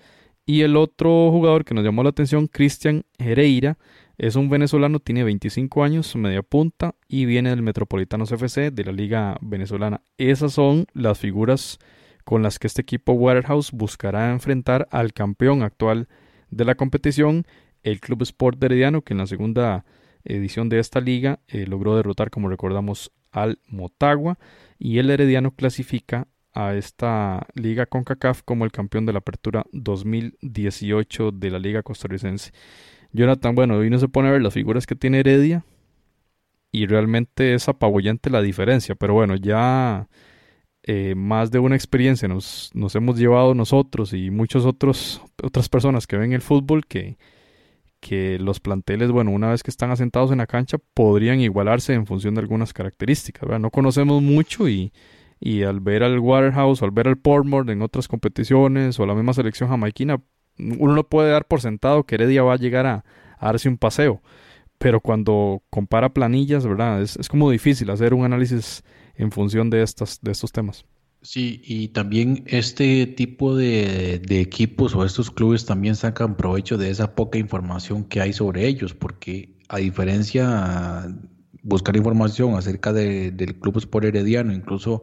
Y 0.47 0.63
el 0.63 0.77
otro 0.77 1.31
jugador 1.31 1.65
que 1.65 1.75
nos 1.75 1.85
llamó 1.85 2.03
la 2.03 2.11
atención, 2.11 2.47
Cristian 2.47 3.05
Hereira, 3.19 3.77
es 4.17 4.35
un 4.35 4.49
venezolano, 4.49 4.99
tiene 4.99 5.23
25 5.25 5.85
años, 5.85 6.17
media 6.17 6.43
punta 6.43 6.95
y 7.07 7.25
viene 7.27 7.51
del 7.51 7.63
Metropolitanos 7.63 8.33
FC 8.33 8.71
de 8.71 8.85
la 8.85 8.93
Liga 8.93 9.37
Venezolana. 9.41 10.01
Esas 10.17 10.55
son 10.55 10.87
las 10.93 11.19
figuras 11.19 11.79
con 12.25 12.43
las 12.43 12.59
que 12.59 12.67
este 12.67 12.83
equipo 12.83 13.13
Waterhouse 13.13 13.73
buscará 13.73 14.33
enfrentar 14.33 14.89
al 14.91 15.13
campeón 15.13 15.63
actual 15.63 16.09
de 16.51 16.65
la 16.65 16.75
competición, 16.75 17.45
el 17.83 18.01
Club 18.01 18.23
Sport 18.23 18.63
Herediano, 18.63 19.03
que 19.03 19.15
en 19.15 19.19
la 19.19 19.27
segunda 19.27 19.85
edición 20.25 20.69
de 20.69 20.79
esta 20.79 21.01
liga 21.01 21.41
eh, 21.47 21.67
logró 21.67 21.95
derrotar, 21.97 22.31
como 22.31 22.49
recordamos, 22.49 23.13
al 23.31 23.59
Motagua 23.67 24.39
y 24.79 24.99
el 24.99 25.11
Herediano 25.11 25.53
clasifica 25.53 26.29
a 26.55 26.75
esta 26.75 27.47
liga 27.55 27.87
CONCACAF 27.87 28.43
como 28.43 28.65
el 28.65 28.73
campeón 28.73 29.07
de 29.07 29.13
la 29.13 29.21
apertura 29.21 29.65
2018 29.73 31.31
de 31.33 31.51
la 31.51 31.59
liga 31.59 31.83
costarricense. 31.83 32.53
Jonathan, 33.13 33.55
bueno, 33.55 33.77
hoy 33.77 33.91
no 33.91 33.99
se 33.99 34.09
pone 34.09 34.29
a 34.29 34.33
ver 34.33 34.43
las 34.43 34.55
figuras 34.55 34.87
que 34.87 34.95
tiene 34.95 35.21
Heredia 35.21 35.65
y 36.73 36.87
realmente 36.87 37.55
es 37.55 37.69
apabullante 37.69 38.31
la 38.31 38.43
diferencia, 38.43 38.95
pero 38.95 39.15
bueno, 39.15 39.37
ya 39.37 40.09
eh, 40.83 41.15
más 41.15 41.51
de 41.51 41.59
una 41.59 41.77
experiencia 41.77 42.29
nos, 42.29 42.71
nos 42.75 42.95
hemos 42.95 43.19
llevado 43.19 43.55
nosotros 43.55 44.13
y 44.13 44.31
muchas 44.31 44.65
otras 44.65 45.21
personas 45.71 46.07
que 46.07 46.17
ven 46.17 46.33
el 46.33 46.43
fútbol 46.43 46.87
que, 46.87 47.19
que 48.01 48.39
los 48.39 48.61
planteles, 48.61 49.11
bueno, 49.11 49.31
una 49.31 49.51
vez 49.51 49.63
que 49.63 49.71
están 49.71 49.91
asentados 49.91 50.31
en 50.31 50.39
la 50.39 50.47
cancha, 50.47 50.79
podrían 50.95 51.41
igualarse 51.41 51.95
en 51.95 52.07
función 52.07 52.35
de 52.35 52.41
algunas 52.41 52.73
características. 52.73 53.61
No 53.61 53.71
conocemos 53.71 54.23
mucho 54.23 54.69
y, 54.69 54.93
y 55.41 55.63
al 55.63 55.81
ver 55.81 56.03
al 56.03 56.19
Waterhouse 56.19 56.83
o 56.83 56.85
al 56.85 56.91
ver 56.91 57.09
al 57.09 57.19
Portmore 57.19 57.73
en 57.73 57.83
otras 57.83 58.09
competiciones 58.09 58.99
o 59.01 59.07
la 59.07 59.15
misma 59.15 59.33
selección 59.33 59.69
jamaiquina, 59.69 60.23
uno 60.59 60.95
no 60.95 61.05
puede 61.05 61.31
dar 61.31 61.47
por 61.47 61.61
sentado 61.61 62.05
que 62.05 62.17
Heredia 62.17 62.43
va 62.43 62.55
a 62.55 62.59
llegar 62.59 62.87
a, 62.87 63.05
darse 63.41 63.69
un 63.69 63.79
paseo. 63.79 64.21
Pero 64.79 65.01
cuando 65.01 65.63
compara 65.71 66.15
planillas, 66.15 66.67
¿verdad? 66.67 67.03
Es, 67.03 67.17
es 67.17 67.29
como 67.29 67.51
difícil 67.51 67.91
hacer 67.91 68.15
un 68.15 68.25
análisis 68.25 68.85
en 69.17 69.33
función 69.33 69.71
de, 69.71 69.83
estas, 69.83 70.21
de 70.23 70.31
estos 70.33 70.53
temas. 70.53 70.85
Sí, 71.21 71.61
y 71.65 71.89
también 71.89 72.45
este 72.47 73.07
tipo 73.07 73.57
de, 73.57 74.23
equipos 74.29 74.95
o 74.95 75.05
estos 75.05 75.31
clubes 75.31 75.67
también 75.67 75.97
sacan 75.97 76.37
provecho 76.37 76.79
de 76.79 76.91
esa 76.91 77.15
poca 77.17 77.39
información 77.39 78.05
que 78.05 78.21
hay 78.21 78.33
sobre 78.33 78.67
ellos, 78.67 78.95
porque 78.95 79.57
a 79.69 79.79
diferencia 79.79 81.09
buscar 81.63 81.97
información 81.97 82.55
acerca 82.55 82.93
del 82.93 83.59
Club 83.59 83.79
Sport 83.79 84.07
Herediano, 84.07 84.53
incluso 84.53 85.03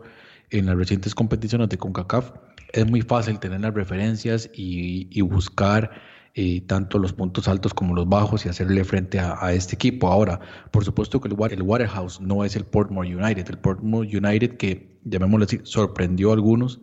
en 0.52 0.68
las 0.68 0.78
recientes 0.78 1.14
competiciones 1.14 1.68
de 1.70 1.78
CONCACAF, 1.78 2.32
es 2.72 2.90
muy 2.90 3.02
fácil 3.02 3.40
tener 3.40 3.62
las 3.62 3.74
referencias 3.74 4.50
y, 4.54 5.22
buscar 5.22 5.92
eh, 6.38 6.62
tanto 6.68 7.00
los 7.00 7.14
puntos 7.14 7.48
altos 7.48 7.74
como 7.74 7.96
los 7.96 8.10
bajos 8.10 8.46
y 8.46 8.50
hacerle 8.50 8.84
frente 8.84 9.20
a, 9.20 9.54
este 9.54 9.76
equipo. 9.76 10.10
Ahora, 10.10 10.42
por 10.70 10.84
supuesto 10.84 11.22
que 11.22 11.30
el, 11.30 11.36
el 11.52 11.62
Waterhouse 11.62 12.20
no 12.20 12.44
es 12.44 12.58
el 12.58 12.66
Portmore 12.66 13.16
United, 13.16 13.48
el 13.50 13.58
Portmore 13.58 14.18
United 14.18 14.58
que 14.58 14.96
llamémoslo 15.06 15.46
así, 15.46 15.62
sorprendió 15.64 16.32
a 16.32 16.34
algunos 16.34 16.82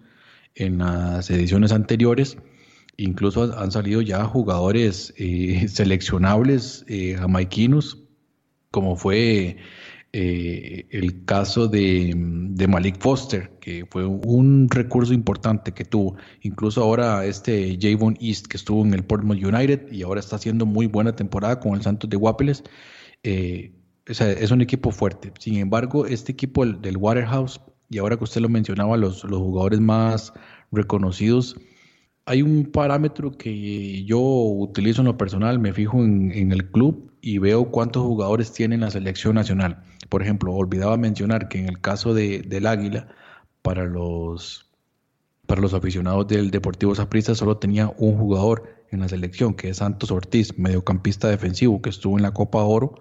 en 0.54 0.78
las 0.78 1.28
ediciones 1.28 1.70
anteriores. 1.70 2.38
Incluso 2.96 3.58
han 3.58 3.70
salido 3.72 4.00
ya 4.00 4.24
jugadores 4.24 5.12
eh, 5.18 5.66
seleccionables 5.68 6.86
eh, 6.88 7.16
jamaiquinos, 7.18 7.98
como 8.70 8.96
fue 8.96 9.58
eh, 10.12 10.86
el 10.90 11.24
caso 11.24 11.68
de, 11.68 12.14
Malik 12.68 12.98
Foster, 13.00 13.50
que 13.60 13.86
fue 13.90 14.06
un 14.06 14.68
recurso 14.70 15.12
importante 15.14 15.72
que 15.72 15.84
tuvo. 15.84 16.16
Incluso 16.42 16.82
ahora 16.82 17.24
este 17.24 17.78
Javon 17.80 18.16
East, 18.20 18.46
que 18.46 18.56
estuvo 18.56 18.84
en 18.84 18.94
el 18.94 19.04
Portmore 19.04 19.44
United 19.44 19.90
y 19.90 20.02
ahora 20.02 20.20
está 20.20 20.36
haciendo 20.36 20.66
muy 20.66 20.86
buena 20.86 21.16
temporada 21.16 21.60
con 21.60 21.74
el 21.74 21.82
Santos 21.82 22.08
de 22.10 22.16
Guapeles. 22.16 22.62
es 23.22 24.50
un 24.50 24.60
equipo 24.60 24.90
fuerte. 24.90 25.32
Sin 25.38 25.56
embargo, 25.56 26.06
este 26.06 26.32
equipo 26.32 26.66
del 26.66 26.96
Waterhouse 26.96 27.60
y 27.92 27.98
ahora 27.98 28.16
que 28.16 28.24
usted 28.24 28.40
lo 28.40 28.48
mencionaba, 28.48 28.96
los, 28.96 29.22
los 29.24 29.38
jugadores 29.38 29.78
más 29.80 30.32
reconocidos, 30.70 31.56
hay 32.24 32.40
un 32.40 32.64
parámetro 32.64 33.36
que 33.36 34.02
yo 34.04 34.18
utilizo 34.18 35.02
en 35.02 35.08
lo 35.08 35.18
personal, 35.18 35.58
me 35.58 35.74
fijo 35.74 36.02
en, 36.02 36.52
el 36.52 36.70
club 36.70 37.11
y 37.22 37.38
veo 37.38 37.70
cuántos 37.70 38.02
jugadores 38.02 38.52
tiene 38.52 38.76
la 38.76 38.90
selección 38.90 39.36
nacional. 39.36 39.84
Por 40.10 40.22
ejemplo, 40.22 40.52
olvidaba 40.52 40.96
mencionar 40.98 41.48
que 41.48 41.60
en 41.60 41.68
el 41.68 41.80
caso 41.80 42.12
de, 42.12 42.40
del 42.40 42.66
Águila, 42.66 43.08
para 43.62 43.84
los, 43.84 44.68
para 45.46 45.60
los 45.62 45.72
aficionados 45.72 46.26
del 46.26 46.50
Deportivo 46.50 46.94
Saprissa 46.94 47.36
solo 47.36 47.56
tenía 47.56 47.94
un 47.96 48.18
jugador 48.18 48.64
en 48.90 49.00
la 49.00 49.08
selección, 49.08 49.54
que 49.54 49.70
es 49.70 49.78
Santos 49.78 50.10
Ortiz, 50.10 50.58
mediocampista 50.58 51.28
defensivo, 51.28 51.80
que 51.80 51.90
estuvo 51.90 52.18
en 52.18 52.22
la 52.22 52.32
Copa 52.32 52.62
Oro 52.62 53.00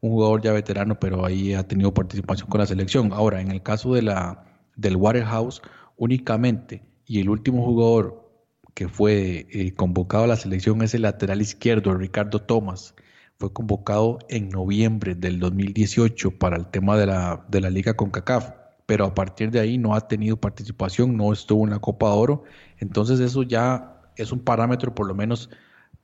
un 0.00 0.10
jugador 0.10 0.42
ya 0.42 0.52
veterano, 0.52 1.00
pero 1.00 1.24
ahí 1.24 1.54
ha 1.54 1.66
tenido 1.66 1.92
participación 1.92 2.48
con 2.48 2.60
la 2.60 2.66
selección. 2.66 3.12
Ahora, 3.12 3.40
en 3.40 3.50
el 3.50 3.62
caso 3.62 3.94
de 3.94 4.02
la, 4.02 4.44
del 4.76 4.96
Waterhouse, 4.96 5.62
únicamente, 5.96 6.82
y 7.06 7.20
el 7.20 7.28
último 7.30 7.64
jugador 7.64 8.30
que 8.74 8.88
fue 8.88 9.46
eh, 9.50 9.74
convocado 9.74 10.24
a 10.24 10.28
la 10.28 10.36
selección 10.36 10.82
es 10.82 10.94
el 10.94 11.02
lateral 11.02 11.40
izquierdo, 11.40 11.94
Ricardo 11.94 12.42
Thomas. 12.42 12.94
Fue 13.38 13.52
convocado 13.52 14.18
en 14.28 14.48
noviembre 14.48 15.14
del 15.14 15.38
2018 15.38 16.38
para 16.38 16.56
el 16.56 16.66
tema 16.68 16.96
de 16.96 17.06
la, 17.06 17.44
de 17.48 17.60
la 17.60 17.68
Liga 17.68 17.94
CONCACAF, 17.94 18.50
pero 18.86 19.04
a 19.04 19.14
partir 19.14 19.50
de 19.50 19.60
ahí 19.60 19.76
no 19.76 19.94
ha 19.94 20.08
tenido 20.08 20.38
participación, 20.38 21.16
no 21.16 21.32
estuvo 21.32 21.64
en 21.64 21.70
la 21.70 21.78
Copa 21.78 22.06
de 22.08 22.16
Oro. 22.16 22.44
Entonces 22.78 23.20
eso 23.20 23.42
ya 23.42 24.00
es 24.16 24.32
un 24.32 24.40
parámetro 24.40 24.94
por 24.94 25.06
lo 25.06 25.14
menos 25.14 25.50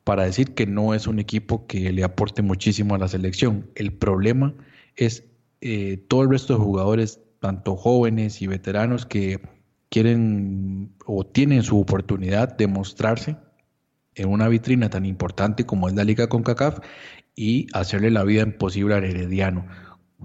para 0.04 0.24
decir 0.24 0.54
que 0.54 0.66
no 0.66 0.94
es 0.94 1.06
un 1.06 1.18
equipo 1.18 1.66
que 1.66 1.92
le 1.92 2.04
aporte 2.04 2.42
muchísimo 2.42 2.94
a 2.94 2.98
la 2.98 3.08
selección. 3.08 3.70
El 3.76 3.92
problema 3.92 4.54
es 4.96 5.24
eh, 5.60 6.04
todo 6.08 6.22
el 6.22 6.30
resto 6.30 6.54
de 6.54 6.60
jugadores, 6.60 7.20
tanto 7.40 7.76
jóvenes 7.76 8.42
y 8.42 8.46
veteranos, 8.46 9.06
que 9.06 9.40
quieren 9.88 10.92
o 11.06 11.24
tienen 11.24 11.62
su 11.62 11.78
oportunidad 11.78 12.56
de 12.56 12.66
mostrarse 12.66 13.36
en 14.14 14.28
una 14.28 14.48
vitrina 14.48 14.90
tan 14.90 15.06
importante 15.06 15.64
como 15.64 15.88
es 15.88 15.94
la 15.94 16.04
Liga 16.04 16.28
CONCACAF 16.28 16.80
y 17.34 17.66
hacerle 17.72 18.10
la 18.10 18.24
vida 18.24 18.42
imposible 18.42 18.94
al 18.94 19.04
Herediano. 19.04 19.66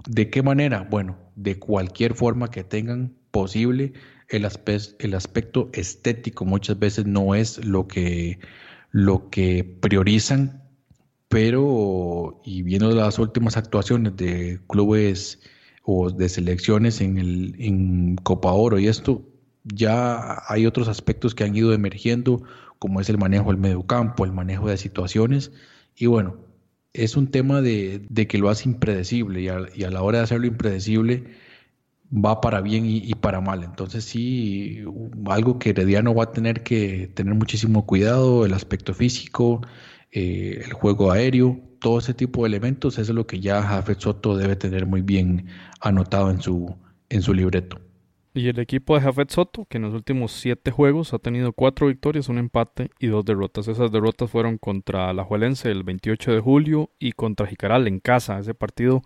¿De 0.06 0.30
qué 0.30 0.42
manera? 0.42 0.86
Bueno, 0.88 1.18
de 1.34 1.58
cualquier 1.58 2.14
forma 2.14 2.50
que 2.50 2.64
tengan 2.64 3.14
posible. 3.30 3.94
El, 4.28 4.46
el 4.98 5.14
aspecto 5.14 5.70
estético 5.72 6.44
muchas 6.44 6.78
veces 6.78 7.06
no 7.06 7.34
es 7.34 7.64
lo 7.64 7.88
que 7.88 8.38
lo 8.90 9.28
que 9.30 9.64
priorizan, 9.64 10.62
pero 11.28 12.40
y 12.44 12.62
viendo 12.62 12.90
las 12.90 13.18
últimas 13.18 13.56
actuaciones 13.56 14.16
de 14.16 14.60
clubes 14.66 15.40
o 15.82 16.10
de 16.10 16.28
selecciones 16.28 17.00
en, 17.00 17.18
el, 17.18 17.54
en 17.58 18.16
Copa 18.16 18.52
Oro 18.52 18.78
y 18.78 18.88
esto, 18.88 19.22
ya 19.64 20.42
hay 20.48 20.66
otros 20.66 20.88
aspectos 20.88 21.34
que 21.34 21.44
han 21.44 21.54
ido 21.54 21.72
emergiendo, 21.72 22.42
como 22.78 23.00
es 23.00 23.08
el 23.08 23.18
manejo 23.18 23.50
del 23.50 23.58
mediocampo, 23.58 24.24
el 24.24 24.32
manejo 24.32 24.68
de 24.68 24.76
situaciones, 24.76 25.52
y 25.96 26.06
bueno, 26.06 26.36
es 26.92 27.16
un 27.16 27.28
tema 27.30 27.60
de, 27.62 28.06
que 28.28 28.38
lo 28.38 28.50
hace 28.50 28.68
impredecible 28.68 29.42
y 29.42 29.48
a, 29.48 29.90
la 29.90 30.02
hora 30.02 30.18
de 30.18 30.24
hacerlo 30.24 30.46
impredecible 30.46 31.24
va 32.12 32.40
para 32.40 32.60
bien 32.60 32.86
y, 32.86 32.98
y, 32.98 33.14
para 33.14 33.40
mal. 33.40 33.62
Entonces 33.64 34.04
sí, 34.04 34.82
algo 35.26 35.58
que 35.58 35.70
Herediano 35.70 36.14
va 36.14 36.24
a 36.24 36.32
tener 36.32 36.62
que 36.62 37.08
tener 37.14 37.34
muchísimo 37.34 37.86
cuidado, 37.86 38.46
el 38.46 38.54
aspecto 38.54 38.94
físico, 38.94 39.60
eh, 40.10 40.62
el 40.64 40.72
juego 40.72 41.12
aéreo, 41.12 41.60
todo 41.80 41.98
ese 41.98 42.14
tipo 42.14 42.42
de 42.42 42.48
elementos, 42.48 42.94
eso 42.98 43.12
es 43.12 43.16
lo 43.16 43.26
que 43.26 43.40
ya 43.40 43.62
Jafet 43.62 44.00
Soto 44.00 44.36
debe 44.36 44.56
tener 44.56 44.86
muy 44.86 45.02
bien 45.02 45.46
anotado 45.80 46.30
en 46.30 46.40
su, 46.40 46.74
en 47.10 47.22
su 47.22 47.34
libreto. 47.34 47.80
Y 48.34 48.48
el 48.48 48.58
equipo 48.58 48.94
de 48.94 49.00
Jafet 49.00 49.30
Soto, 49.30 49.64
que 49.64 49.78
en 49.78 49.84
los 49.84 49.94
últimos 49.94 50.32
siete 50.32 50.70
juegos 50.70 51.14
ha 51.14 51.18
tenido 51.18 51.52
cuatro 51.52 51.88
victorias, 51.88 52.28
un 52.28 52.38
empate 52.38 52.90
y 52.98 53.08
dos 53.08 53.24
derrotas. 53.24 53.68
Esas 53.68 53.90
derrotas 53.90 54.30
fueron 54.30 54.58
contra 54.58 55.12
la 55.12 55.24
Juelense 55.24 55.70
el 55.70 55.82
28 55.82 56.32
de 56.32 56.40
julio 56.40 56.90
y 56.98 57.12
contra 57.12 57.46
Jicaral 57.46 57.88
en 57.88 58.00
casa. 58.00 58.38
Ese 58.38 58.54
partido, 58.54 59.02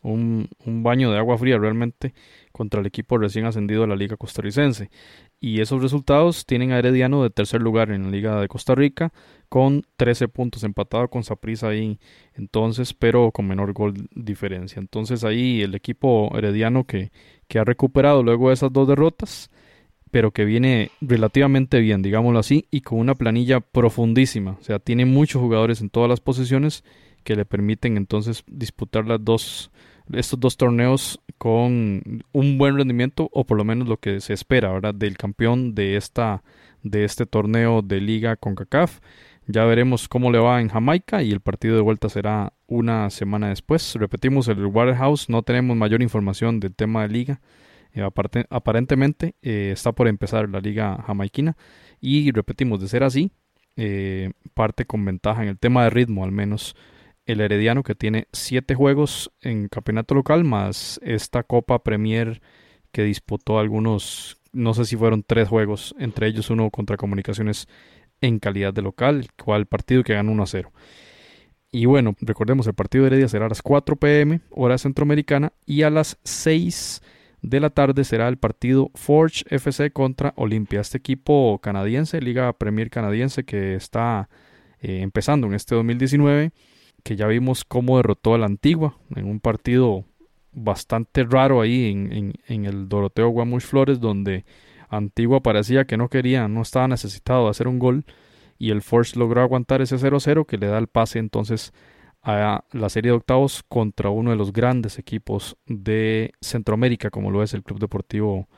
un, 0.00 0.48
un 0.64 0.82
baño 0.82 1.12
de 1.12 1.18
agua 1.18 1.38
fría 1.38 1.58
realmente 1.58 2.14
contra 2.50 2.80
el 2.80 2.86
equipo 2.86 3.18
recién 3.18 3.44
ascendido 3.44 3.84
a 3.84 3.86
la 3.86 3.94
Liga 3.94 4.16
Costarricense. 4.16 4.90
Y 5.38 5.60
esos 5.60 5.82
resultados 5.82 6.46
tienen 6.46 6.70
a 6.72 6.78
Herediano 6.78 7.22
de 7.22 7.30
tercer 7.30 7.60
lugar 7.60 7.90
en 7.90 8.04
la 8.04 8.10
Liga 8.10 8.40
de 8.40 8.48
Costa 8.48 8.74
Rica 8.76 9.12
con 9.48 9.82
13 9.96 10.28
puntos 10.28 10.62
empatado 10.62 11.08
con 11.08 11.24
Saprissa 11.24 11.68
ahí 11.68 11.98
entonces, 12.34 12.94
pero 12.94 13.32
con 13.32 13.48
menor 13.48 13.72
gol 13.72 14.08
diferencia. 14.14 14.78
Entonces 14.78 15.24
ahí 15.24 15.60
el 15.60 15.74
equipo 15.74 16.30
Herediano 16.38 16.84
que, 16.84 17.10
que 17.52 17.58
ha 17.58 17.64
recuperado 17.64 18.22
luego 18.22 18.48
de 18.48 18.54
esas 18.54 18.72
dos 18.72 18.88
derrotas, 18.88 19.50
pero 20.10 20.30
que 20.30 20.46
viene 20.46 20.90
relativamente 21.02 21.80
bien, 21.80 22.00
digámoslo 22.00 22.38
así, 22.38 22.66
y 22.70 22.80
con 22.80 22.98
una 22.98 23.14
planilla 23.14 23.60
profundísima. 23.60 24.56
O 24.58 24.62
sea, 24.62 24.78
tiene 24.78 25.04
muchos 25.04 25.42
jugadores 25.42 25.82
en 25.82 25.90
todas 25.90 26.08
las 26.08 26.20
posiciones 26.20 26.82
que 27.24 27.36
le 27.36 27.44
permiten 27.44 27.98
entonces 27.98 28.42
disputar 28.46 29.06
las 29.06 29.22
dos 29.22 29.70
estos 30.14 30.40
dos 30.40 30.56
torneos 30.56 31.20
con 31.36 32.24
un 32.32 32.56
buen 32.56 32.78
rendimiento 32.78 33.28
o 33.30 33.44
por 33.44 33.58
lo 33.58 33.64
menos 33.64 33.86
lo 33.86 33.98
que 33.98 34.20
se 34.20 34.32
espera 34.32 34.72
¿verdad? 34.72 34.94
del 34.94 35.18
campeón 35.18 35.74
de 35.74 35.96
esta 35.96 36.42
de 36.82 37.04
este 37.04 37.26
torneo 37.26 37.82
de 37.82 38.00
liga 38.00 38.36
con 38.36 38.54
CACAF 38.54 39.00
ya 39.46 39.64
veremos 39.64 40.08
cómo 40.08 40.30
le 40.30 40.38
va 40.38 40.60
en 40.60 40.68
Jamaica 40.68 41.22
y 41.22 41.30
el 41.32 41.40
partido 41.40 41.74
de 41.74 41.82
vuelta 41.82 42.08
será 42.08 42.52
una 42.66 43.10
semana 43.10 43.48
después. 43.48 43.94
Repetimos 43.96 44.48
el 44.48 44.64
Waterhouse 44.66 45.28
no 45.28 45.42
tenemos 45.42 45.76
mayor 45.76 46.02
información 46.02 46.60
del 46.60 46.74
tema 46.74 47.02
de 47.02 47.08
liga. 47.08 47.40
Eh, 47.92 48.08
aparentemente 48.50 49.34
eh, 49.42 49.70
está 49.72 49.92
por 49.92 50.08
empezar 50.08 50.48
la 50.48 50.60
liga 50.60 51.02
jamaiquina. 51.06 51.56
Y 52.00 52.30
repetimos 52.30 52.80
de 52.80 52.88
ser 52.88 53.02
así 53.02 53.32
eh, 53.76 54.30
parte 54.54 54.84
con 54.84 55.04
ventaja 55.04 55.42
en 55.42 55.48
el 55.48 55.58
tema 55.58 55.84
de 55.84 55.90
ritmo 55.90 56.24
al 56.24 56.32
menos 56.32 56.76
el 57.26 57.40
Herediano 57.40 57.82
que 57.82 57.94
tiene 57.94 58.28
siete 58.32 58.74
juegos 58.74 59.32
en 59.40 59.68
campeonato 59.68 60.14
local 60.14 60.44
más 60.44 61.00
esta 61.02 61.42
Copa 61.42 61.82
Premier 61.82 62.42
que 62.90 63.04
disputó 63.04 63.58
algunos, 63.58 64.38
no 64.52 64.74
sé 64.74 64.84
si 64.84 64.96
fueron 64.96 65.22
tres 65.22 65.48
juegos, 65.48 65.94
entre 65.98 66.26
ellos 66.26 66.50
uno 66.50 66.70
contra 66.70 66.96
Comunicaciones 66.96 67.68
en 68.22 68.38
calidad 68.38 68.72
de 68.72 68.80
local, 68.80 69.26
cual 69.42 69.66
partido 69.66 70.02
que 70.02 70.14
ganó 70.14 70.32
1 70.32 70.42
a 70.42 70.46
0. 70.46 70.72
Y 71.70 71.84
bueno, 71.84 72.14
recordemos, 72.20 72.66
el 72.66 72.74
partido 72.74 73.04
de 73.04 73.08
Heredia 73.08 73.28
será 73.28 73.46
a 73.46 73.48
las 73.50 73.60
4 73.60 73.96
pm, 73.96 74.40
hora 74.50 74.78
centroamericana, 74.78 75.52
y 75.66 75.82
a 75.82 75.90
las 75.90 76.18
6 76.24 77.02
de 77.42 77.60
la 77.60 77.70
tarde 77.70 78.04
será 78.04 78.28
el 78.28 78.38
partido 78.38 78.90
Forge 78.94 79.44
FC 79.48 79.90
contra 79.90 80.32
Olimpia, 80.36 80.80
este 80.80 80.98
equipo 80.98 81.58
canadiense, 81.62 82.20
Liga 82.20 82.52
Premier 82.54 82.88
canadiense 82.88 83.44
que 83.44 83.74
está 83.74 84.28
eh, 84.80 85.00
empezando 85.00 85.46
en 85.48 85.54
este 85.54 85.74
2019 85.74 86.52
que 87.02 87.16
ya 87.16 87.26
vimos 87.26 87.64
cómo 87.64 87.96
derrotó 87.96 88.34
a 88.34 88.38
la 88.38 88.46
Antigua 88.46 88.96
en 89.14 89.26
un 89.26 89.40
partido 89.40 90.04
bastante 90.52 91.24
raro 91.24 91.60
ahí 91.60 91.90
en, 91.90 92.34
en, 92.46 92.64
el 92.64 92.88
Doroteo 92.88 93.28
Guamuch 93.30 93.62
Flores, 93.62 94.00
donde 94.00 94.44
Antigua 94.92 95.42
parecía 95.42 95.86
que 95.86 95.96
no 95.96 96.08
quería, 96.08 96.48
no 96.48 96.62
estaba 96.62 96.86
necesitado 96.86 97.44
de 97.44 97.50
hacer 97.50 97.66
un 97.66 97.78
gol, 97.78 98.04
y 98.58 98.70
el 98.70 98.82
Force 98.82 99.18
logró 99.18 99.40
aguantar 99.40 99.80
ese 99.80 99.96
0-0 99.96 100.46
que 100.46 100.58
le 100.58 100.66
da 100.66 100.78
el 100.78 100.86
pase 100.86 101.18
entonces 101.18 101.72
a 102.22 102.64
la 102.70 102.88
serie 102.88 103.10
de 103.10 103.16
octavos 103.16 103.64
contra 103.68 104.10
uno 104.10 104.30
de 104.30 104.36
los 104.36 104.52
grandes 104.52 104.98
equipos 104.98 105.56
de 105.66 106.32
Centroamérica, 106.40 107.10
como 107.10 107.30
lo 107.30 107.42
es 107.42 107.54
el 107.54 107.64
Club 107.64 107.80
Deportivo 107.80 108.48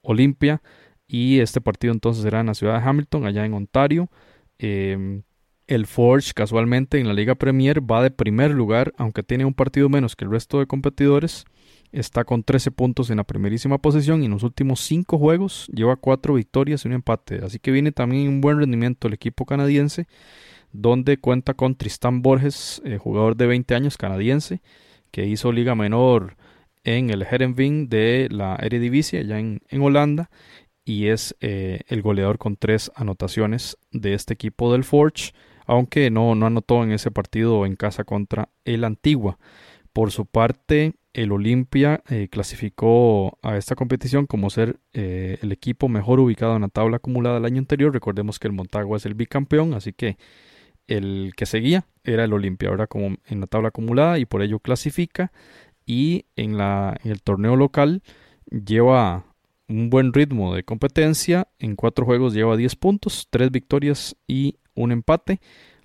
Olimpia. 0.00 0.62
Y 1.06 1.40
este 1.40 1.60
partido 1.60 1.92
entonces 1.92 2.22
será 2.22 2.40
en 2.40 2.46
la 2.46 2.54
ciudad 2.54 2.80
de 2.80 2.88
Hamilton, 2.88 3.26
allá 3.26 3.44
en 3.44 3.52
Ontario. 3.52 4.08
Eh, 4.58 5.22
el 5.66 5.86
Forge 5.86 6.32
casualmente 6.34 6.98
en 6.98 7.08
la 7.08 7.14
Liga 7.14 7.34
Premier 7.34 7.80
va 7.80 8.02
de 8.02 8.10
primer 8.10 8.52
lugar, 8.52 8.92
aunque 8.96 9.22
tiene 9.22 9.44
un 9.44 9.54
partido 9.54 9.88
menos 9.88 10.16
que 10.16 10.24
el 10.24 10.30
resto 10.30 10.58
de 10.58 10.66
competidores. 10.66 11.44
Está 11.92 12.24
con 12.24 12.44
13 12.44 12.70
puntos 12.70 13.10
en 13.10 13.16
la 13.16 13.24
primerísima 13.24 13.78
posición 13.78 14.22
y 14.22 14.26
en 14.26 14.32
los 14.32 14.42
últimos 14.42 14.80
5 14.80 15.18
juegos 15.18 15.66
lleva 15.74 15.96
4 15.96 16.34
victorias 16.34 16.84
y 16.84 16.88
un 16.88 16.94
empate. 16.94 17.40
Así 17.44 17.58
que 17.58 17.70
viene 17.70 17.92
también 17.92 18.28
un 18.28 18.40
buen 18.40 18.58
rendimiento 18.58 19.08
el 19.08 19.14
equipo 19.14 19.44
canadiense, 19.44 20.06
donde 20.72 21.18
cuenta 21.18 21.54
con 21.54 21.74
Tristan 21.74 22.22
Borges, 22.22 22.80
eh, 22.84 22.98
jugador 22.98 23.36
de 23.36 23.46
20 23.46 23.74
años 23.74 23.96
canadiense, 23.96 24.62
que 25.10 25.26
hizo 25.26 25.50
liga 25.50 25.74
menor 25.74 26.36
en 26.84 27.10
el 27.10 27.22
Herenveen 27.22 27.88
de 27.88 28.28
la 28.30 28.56
Eredivisie, 28.56 29.20
allá 29.20 29.38
en, 29.38 29.60
en 29.68 29.82
Holanda, 29.82 30.30
y 30.84 31.08
es 31.08 31.36
eh, 31.40 31.80
el 31.88 32.02
goleador 32.02 32.38
con 32.38 32.56
3 32.56 32.92
anotaciones 32.94 33.76
de 33.90 34.14
este 34.14 34.34
equipo 34.34 34.72
del 34.72 34.84
Forge 34.84 35.32
aunque 35.70 36.10
no, 36.10 36.34
no 36.34 36.46
anotó 36.46 36.82
en 36.82 36.90
ese 36.90 37.12
partido 37.12 37.64
en 37.64 37.76
casa 37.76 38.02
contra 38.02 38.48
el 38.64 38.82
Antigua. 38.82 39.38
Por 39.92 40.12
su 40.12 40.26
parte, 40.26 40.94
el 41.12 41.32
Olimpia 41.32 42.02
eh, 42.08 42.28
clasificó 42.30 43.38
a 43.42 43.56
esta 43.56 43.74
competición 43.74 44.26
como 44.26 44.50
ser 44.50 44.78
eh, 44.92 45.38
el 45.42 45.50
equipo 45.50 45.88
mejor 45.88 46.20
ubicado 46.20 46.54
en 46.54 46.62
la 46.62 46.68
tabla 46.68 46.98
acumulada 46.98 47.36
del 47.36 47.44
año 47.46 47.58
anterior. 47.58 47.92
Recordemos 47.92 48.38
que 48.38 48.46
el 48.46 48.52
Montagua 48.52 48.96
es 48.96 49.06
el 49.06 49.14
bicampeón, 49.14 49.74
así 49.74 49.92
que 49.92 50.16
el 50.86 51.32
que 51.36 51.46
seguía 51.46 51.86
era 52.04 52.24
el 52.24 52.32
Olimpia, 52.32 52.68
ahora 52.68 52.86
como 52.86 53.16
en 53.26 53.40
la 53.40 53.46
tabla 53.46 53.68
acumulada 53.68 54.18
y 54.18 54.26
por 54.26 54.42
ello 54.42 54.60
clasifica. 54.60 55.32
Y 55.86 56.26
en, 56.36 56.56
la, 56.56 56.96
en 57.02 57.10
el 57.10 57.22
torneo 57.22 57.56
local 57.56 58.02
lleva 58.50 59.24
un 59.68 59.90
buen 59.90 60.12
ritmo 60.12 60.54
de 60.54 60.62
competencia. 60.62 61.48
En 61.58 61.74
cuatro 61.74 62.04
juegos 62.04 62.34
lleva 62.34 62.56
10 62.56 62.76
puntos, 62.76 63.26
3 63.30 63.50
victorias 63.50 64.16
y 64.28 64.58
un 64.74 64.92
empate. 64.92 65.40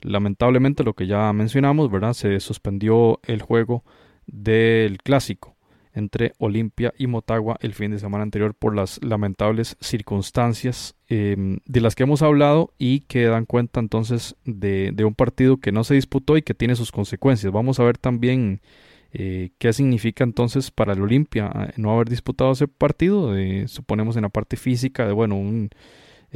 Lamentablemente 0.06 0.84
lo 0.84 0.94
que 0.94 1.08
ya 1.08 1.32
mencionamos, 1.34 1.92
¿verdad? 1.92 2.14
Se 2.14 2.40
suspendió 2.40 3.20
el 3.24 3.42
juego 3.42 3.84
del 4.28 5.00
clásico 5.00 5.56
entre 5.94 6.34
Olimpia 6.38 6.94
y 6.98 7.08
Motagua 7.08 7.58
el 7.62 7.74
fin 7.74 7.92
de 7.92 8.00
semana 8.00 8.24
anterior 8.24 8.54
por 8.54 8.76
las 8.76 9.02
lamentables 9.04 9.78
circunstancias 9.80 10.96
em, 11.08 11.60
de 11.66 11.82
las 11.82 11.96
que 11.96 12.04
hemos 12.04 12.22
hablado 12.22 12.74
y 12.78 13.02
que 13.02 13.24
dan 13.24 13.46
cuenta 13.46 13.80
entonces 13.80 14.36
de, 14.44 14.94
un 15.06 15.16
partido 15.16 15.58
que 15.58 15.72
no 15.72 15.84
se 15.84 15.96
disputó 15.96 16.38
y 16.38 16.42
que 16.42 16.54
tiene 16.54 16.76
sus 16.76 16.92
consecuencias. 16.92 17.52
Vamos 17.52 17.80
a 17.80 17.84
ver 17.84 17.98
también 17.98 18.62
Eh, 19.18 19.52
¿Qué 19.60 19.72
significa 19.72 20.26
entonces 20.26 20.72
para 20.72 20.92
el 20.92 21.02
Olimpia 21.02 21.50
eh, 21.56 21.74
no 21.78 21.92
haber 21.94 22.10
disputado 22.10 22.52
ese 22.52 22.68
partido? 22.68 23.34
suponemos 23.68 24.18
en 24.18 24.24
la 24.24 24.30
parte 24.30 24.58
física 24.58 25.08
de, 25.08 25.14
bueno, 25.14 25.38
un, 25.38 25.70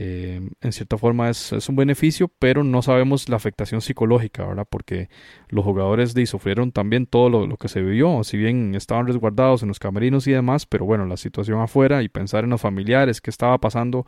en 0.02 0.72
cierta 0.72 0.98
forma 0.98 1.30
es, 1.30 1.52
es, 1.52 1.68
un 1.68 1.76
beneficio, 1.76 2.30
pero 2.40 2.64
no 2.64 2.82
sabemos 2.82 3.28
la 3.28 3.36
afectación 3.36 3.82
psicológica, 3.82 4.46
¿verdad? 4.46 4.68
Porque 4.70 5.10
los 5.50 5.66
jugadores 5.66 6.14
de, 6.14 6.26
sufrieron 6.26 6.72
también 6.72 7.06
todo 7.06 7.30
lo, 7.30 7.48
lo, 7.48 7.58
que 7.58 7.68
se 7.68 7.82
vivió, 7.82 8.24
si 8.24 8.38
bien 8.38 8.76
estaban 8.76 9.08
resguardados 9.08 9.62
en 9.62 9.68
los 9.68 9.80
camerinos 9.80 10.26
y 10.28 10.32
demás, 10.32 10.66
pero 10.66 10.86
bueno, 10.86 11.06
la 11.06 11.18
situación 11.18 11.60
afuera 11.60 12.02
y 12.02 12.08
pensar 12.08 12.46
en 12.46 12.52
los 12.52 12.62
familiares, 12.62 13.20
qué 13.20 13.30
estaba 13.30 13.58
pasando 13.58 14.06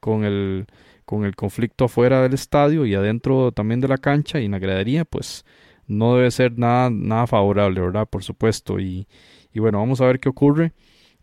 con 0.00 0.24
el, 0.24 0.66
con 1.04 1.24
el 1.24 1.36
conflicto 1.36 1.84
afuera 1.84 2.22
del 2.22 2.34
estadio 2.34 2.86
y 2.86 2.94
adentro 2.94 3.52
también 3.52 3.80
de 3.80 3.88
la 3.88 3.98
cancha 3.98 4.40
y 4.40 4.46
en 4.46 4.52
la 4.52 4.58
gradería, 4.58 5.04
pues 5.04 5.44
no 5.86 6.16
debe 6.16 6.30
ser 6.30 6.58
nada, 6.58 6.90
nada 6.90 7.26
favorable, 7.26 7.80
¿verdad? 7.80 8.06
Por 8.08 8.22
supuesto. 8.22 8.78
Y, 8.78 9.08
y 9.52 9.60
bueno, 9.60 9.78
vamos 9.78 10.00
a 10.00 10.06
ver 10.06 10.20
qué 10.20 10.28
ocurre. 10.28 10.72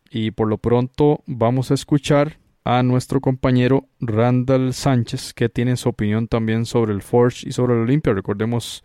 Y 0.10 0.32
por 0.32 0.48
lo 0.48 0.58
pronto 0.58 1.24
vamos 1.26 1.72
a 1.72 1.74
escuchar 1.74 2.38
a 2.66 2.82
nuestro 2.82 3.22
compañero 3.22 3.88
Randall 4.00 4.74
Sánchez, 4.74 5.34
que 5.34 5.50
tiene 5.50 5.78
su 5.78 5.88
opinión 5.88 6.28
también 6.28 6.66
sobre 6.66 6.94
el 6.94 7.04
Forge 7.04 7.48
y 7.48 7.52
sobre 7.52 7.76
el 7.76 7.82
Olimpia. 7.82 8.14
Recordemos, 8.14 8.84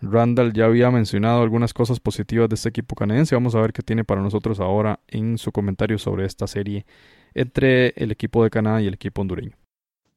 Randall 0.00 0.54
ya 0.54 0.64
había 0.64 0.90
mencionado 0.90 1.42
algunas 1.42 1.74
cosas 1.74 2.00
positivas 2.00 2.48
de 2.48 2.54
este 2.54 2.70
equipo 2.70 2.96
canadiense. 2.96 3.34
Vamos 3.34 3.54
a 3.54 3.60
ver 3.60 3.74
qué 3.74 3.82
tiene 3.82 4.02
para 4.02 4.22
nosotros 4.22 4.60
ahora 4.60 5.00
en 5.08 5.36
su 5.36 5.52
comentario 5.52 5.98
sobre 5.98 6.24
esta 6.24 6.46
serie 6.46 6.86
entre 7.34 7.88
el 7.96 8.10
equipo 8.10 8.42
de 8.42 8.50
Canadá 8.50 8.80
y 8.80 8.86
el 8.86 8.94
equipo 8.94 9.20
hondureño. 9.20 9.52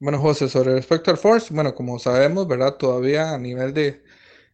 Bueno, 0.00 0.18
José, 0.18 0.48
sobre 0.48 0.72
respecto 0.72 1.10
al 1.10 1.18
Force, 1.18 1.52
bueno, 1.52 1.74
como 1.74 1.98
sabemos, 1.98 2.48
¿verdad? 2.48 2.76
Todavía 2.76 3.34
a 3.34 3.38
nivel 3.38 3.74
de, 3.74 4.02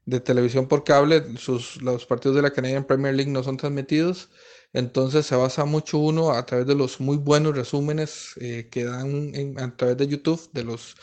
de 0.04 0.18
televisión 0.18 0.66
por 0.66 0.82
cable, 0.82 1.22
sus, 1.36 1.80
los 1.80 2.06
partidos 2.06 2.34
de 2.34 2.42
la 2.42 2.50
Canadian 2.50 2.84
Premier 2.84 3.14
League 3.14 3.30
no 3.30 3.44
son 3.44 3.56
transmitidos. 3.56 4.30
Entonces 4.72 5.26
se 5.26 5.36
basa 5.36 5.64
mucho 5.64 5.98
uno 5.98 6.32
a 6.32 6.44
través 6.46 6.66
de 6.66 6.74
los 6.74 7.00
muy 7.00 7.16
buenos 7.16 7.56
resúmenes 7.56 8.34
eh, 8.40 8.68
que 8.70 8.84
dan 8.84 9.32
a 9.58 9.76
través 9.76 9.96
de 9.96 10.08
YouTube 10.08 10.40
de 10.52 10.64
los, 10.64 10.96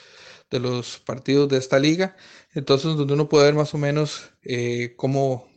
de 0.51 0.59
los 0.59 0.99
partidos 0.99 1.49
de 1.49 1.57
esta 1.57 1.79
liga. 1.79 2.15
Entonces 2.53 2.95
donde 2.95 3.13
uno 3.13 3.29
puede 3.29 3.45
ver 3.45 3.55
más 3.55 3.73
o 3.73 3.77
menos 3.79 4.31
eh, 4.43 4.93
cómo 4.97 5.47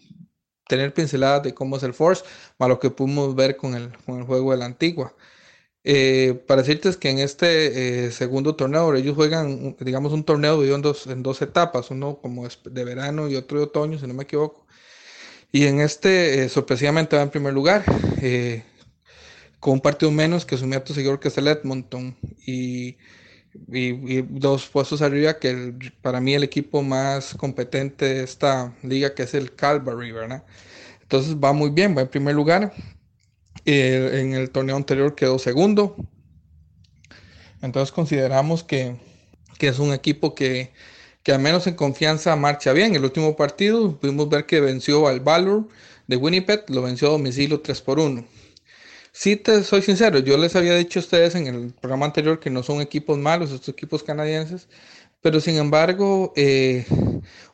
tener 0.69 0.95
pinceladas 0.95 1.43
de 1.45 1.55
cómo 1.55 1.77
es 1.77 1.85
el 1.85 1.95
Force, 1.95 2.25
más 2.59 2.69
lo 2.71 2.81
que 2.81 2.91
pudimos 2.91 3.35
ver 3.37 3.57
con 3.57 3.75
el, 3.75 3.97
con 4.05 4.19
el 4.21 4.25
juego 4.27 4.53
de 4.53 4.59
la 4.59 4.67
antigua. 4.67 5.15
Eh, 5.85 6.35
para 6.49 6.63
decirte 6.63 6.91
es 6.91 6.99
que 6.99 7.11
en 7.11 7.21
este 7.21 8.13
segundo 8.13 8.57
torneo, 8.57 8.95
ellos 8.97 9.17
juegan, 9.17 9.77
digamos, 9.81 10.13
un 10.15 10.25
torneo 10.25 10.55
dividido 10.57 10.77
en 10.77 10.83
dos, 10.83 11.09
en 11.09 11.25
dos 11.25 11.43
etapas, 11.43 11.91
uno 11.93 12.21
como 12.21 12.49
de 12.49 12.85
verano 12.85 13.29
y 13.31 13.37
otro 13.37 13.59
de 13.59 13.67
otoño, 13.67 13.99
si 13.99 14.07
no 14.09 14.15
me 14.15 14.25
equivoco. 14.25 14.68
Y 15.51 15.67
en 15.67 15.81
este, 15.81 16.45
eh, 16.45 16.49
sorpresivamente, 16.49 17.17
va 17.17 17.23
en 17.23 17.31
primer 17.31 17.55
lugar, 17.55 17.85
con 19.61 19.75
un 19.75 19.81
partido 19.81 20.11
menos 20.11 20.45
que 20.45 20.57
su 20.57 20.67
meto 20.67 20.95
seguidor 20.95 21.21
que 21.21 21.29
es 21.29 21.39
el 21.39 21.49
Edmonton. 21.49 22.17
Y, 22.47 22.97
y, 23.73 24.23
dos 24.23 24.67
puestos 24.69 25.03
arriba 25.03 25.39
que 25.39 25.75
para 26.03 26.21
mí 26.21 26.35
el 26.35 26.45
equipo 26.45 26.83
más 26.83 27.35
competente 27.35 28.05
de 28.05 28.25
esta 28.25 28.75
liga, 28.83 29.15
que 29.15 29.25
es 29.25 29.35
el 29.35 29.55
Calvary, 29.55 30.13
¿verdad? 30.13 30.45
Entonces 31.03 31.37
va 31.37 31.53
muy 31.53 31.71
bien, 31.71 31.97
va 31.97 32.03
en 32.03 32.09
primer 32.09 32.35
lugar. 32.35 32.73
Eh, 33.65 34.21
en 34.21 34.35
el 34.35 34.51
torneo 34.51 34.77
anterior 34.77 35.15
quedó 35.15 35.39
segundo. 35.39 35.97
Entonces 37.61 37.93
consideramos 37.93 38.63
que, 38.63 38.97
que 39.59 39.69
es 39.69 39.79
un 39.79 39.93
equipo 39.93 40.35
que, 40.35 40.73
que, 41.29 41.35
al 41.35 41.41
menos 41.41 41.67
en 41.67 41.75
confianza 41.75 42.35
marcha 42.37 42.73
bien. 42.73 42.95
El 42.95 43.05
último 43.05 43.37
partido 43.37 43.95
pudimos 44.01 44.31
ver 44.31 44.47
que 44.47 44.63
venció 44.63 45.07
al 45.09 45.21
Valor 45.21 45.69
de 46.07 46.17
Winnipeg, 46.17 46.65
lo 46.69 46.81
venció 46.81 47.09
a 47.09 47.11
domicilio 47.11 47.61
3 47.61 47.83
por 47.83 48.01
1. 48.01 48.25
Si 49.13 49.37
te 49.37 49.63
soy 49.63 49.83
sincero, 49.83 50.21
yo 50.21 50.39
les 50.39 50.57
había 50.57 50.75
dicho 50.75 51.01
a 51.01 51.03
ustedes 51.03 51.35
en 51.35 51.47
el 51.47 51.75
programa 51.75 52.07
anterior 52.07 52.41
que 52.41 52.49
no 52.49 52.63
son 52.63 52.81
equipos 52.81 53.19
malos, 53.19 53.51
estos 53.51 53.69
equipos 53.69 54.03
canadienses, 54.03 54.69
pero 55.21 55.39
sin 55.39 55.59
embargo, 55.59 56.33
eh, 56.35 56.87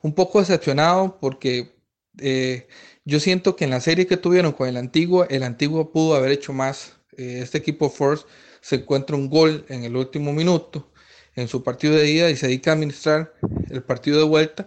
un 0.03 0.14
poco 0.14 0.39
decepcionado 0.39 1.18
porque 1.20 1.75
eh, 2.20 2.68
yo 3.05 3.18
siento 3.18 3.57
que 3.57 3.64
en 3.64 3.70
la 3.70 3.81
serie 3.81 4.07
que 4.07 4.16
tuvieron 4.16 4.53
con 4.53 4.68
el 4.68 4.77
antiguo, 4.77 5.27
el 5.29 5.43
antiguo 5.43 5.91
pudo 5.91 6.14
haber 6.14 6.31
hecho 6.31 6.53
más. 6.53 6.93
Eh, 7.16 7.41
este 7.43 7.59
equipo 7.59 7.91
Force 7.91 8.25
se 8.61 8.77
encuentra 8.77 9.16
un 9.16 9.29
gol 9.29 9.66
en 9.68 9.83
el 9.83 9.97
último 9.97 10.33
minuto 10.33 10.93
en 11.37 11.49
su 11.49 11.62
partido 11.62 11.95
de 11.97 12.11
ida 12.11 12.30
y 12.30 12.37
se 12.37 12.47
dedica 12.47 12.70
a 12.70 12.74
administrar 12.74 13.35
el 13.70 13.82
partido 13.82 14.18
de 14.18 14.24
vuelta 14.24 14.66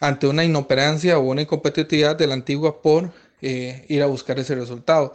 ante 0.00 0.26
una 0.26 0.44
inoperancia 0.44 1.18
o 1.18 1.22
una 1.22 1.42
incompetitividad 1.42 2.16
de 2.16 2.26
la 2.26 2.34
antigua 2.34 2.82
por 2.82 3.12
eh, 3.42 3.84
ir 3.88 4.02
a 4.02 4.06
buscar 4.06 4.38
ese 4.38 4.54
resultado. 4.54 5.14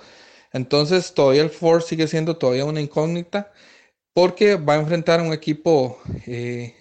Entonces 0.53 1.13
todavía 1.13 1.43
el 1.43 1.49
Force 1.49 1.89
sigue 1.89 2.07
siendo 2.07 2.37
todavía 2.37 2.65
una 2.65 2.81
incógnita 2.81 3.51
porque 4.13 4.55
va 4.55 4.75
a 4.75 4.79
enfrentar 4.81 5.19
a 5.19 5.23
un 5.23 5.33
equipo, 5.33 5.99
eh, 6.27 6.75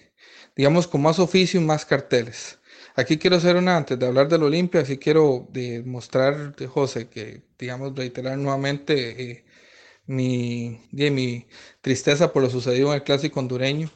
digamos, 0.55 0.87
con 0.87 1.01
más 1.01 1.19
oficio 1.19 1.59
y 1.61 1.63
más 1.63 1.85
carteles. 1.85 2.59
Aquí 2.95 3.17
quiero 3.17 3.37
hacer 3.37 3.55
una, 3.55 3.77
antes 3.77 3.97
de 3.97 4.05
hablar 4.05 4.27
del 4.27 4.43
Olimpia, 4.43 4.85
sí 4.85 4.97
quiero 4.97 5.47
demostrar, 5.51 6.55
de 6.55 6.67
José, 6.67 7.07
que, 7.09 7.43
digamos, 7.57 7.95
reiterar 7.95 8.37
nuevamente 8.37 9.31
eh, 9.31 9.45
mi, 10.05 10.81
mi 10.91 11.47
tristeza 11.81 12.33
por 12.33 12.43
lo 12.43 12.49
sucedido 12.49 12.89
en 12.89 12.95
el 12.95 13.03
clásico 13.03 13.39
hondureño. 13.39 13.89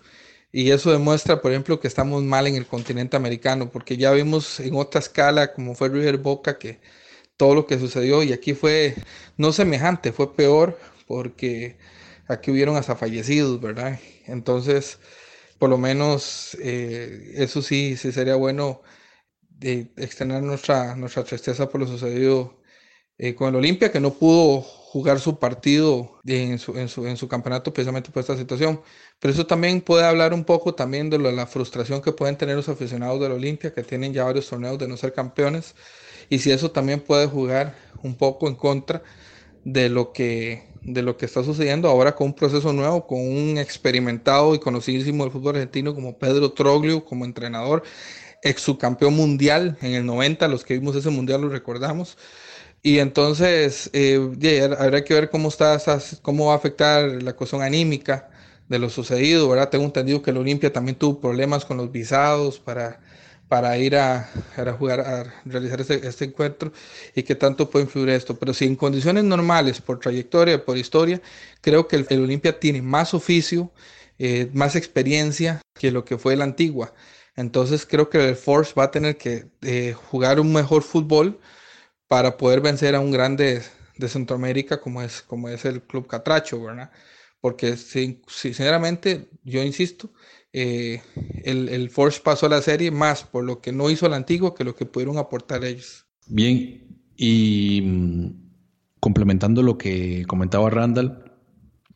Y 0.58 0.72
eso 0.72 0.90
demuestra, 0.90 1.42
por 1.42 1.52
ejemplo, 1.52 1.82
que 1.82 1.90
estamos 1.90 2.24
mal 2.24 2.48
en 2.48 2.56
el 2.56 2.66
continente 2.66 3.18
americano, 3.18 3.70
porque 3.72 3.98
ya 3.98 4.14
vimos 4.14 4.62
en 4.62 4.76
otra 4.76 5.00
escala, 5.02 5.54
como 5.54 5.76
fue 5.76 5.90
River 5.90 6.18
Boca, 6.18 6.58
que 6.58 6.80
todo 7.38 7.56
lo 7.56 7.68
que 7.68 7.78
sucedió, 7.78 8.24
y 8.24 8.34
aquí 8.34 8.54
fue 8.54 8.96
no 9.38 9.52
semejante, 9.54 10.14
fue 10.14 10.34
peor, 10.36 10.80
porque 11.08 11.78
aquí 12.28 12.52
hubieron 12.52 12.78
hasta 12.78 12.96
fallecidos, 12.96 13.60
¿verdad? 13.62 14.00
Entonces, 14.28 15.00
por 15.60 15.70
lo 15.70 15.78
menos 15.78 16.58
eh, 16.62 17.34
eso 17.36 17.62
sí, 17.62 17.98
sí 17.98 18.14
sería 18.14 18.36
bueno 18.36 18.82
de 19.50 19.92
extender 19.98 20.44
nuestra, 20.44 20.96
nuestra 20.96 21.26
tristeza 21.26 21.70
por 21.70 21.82
lo 21.82 21.88
sucedido 21.88 22.62
eh, 23.18 23.36
con 23.36 23.50
el 23.50 23.56
Olimpia, 23.58 23.92
que 23.92 24.00
no 24.00 24.14
pudo 24.14 24.66
jugar 24.96 25.20
su 25.20 25.38
partido 25.38 26.22
en 26.26 26.58
su, 26.58 26.78
en, 26.78 26.88
su, 26.88 27.06
en 27.06 27.18
su 27.18 27.28
campeonato 27.28 27.74
precisamente 27.74 28.12
por 28.12 28.22
esta 28.22 28.38
situación. 28.38 28.80
Pero 29.20 29.34
eso 29.34 29.46
también 29.46 29.82
puede 29.82 30.06
hablar 30.06 30.34
un 30.34 30.46
poco 30.46 30.74
también 30.74 31.10
de 31.10 31.20
la 31.20 31.46
frustración 31.48 32.02
que 32.02 32.14
pueden 32.14 32.38
tener 32.38 32.56
los 32.56 32.70
aficionados 32.70 33.20
del 33.20 33.34
Olimpia, 33.34 33.74
que 33.74 33.84
tienen 33.84 34.14
ya 34.14 34.24
varios 34.24 34.48
torneos 34.48 34.80
de 34.80 34.88
no 34.88 34.96
ser 34.96 35.12
campeones, 35.12 35.76
y 36.30 36.40
si 36.40 36.50
eso 36.50 36.72
también 36.72 37.02
puede 37.02 37.28
jugar 37.28 37.76
un 38.04 38.16
poco 38.16 38.48
en 38.48 38.56
contra 38.56 39.04
de 39.66 39.90
lo 39.90 40.14
que 40.14 40.64
de 40.82 41.02
lo 41.02 41.18
que 41.18 41.26
está 41.26 41.44
sucediendo 41.44 41.90
ahora 41.90 42.16
con 42.16 42.28
un 42.28 42.34
proceso 42.34 42.72
nuevo, 42.72 43.06
con 43.06 43.20
un 43.20 43.58
experimentado 43.58 44.56
y 44.56 44.60
conocidísimo 44.60 45.26
del 45.26 45.34
fútbol 45.34 45.56
argentino 45.56 45.94
como 45.94 46.18
Pedro 46.18 46.54
Troglio 46.54 47.04
como 47.04 47.26
entrenador, 47.26 47.84
ex 48.44 48.62
subcampeón 48.62 49.14
mundial 49.14 49.78
en 49.82 49.94
el 49.94 50.06
90, 50.06 50.48
los 50.48 50.64
que 50.64 50.76
vimos 50.76 50.96
ese 50.96 51.10
mundial 51.10 51.42
lo 51.42 51.50
recordamos. 51.50 52.18
Y 52.86 53.00
entonces 53.00 53.90
eh, 53.94 54.20
habrá 54.78 55.04
que 55.04 55.16
ver 55.16 55.32
cómo, 55.32 55.50
está, 55.50 55.80
cómo 56.22 56.46
va 56.46 56.54
a 56.54 56.58
afectar 56.58 57.24
la 57.24 57.34
cuestión 57.34 57.64
anímica 57.64 58.30
de 58.70 58.78
lo 58.78 58.92
sucedido, 58.92 59.50
¿verdad? 59.50 59.70
Tengo 59.70 59.86
entendido 59.86 60.22
que 60.22 60.30
el 60.30 60.38
Olimpia 60.38 60.72
también 60.72 60.96
tuvo 60.96 61.20
problemas 61.20 61.66
con 61.66 61.78
los 61.78 61.92
visados 61.92 62.60
para 62.60 63.00
para 63.48 63.76
ir 63.80 63.96
a, 63.96 64.30
jugar, 64.78 65.00
a 65.00 65.42
realizar 65.46 65.82
este, 65.82 66.08
este, 66.08 66.26
encuentro 66.26 66.72
y 67.16 67.24
qué 67.24 67.34
tanto 67.34 67.70
puede 67.72 67.86
influir 67.86 68.10
esto. 68.10 68.38
Pero 68.38 68.54
si 68.54 68.66
en 68.66 68.76
condiciones 68.76 69.24
normales, 69.24 69.82
por 69.82 70.00
trayectoria, 70.00 70.64
por 70.64 70.78
historia, 70.78 71.22
creo 71.62 71.88
que 71.88 71.96
el, 71.96 72.22
Olimpia 72.22 72.60
tiene 72.60 72.84
más 72.84 73.16
oficio, 73.16 73.72
eh, 74.20 74.50
más 74.54 74.76
experiencia 74.76 75.60
que 75.74 75.92
lo 75.92 76.06
que 76.06 76.20
fue 76.20 76.36
la 76.36 76.44
antigua. 76.44 76.94
Entonces 77.36 77.86
creo 77.88 78.10
que 78.10 78.30
el 78.30 78.36
Force 78.36 78.74
va 78.78 78.86
a 78.86 78.92
tener 78.92 79.18
que 79.18 79.48
eh, 79.64 79.94
jugar 79.94 80.40
un 80.40 80.54
mejor 80.54 80.84
fútbol 80.84 81.40
para 82.16 82.38
poder 82.38 82.62
vencer 82.62 82.96
a 82.96 83.02
un 83.02 83.12
grande 83.12 83.62
de 83.98 84.08
Centroamérica 84.08 84.80
como 84.80 85.02
es, 85.02 85.22
como 85.22 85.50
es 85.50 85.66
el 85.66 85.82
Club 85.82 86.08
Catracho, 86.08 86.64
¿verdad? 86.64 86.90
Porque 87.42 87.76
sinceramente, 87.76 89.28
yo 89.44 89.62
insisto, 89.62 90.14
eh, 90.54 91.02
el, 91.44 91.68
el, 91.68 91.90
Force 91.90 92.22
pasó 92.24 92.46
a 92.46 92.50
la 92.50 92.62
serie 92.62 92.90
más 92.90 93.24
por 93.24 93.44
lo 93.44 93.60
que 93.60 93.74
no 93.74 93.90
hizo 93.90 94.06
el 94.06 94.14
antiguo 94.14 94.56
que 94.56 94.64
lo 94.64 94.78
que 94.78 94.86
pudieron 94.86 95.18
aportar 95.18 95.66
ellos. 95.66 96.06
Bien, 96.28 96.88
y 97.18 97.82
mm, 97.84 98.30
complementando 99.02 99.62
lo 99.62 99.78
que 99.78 100.24
comentaba 100.26 100.70
Randall, 100.70 101.34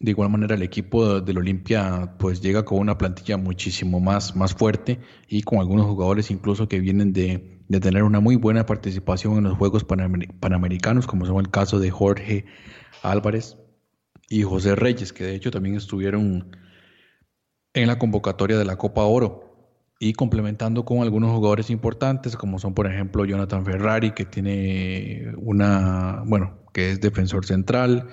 de 0.01 0.11
igual 0.11 0.31
manera 0.31 0.55
el 0.55 0.63
equipo 0.63 1.21
del 1.21 1.37
Olimpia 1.37 2.17
pues 2.19 2.41
llega 2.41 2.65
con 2.65 2.79
una 2.79 2.97
plantilla 2.97 3.37
muchísimo 3.37 4.01
más, 4.01 4.35
más 4.35 4.53
fuerte 4.53 4.99
y 5.29 5.43
con 5.43 5.59
algunos 5.59 5.85
jugadores 5.85 6.29
incluso 6.29 6.67
que 6.67 6.81
vienen 6.81 7.13
de, 7.13 7.58
de 7.69 7.79
tener 7.79 8.03
una 8.03 8.19
muy 8.19 8.35
buena 8.35 8.65
participación 8.65 9.37
en 9.37 9.43
los 9.45 9.57
Juegos 9.57 9.85
Panamericanos, 9.85 11.07
como 11.07 11.25
son 11.25 11.37
el 11.37 11.49
caso 11.49 11.79
de 11.79 11.91
Jorge 11.91 12.45
Álvarez 13.03 13.57
y 14.27 14.41
José 14.41 14.75
Reyes, 14.75 15.13
que 15.13 15.23
de 15.23 15.35
hecho 15.35 15.51
también 15.51 15.75
estuvieron 15.75 16.57
en 17.73 17.87
la 17.87 17.99
convocatoria 17.99 18.57
de 18.57 18.65
la 18.65 18.77
Copa 18.77 19.03
Oro. 19.03 19.45
y 20.01 20.13
complementando 20.13 20.85
con 20.85 20.99
algunos 20.99 21.31
jugadores 21.31 21.69
importantes, 21.69 22.37
como 22.37 22.57
son 22.57 22.73
por 22.73 22.87
ejemplo 22.87 23.25
Jonathan 23.25 23.65
Ferrari, 23.65 24.11
que 24.11 24.25
tiene 24.25 25.33
una, 25.37 26.23
bueno, 26.25 26.57
que 26.73 26.91
es 26.91 27.01
defensor 27.01 27.45
central, 27.45 28.07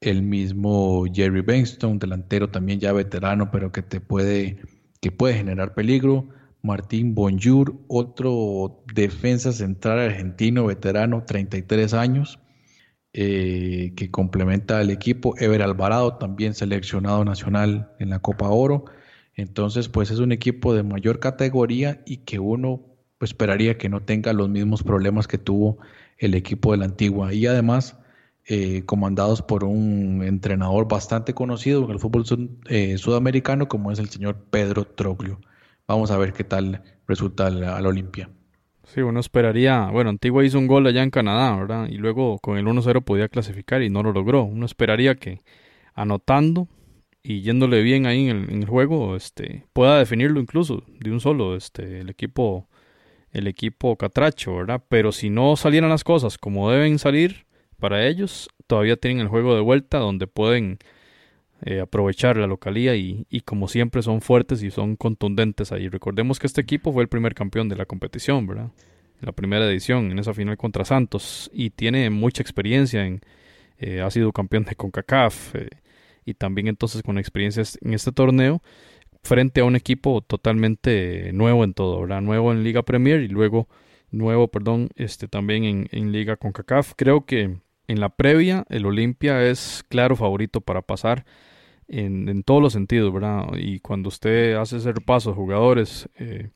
el 0.00 0.22
mismo 0.22 1.04
Jerry 1.12 1.42
Benston, 1.42 1.98
delantero 2.00 2.50
también 2.50 2.80
ya 2.80 2.92
veterano, 2.92 3.50
pero 3.52 3.70
que 3.70 3.82
te 3.82 4.00
puede, 4.00 4.60
que 5.00 5.12
puede 5.12 5.34
generar 5.34 5.74
peligro. 5.74 6.28
Martín 6.62 7.14
Bonjour, 7.14 7.74
otro 7.88 8.82
defensa 8.94 9.52
central 9.52 9.98
argentino, 9.98 10.66
veterano, 10.66 11.24
33 11.26 11.94
años, 11.94 12.38
eh, 13.12 13.92
que 13.96 14.10
complementa 14.10 14.78
al 14.78 14.90
equipo. 14.90 15.34
Ever 15.38 15.62
Alvarado, 15.62 16.16
también 16.18 16.54
seleccionado 16.54 17.24
nacional 17.24 17.92
en 17.98 18.10
la 18.10 18.20
Copa 18.20 18.48
Oro. 18.48 18.84
Entonces, 19.34 19.88
pues 19.88 20.10
es 20.10 20.18
un 20.18 20.32
equipo 20.32 20.74
de 20.74 20.82
mayor 20.82 21.18
categoría 21.20 22.02
y 22.06 22.18
que 22.18 22.38
uno 22.38 22.82
pues, 23.18 23.30
esperaría 23.30 23.78
que 23.78 23.88
no 23.88 24.02
tenga 24.02 24.32
los 24.32 24.48
mismos 24.48 24.82
problemas 24.82 25.26
que 25.28 25.38
tuvo 25.38 25.78
el 26.18 26.34
equipo 26.34 26.72
de 26.72 26.78
la 26.78 26.84
antigua. 26.86 27.32
Y 27.32 27.46
además, 27.46 27.96
eh, 28.46 28.82
comandados 28.84 29.42
por 29.42 29.64
un 29.64 30.22
entrenador 30.24 30.88
bastante 30.88 31.34
conocido 31.34 31.84
en 31.84 31.90
el 31.92 31.98
fútbol 31.98 32.24
eh, 32.68 32.98
sudamericano, 32.98 33.68
como 33.68 33.92
es 33.92 33.98
el 33.98 34.08
señor 34.08 34.44
Pedro 34.50 34.84
Troglio. 34.84 35.40
Vamos 35.90 36.12
a 36.12 36.18
ver 36.18 36.32
qué 36.32 36.44
tal 36.44 36.84
resulta 37.08 37.48
a 37.48 37.50
la, 37.50 37.88
Olimpia. 37.88 38.30
Sí, 38.84 39.00
uno 39.00 39.18
esperaría, 39.18 39.90
bueno, 39.90 40.10
Antigua 40.10 40.44
hizo 40.44 40.56
un 40.56 40.68
gol 40.68 40.86
allá 40.86 41.02
en 41.02 41.10
Canadá, 41.10 41.56
¿verdad? 41.56 41.88
Y 41.88 41.96
luego 41.96 42.38
con 42.38 42.56
el 42.56 42.66
1-0 42.66 43.02
podía 43.02 43.28
clasificar 43.28 43.82
y 43.82 43.90
no 43.90 44.04
lo 44.04 44.12
logró. 44.12 44.44
Uno 44.44 44.66
esperaría 44.66 45.16
que 45.16 45.40
anotando 45.94 46.68
y 47.24 47.40
yéndole 47.40 47.82
bien 47.82 48.06
ahí 48.06 48.28
en 48.28 48.62
el, 48.62 48.66
juego, 48.66 49.16
este, 49.16 49.64
pueda 49.72 49.98
definirlo 49.98 50.38
incluso 50.38 50.84
de 51.00 51.10
un 51.10 51.18
solo, 51.18 51.56
este, 51.56 52.02
el 52.02 52.08
equipo, 52.08 52.68
el 53.32 53.48
equipo 53.48 53.96
catracho, 53.96 54.58
¿verdad? 54.58 54.84
Pero 54.88 55.10
si 55.10 55.28
no 55.28 55.56
salieran 55.56 55.90
las 55.90 56.04
cosas 56.04 56.38
como 56.38 56.70
deben 56.70 57.00
salir 57.00 57.46
para 57.80 58.06
ellos, 58.06 58.48
todavía 58.68 58.96
tienen 58.96 59.22
el 59.22 59.28
juego 59.28 59.56
de 59.56 59.60
vuelta 59.60 59.98
donde 59.98 60.28
pueden 60.28 60.78
eh, 61.62 61.80
aprovechar 61.80 62.36
la 62.38 62.46
localía 62.46 62.96
y, 62.96 63.26
y, 63.28 63.42
como 63.42 63.68
siempre 63.68 64.02
son 64.02 64.22
fuertes 64.22 64.62
y 64.62 64.70
son 64.70 64.96
contundentes 64.96 65.72
ahí. 65.72 65.88
Recordemos 65.88 66.38
que 66.38 66.46
este 66.46 66.62
equipo 66.62 66.92
fue 66.92 67.02
el 67.02 67.08
primer 67.08 67.34
campeón 67.34 67.68
de 67.68 67.76
la 67.76 67.84
competición, 67.84 68.46
¿verdad? 68.46 68.70
La 69.20 69.32
primera 69.32 69.66
edición, 69.66 70.10
en 70.10 70.18
esa 70.18 70.32
final 70.32 70.56
contra 70.56 70.86
Santos, 70.86 71.50
y 71.52 71.70
tiene 71.70 72.08
mucha 72.08 72.42
experiencia 72.42 73.04
en, 73.04 73.20
eh, 73.78 74.00
ha 74.00 74.10
sido 74.10 74.32
campeón 74.32 74.64
de 74.64 74.74
CONCACAF, 74.74 75.54
eh, 75.54 75.68
y 76.24 76.34
también 76.34 76.68
entonces 76.68 77.02
con 77.02 77.18
experiencias 77.18 77.78
en 77.82 77.92
este 77.92 78.12
torneo 78.12 78.62
frente 79.22 79.60
a 79.60 79.64
un 79.64 79.76
equipo 79.76 80.22
totalmente 80.22 81.30
nuevo 81.34 81.64
en 81.64 81.74
todo, 81.74 82.00
¿verdad? 82.00 82.22
Nuevo 82.22 82.52
en 82.52 82.64
Liga 82.64 82.82
Premier 82.82 83.20
y 83.20 83.28
luego 83.28 83.68
nuevo, 84.10 84.48
perdón, 84.48 84.88
este 84.96 85.28
también 85.28 85.64
en, 85.64 85.88
en 85.92 86.12
Liga 86.12 86.36
CONCACAF. 86.36 86.94
Creo 86.96 87.26
que 87.26 87.58
en 87.86 88.00
la 88.00 88.08
previa 88.08 88.64
el 88.70 88.86
Olimpia 88.86 89.42
es 89.44 89.84
claro 89.88 90.16
favorito 90.16 90.60
para 90.60 90.80
pasar 90.80 91.26
en, 91.90 92.28
en, 92.28 92.42
todos 92.44 92.62
los 92.62 92.72
sentidos, 92.72 93.12
¿verdad? 93.12 93.48
Y 93.56 93.80
cuando 93.80 94.08
usted 94.08 94.54
hace 94.54 94.76
ese 94.76 94.92
repaso 94.92 95.30
de 95.30 95.36
jugadores 95.36 96.08
eh, 96.16 96.50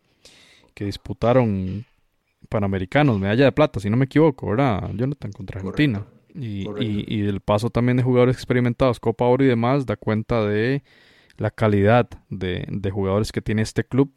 que 0.75 0.85
disputaron 0.85 1.85
Panamericanos, 2.49 3.19
medalla 3.19 3.45
de 3.45 3.53
plata, 3.53 3.81
si 3.81 3.91
no 3.91 3.97
me 3.97 4.05
equivoco, 4.05 4.49
¿verdad? 4.49 4.91
Jonathan 4.95 5.33
contra 5.33 5.59
Argentina. 5.59 6.07
Y, 6.35 6.67
y, 6.81 7.21
el 7.21 7.41
paso 7.41 7.71
también 7.71 7.97
de 7.97 8.03
jugadores 8.03 8.35
experimentados, 8.37 8.99
Copa 8.99 9.25
Oro 9.25 9.45
y 9.45 9.49
demás, 9.49 9.87
da 9.87 9.97
cuenta 9.97 10.45
de 10.45 10.83
la 11.37 11.51
calidad 11.51 12.09
de, 12.29 12.67
de, 12.69 12.91
jugadores 12.91 13.31
que 13.31 13.41
tiene 13.41 13.63
este 13.63 13.85
club, 13.85 14.13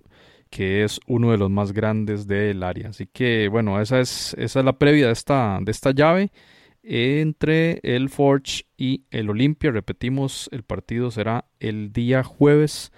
que 0.50 0.84
es 0.84 1.00
uno 1.06 1.32
de 1.32 1.38
los 1.38 1.52
más 1.52 1.74
grandes 1.74 2.26
del 2.26 2.64
área. 2.64 2.90
Así 2.90 3.06
que, 3.06 3.50
bueno, 3.50 3.80
esa 3.80 4.00
es, 4.00 4.36
esa 4.40 4.60
es 4.60 4.66
la 4.66 4.80
previa 4.80 5.08
de 5.08 5.14
esta, 5.14 5.60
de 5.62 5.72
esta 5.72 5.92
llave 5.92 6.32
entre 6.88 7.80
el 7.84 8.10
Forge 8.10 8.66
y 8.78 9.04
el 9.12 9.30
Olimpia. 9.30 9.72
Repetimos, 9.72 10.50
el 10.52 10.64
partido 10.64 11.12
será 11.12 11.46
el 11.60 11.92
día 11.92 12.24
jueves 12.24 12.92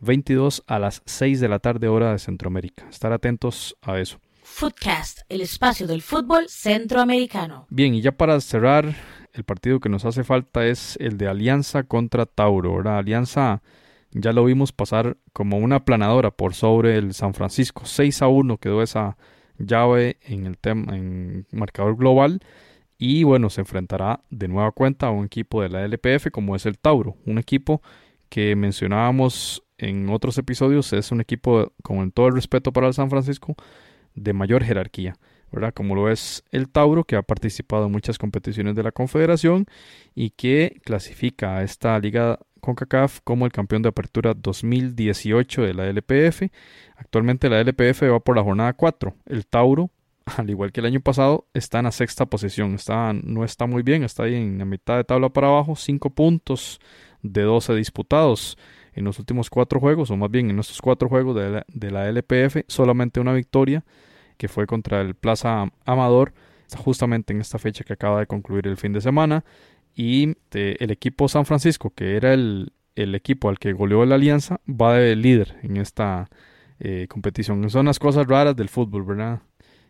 22 0.00 0.64
a 0.66 0.78
las 0.78 1.02
6 1.06 1.40
de 1.40 1.48
la 1.48 1.60
tarde 1.60 1.88
hora 1.88 2.12
de 2.12 2.18
Centroamérica. 2.18 2.88
Estar 2.90 3.12
atentos 3.12 3.76
a 3.82 3.98
eso. 3.98 4.18
Footcast, 4.42 5.20
el 5.28 5.40
espacio 5.40 5.86
del 5.86 6.02
fútbol 6.02 6.48
centroamericano. 6.48 7.66
Bien, 7.70 7.94
y 7.94 8.00
ya 8.00 8.12
para 8.12 8.40
cerrar, 8.40 8.94
el 9.32 9.44
partido 9.44 9.80
que 9.80 9.88
nos 9.88 10.04
hace 10.04 10.24
falta 10.24 10.66
es 10.66 10.96
el 11.00 11.18
de 11.18 11.28
Alianza 11.28 11.84
contra 11.84 12.26
Tauro. 12.26 12.72
Ahora, 12.72 12.98
Alianza 12.98 13.62
ya 14.12 14.32
lo 14.32 14.44
vimos 14.44 14.72
pasar 14.72 15.18
como 15.32 15.58
una 15.58 15.84
planadora 15.84 16.30
por 16.30 16.54
sobre 16.54 16.96
el 16.96 17.12
San 17.12 17.34
Francisco. 17.34 17.82
6 17.84 18.22
a 18.22 18.28
1 18.28 18.58
quedó 18.58 18.82
esa 18.82 19.16
llave 19.58 20.18
en 20.22 20.46
el 20.46 20.58
tema 20.58 20.96
en 20.96 21.46
marcador 21.52 21.96
global. 21.96 22.40
Y 22.98 23.24
bueno, 23.24 23.50
se 23.50 23.60
enfrentará 23.60 24.20
de 24.30 24.48
nueva 24.48 24.72
cuenta 24.72 25.08
a 25.08 25.10
un 25.10 25.26
equipo 25.26 25.62
de 25.62 25.68
la 25.68 25.84
LPF 25.84 26.30
como 26.30 26.56
es 26.56 26.66
el 26.66 26.78
Tauro, 26.78 27.16
un 27.26 27.38
equipo 27.38 27.82
que 28.28 28.56
mencionábamos 28.56 29.62
en 29.78 30.08
otros 30.08 30.38
episodios, 30.38 30.92
es 30.92 31.12
un 31.12 31.20
equipo 31.20 31.72
con 31.82 32.10
todo 32.10 32.28
el 32.28 32.34
respeto 32.34 32.72
para 32.72 32.86
el 32.86 32.94
San 32.94 33.10
Francisco, 33.10 33.54
de 34.14 34.32
mayor 34.32 34.64
jerarquía, 34.64 35.16
¿verdad? 35.52 35.74
Como 35.74 35.94
lo 35.94 36.10
es 36.10 36.42
el 36.50 36.68
Tauro, 36.70 37.04
que 37.04 37.16
ha 37.16 37.22
participado 37.22 37.86
en 37.86 37.92
muchas 37.92 38.18
competiciones 38.18 38.74
de 38.74 38.82
la 38.82 38.92
Confederación 38.92 39.66
y 40.14 40.30
que 40.30 40.80
clasifica 40.84 41.58
a 41.58 41.62
esta 41.62 41.98
liga 41.98 42.38
CONCACAF 42.60 43.20
como 43.22 43.44
el 43.46 43.52
campeón 43.52 43.82
de 43.82 43.90
apertura 43.90 44.34
2018 44.34 45.62
de 45.62 45.74
la 45.74 45.86
LPF. 45.86 46.50
Actualmente 46.96 47.48
la 47.48 47.60
LPF 47.60 48.02
va 48.10 48.20
por 48.20 48.36
la 48.36 48.42
jornada 48.42 48.72
4. 48.72 49.14
El 49.26 49.46
Tauro, 49.46 49.90
al 50.36 50.50
igual 50.50 50.72
que 50.72 50.80
el 50.80 50.86
año 50.86 51.00
pasado, 51.00 51.46
está 51.54 51.78
en 51.78 51.84
la 51.84 51.92
sexta 51.92 52.26
posición. 52.26 52.74
Está, 52.74 53.12
no 53.12 53.44
está 53.44 53.66
muy 53.66 53.82
bien, 53.82 54.02
está 54.02 54.24
ahí 54.24 54.34
en 54.34 54.58
la 54.58 54.64
mitad 54.64 54.96
de 54.96 55.04
tabla 55.04 55.28
para 55.30 55.48
abajo, 55.48 55.76
5 55.76 56.10
puntos 56.10 56.80
de 57.22 57.42
12 57.42 57.74
disputados 57.74 58.58
en 58.94 59.04
los 59.04 59.18
últimos 59.18 59.50
cuatro 59.50 59.78
juegos, 59.78 60.10
o 60.10 60.16
más 60.16 60.30
bien 60.30 60.48
en 60.50 60.58
estos 60.58 60.80
cuatro 60.80 61.08
juegos 61.08 61.36
de 61.36 61.50
la, 61.50 61.66
de 61.68 61.90
la 61.90 62.08
LPF, 62.08 62.64
solamente 62.66 63.20
una 63.20 63.34
victoria 63.34 63.84
que 64.38 64.48
fue 64.48 64.66
contra 64.66 65.02
el 65.02 65.14
Plaza 65.14 65.70
Amador, 65.84 66.32
justamente 66.78 67.32
en 67.32 67.40
esta 67.40 67.58
fecha 67.58 67.84
que 67.84 67.92
acaba 67.92 68.20
de 68.20 68.26
concluir 68.26 68.66
el 68.66 68.76
fin 68.76 68.92
de 68.92 69.00
semana. 69.00 69.44
Y 69.94 70.36
el 70.52 70.90
equipo 70.90 71.28
San 71.28 71.46
Francisco, 71.46 71.90
que 71.90 72.16
era 72.16 72.34
el, 72.34 72.72
el, 72.96 73.14
equipo 73.14 73.48
al 73.48 73.58
que 73.58 73.72
goleó 73.72 74.04
la 74.04 74.16
Alianza, 74.16 74.60
va 74.68 74.96
de 74.96 75.16
líder 75.16 75.56
en 75.62 75.78
esta 75.78 76.28
eh, 76.80 77.06
competición. 77.08 77.68
Son 77.70 77.86
las 77.86 77.98
cosas 77.98 78.26
raras 78.26 78.54
del 78.56 78.68
fútbol, 78.68 79.04
¿verdad? 79.04 79.40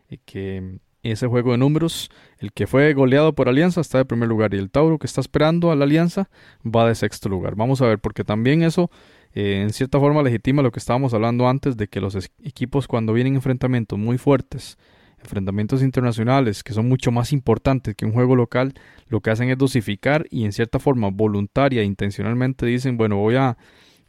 Y 0.09 0.17
que 0.19 0.79
ese 1.03 1.27
juego 1.27 1.51
de 1.51 1.57
números, 1.57 2.09
el 2.39 2.51
que 2.51 2.67
fue 2.67 2.93
goleado 2.93 3.33
por 3.33 3.49
Alianza 3.49 3.81
está 3.81 3.97
de 3.97 4.05
primer 4.05 4.27
lugar 4.29 4.53
y 4.53 4.57
el 4.57 4.69
Tauro 4.69 4.97
que 4.99 5.07
está 5.07 5.21
esperando 5.21 5.71
a 5.71 5.75
la 5.75 5.85
Alianza 5.85 6.29
va 6.63 6.87
de 6.87 6.95
sexto 6.95 7.29
lugar. 7.29 7.55
Vamos 7.55 7.81
a 7.81 7.87
ver, 7.87 7.99
porque 7.99 8.23
también 8.23 8.63
eso 8.63 8.89
eh, 9.33 9.61
en 9.61 9.71
cierta 9.71 9.99
forma 9.99 10.23
legitima 10.23 10.61
lo 10.61 10.71
que 10.71 10.79
estábamos 10.79 11.13
hablando 11.13 11.47
antes 11.47 11.77
de 11.77 11.87
que 11.87 12.01
los 12.01 12.15
equipos 12.43 12.87
cuando 12.87 13.13
vienen 13.13 13.35
enfrentamientos 13.35 13.97
muy 13.97 14.17
fuertes, 14.17 14.77
enfrentamientos 15.19 15.81
internacionales 15.81 16.63
que 16.63 16.73
son 16.73 16.87
mucho 16.87 17.11
más 17.11 17.31
importantes 17.31 17.95
que 17.95 18.05
un 18.05 18.13
juego 18.13 18.35
local, 18.35 18.73
lo 19.07 19.21
que 19.21 19.29
hacen 19.29 19.49
es 19.49 19.57
dosificar 19.57 20.25
y 20.29 20.45
en 20.45 20.53
cierta 20.53 20.79
forma 20.79 21.09
voluntaria 21.09 21.83
intencionalmente 21.83 22.65
dicen, 22.65 22.97
bueno, 22.97 23.17
voy 23.17 23.35
a 23.35 23.57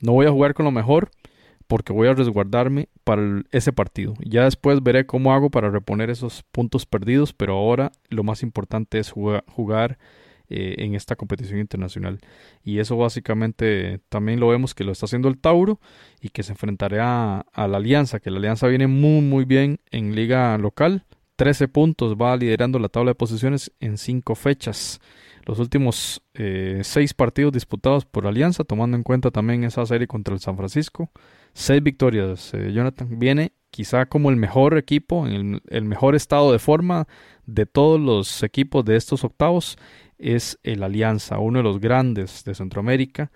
no 0.01 0.13
voy 0.13 0.27
a 0.27 0.31
jugar 0.31 0.55
con 0.55 0.65
lo 0.65 0.71
mejor, 0.71 1.11
porque 1.69 1.93
voy 1.93 2.09
a 2.09 2.15
resguardarme 2.15 2.89
para 3.05 3.45
ese 3.53 3.73
partido. 3.73 4.15
Ya 4.25 4.45
después 4.45 4.83
veré 4.83 5.07
cómo 5.07 5.33
hago 5.33 5.51
para 5.51 5.71
reponer 5.71 6.11
esos 6.11 6.43
puntos 6.51 6.87
perdidos, 6.87 7.33
pero 7.33 7.55
ahora 7.55 7.93
lo 8.09 8.25
más 8.25 8.43
importante 8.43 8.99
es 8.99 9.13
jugar, 9.13 9.99
eh, 10.51 10.77
en 10.79 10.95
esta 10.95 11.15
competición 11.15 11.61
internacional. 11.61 12.21
Y 12.65 12.79
eso 12.79 12.97
básicamente 12.97 14.01
también 14.09 14.41
lo 14.41 14.49
vemos 14.49 14.75
que 14.75 14.83
lo 14.83 14.93
está 14.93 15.05
haciendo 15.05 15.29
el 15.29 15.39
Tauro 15.39 15.79
y 16.23 16.31
que 16.31 16.43
se 16.43 16.53
enfrentará 16.53 17.41
a, 17.53 17.69
la 17.69 17.77
Alianza, 17.77 18.19
que 18.19 18.31
la 18.31 18.39
Alianza 18.39 18.67
viene 18.67 18.87
muy 18.87 19.21
muy 19.21 19.45
bien 19.45 19.79
en 19.91 20.15
liga 20.15 20.57
local. 20.57 21.05
13 21.37 21.69
puntos, 21.69 22.17
va 22.17 22.35
liderando 22.37 22.79
la 22.79 22.89
tabla 22.89 23.11
de 23.11 23.15
posiciones 23.15 23.73
en 23.79 23.99
5 23.99 24.35
fechas 24.35 25.01
los 25.49 25.59
últimos 25.61 26.23
eh, 26.35 26.83
seis 26.85 27.15
partidos 27.15 27.55
disputados 27.55 28.05
por 28.05 28.27
Alianza, 28.27 28.65
tomando 28.65 28.99
en 28.99 29.03
cuenta 29.03 29.31
también 29.31 29.65
esa 29.65 29.85
serie 29.87 30.07
contra 30.07 30.35
el 30.35 30.41
San 30.41 30.59
Francisco. 30.59 31.11
Seis 31.53 31.83
victorias, 31.83 32.53
eh, 32.55 32.73
Jonathan. 32.73 33.19
Viene 33.19 33.53
quizá 33.71 34.07
como 34.07 34.31
el 34.31 34.37
mejor 34.37 34.77
equipo, 34.79 35.27
en 35.27 35.61
el, 35.69 35.85
mejor 35.85 36.15
estado 36.15 36.53
de 36.53 36.59
forma 36.59 37.07
de 37.47 37.67
todos 37.67 38.01
los 38.01 38.43
equipos 38.43 38.85
de 38.85 38.97
estos 38.97 39.25
octavos. 39.25 39.77
Es 40.19 40.59
el 40.63 40.83
Alianza, 40.83 41.39
uno 41.39 41.59
de 41.59 41.63
los 41.63 41.81
grandes 41.81 42.45
de 42.45 42.55
Centroamérica 42.55 43.31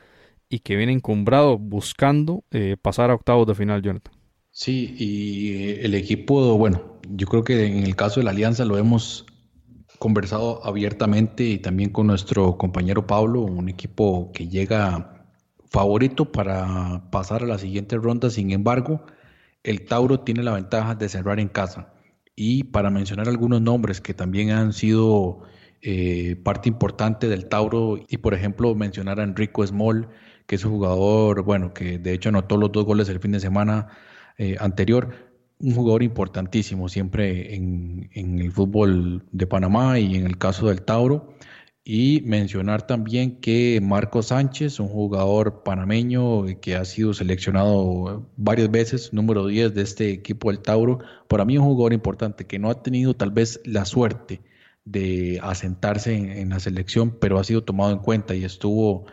y 0.48 0.60
que 0.60 0.76
viene 0.76 0.92
encumbrado 0.92 1.58
buscando 1.58 2.44
eh, 2.50 2.76
pasar 2.80 3.10
a 3.10 3.14
octavos 3.14 3.46
de 3.46 3.54
final, 3.54 3.82
Jonathan. 3.82 4.12
Sí, 4.50 4.94
y 4.98 5.80
el 5.80 5.94
equipo, 5.94 6.58
bueno, 6.58 7.00
yo 7.08 7.26
creo 7.26 7.42
que 7.42 7.64
en 7.66 7.84
el 7.84 7.96
caso 7.96 8.20
de 8.20 8.24
la 8.24 8.32
Alianza 8.32 8.64
lo 8.64 8.76
hemos 8.76 9.24
conversado 9.98 10.60
abiertamente 10.66 11.44
y 11.44 11.58
también 11.58 11.90
con 11.90 12.08
nuestro 12.08 12.58
compañero 12.58 13.06
Pablo, 13.06 13.42
un 13.42 13.68
equipo 13.68 14.32
que 14.32 14.48
llega 14.48 15.11
favorito 15.72 16.30
para 16.30 17.10
pasar 17.10 17.42
a 17.42 17.46
la 17.46 17.58
siguiente 17.58 17.96
ronda. 17.96 18.30
Sin 18.30 18.50
embargo, 18.52 19.02
el 19.64 19.86
Tauro 19.86 20.20
tiene 20.20 20.42
la 20.42 20.52
ventaja 20.52 20.94
de 20.94 21.08
cerrar 21.08 21.40
en 21.40 21.48
casa. 21.48 21.94
Y 22.36 22.64
para 22.64 22.90
mencionar 22.90 23.28
algunos 23.28 23.60
nombres 23.62 24.00
que 24.00 24.14
también 24.14 24.50
han 24.50 24.72
sido 24.72 25.42
eh, 25.80 26.36
parte 26.42 26.68
importante 26.68 27.28
del 27.28 27.48
Tauro, 27.48 27.98
y 28.08 28.18
por 28.18 28.34
ejemplo 28.34 28.74
mencionar 28.74 29.18
a 29.18 29.24
Enrico 29.24 29.66
Small, 29.66 30.08
que 30.46 30.56
es 30.56 30.64
un 30.64 30.72
jugador, 30.72 31.42
bueno, 31.42 31.72
que 31.72 31.98
de 31.98 32.12
hecho 32.12 32.28
anotó 32.28 32.56
los 32.56 32.70
dos 32.70 32.84
goles 32.84 33.08
el 33.08 33.20
fin 33.20 33.32
de 33.32 33.40
semana 33.40 33.88
eh, 34.38 34.56
anterior, 34.60 35.32
un 35.58 35.74
jugador 35.74 36.02
importantísimo 36.02 36.88
siempre 36.88 37.54
en, 37.54 38.10
en, 38.12 38.40
el 38.40 38.50
fútbol 38.52 39.24
de 39.30 39.46
Panamá 39.46 39.98
y 39.98 40.16
en 40.16 40.26
el 40.26 40.36
caso 40.36 40.68
del 40.68 40.82
Tauro. 40.82 41.34
Y 41.84 42.22
mencionar 42.24 42.86
también 42.86 43.40
que 43.40 43.80
Marco 43.82 44.22
Sánchez, 44.22 44.78
un 44.78 44.88
jugador 44.88 45.64
panameño 45.64 46.44
que 46.60 46.76
ha 46.76 46.84
sido 46.84 47.12
seleccionado 47.12 48.30
varias 48.36 48.70
veces, 48.70 49.12
número 49.12 49.46
10 49.48 49.74
de 49.74 49.82
este 49.82 50.10
equipo 50.10 50.50
del 50.50 50.60
Tauro, 50.60 51.00
para 51.26 51.44
mí 51.44 51.58
un 51.58 51.64
jugador 51.64 51.92
importante 51.92 52.46
que 52.46 52.60
no 52.60 52.70
ha 52.70 52.82
tenido 52.82 53.14
tal 53.14 53.32
vez 53.32 53.60
la 53.64 53.84
suerte 53.84 54.42
de 54.84 55.40
asentarse 55.42 56.14
en, 56.14 56.50
la 56.50 56.60
selección, 56.60 57.18
pero 57.20 57.38
ha 57.38 57.44
sido 57.44 57.64
tomado 57.64 57.92
en 57.92 57.98
cuenta 57.98 58.34
y 58.34 58.44
estuvo, 58.44 59.06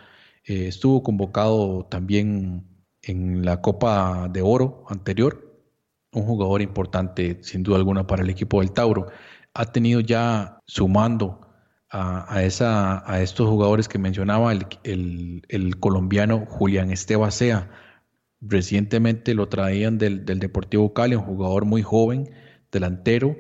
eh, 0.46 0.68
estuvo 0.68 1.02
convocado 1.02 1.86
también 1.90 2.68
en 3.02 3.46
la 3.46 3.62
Copa 3.62 4.30
de 4.32 4.42
Oro 4.44 4.86
anterior, 4.90 5.60
un 6.14 6.24
jugador 6.24 6.62
importante 6.62 7.40
sin 7.44 7.64
duda 7.64 7.78
alguna 7.78 8.06
para 8.08 8.24
el 8.24 8.30
equipo 8.30 8.60
del 8.62 8.72
Tauro. 8.72 9.08
Ha 9.54 9.72
tenido 9.72 10.02
ya 10.02 10.60
sumando 10.68 11.49
a, 11.92 12.44
esa, 12.44 13.12
a 13.12 13.22
estos 13.22 13.48
jugadores 13.48 13.88
que 13.88 13.98
mencionaba 13.98 14.54
el, 14.54 15.76
colombiano 15.80 16.46
Julián 16.48 16.92
Esteban 16.92 17.32
Sea. 17.32 17.70
Recientemente 18.42 19.34
lo 19.34 19.50
traían 19.50 19.98
del, 19.98 20.26
Deportivo 20.26 20.94
Cali, 20.94 21.16
un 21.16 21.24
jugador 21.24 21.66
muy 21.66 21.82
joven, 21.82 22.30
delantero, 22.72 23.36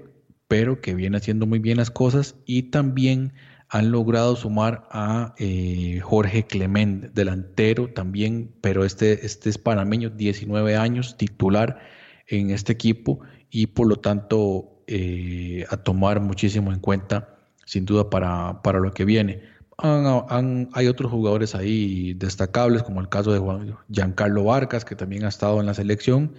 pero 0.47 0.81
que 0.81 0.95
viene 0.95 1.17
haciendo 1.17 1.45
muy 1.45 1.59
bien 1.59 1.77
las 1.77 1.91
cosas 1.91 2.35
y 2.45 2.63
también 2.63 3.33
han 3.69 3.91
logrado 3.91 4.35
sumar 4.35 4.87
a 4.89 5.35
eh, 5.37 5.99
Jorge 6.01 6.47
Clement, 6.47 7.13
delantero 7.13 7.93
también, 7.93 8.51
pero 8.61 8.83
este, 8.83 9.25
este 9.27 9.49
es 9.51 9.59
panameño, 9.59 10.09
19 10.09 10.75
años, 10.75 11.17
titular 11.17 11.79
en 12.25 12.49
este 12.49 12.73
equipo 12.73 13.19
y 13.51 13.67
por 13.67 13.87
lo 13.87 13.97
tanto 13.97 14.81
eh, 14.87 15.65
a 15.69 15.77
tomar 15.77 16.19
muchísimo 16.19 16.73
en 16.73 16.79
cuenta 16.79 17.38
sin 17.69 17.85
duda 17.85 18.09
para, 18.09 18.63
para 18.63 18.79
lo 18.79 18.91
que 18.93 19.05
viene. 19.05 19.43
hay 19.77 20.87
otros 20.87 21.11
jugadores 21.11 21.53
ahí 21.53 22.15
destacables, 22.15 22.81
como 22.81 22.99
el 22.99 23.09
caso 23.09 23.31
de 23.31 23.37
Juan, 23.37 23.77
Giancarlo 23.91 24.45
Vargas, 24.45 24.83
que 24.85 24.95
también 24.95 25.23
ha 25.23 25.27
estado 25.27 25.59
en 25.59 25.67
la 25.67 25.75
selección, 25.75 26.33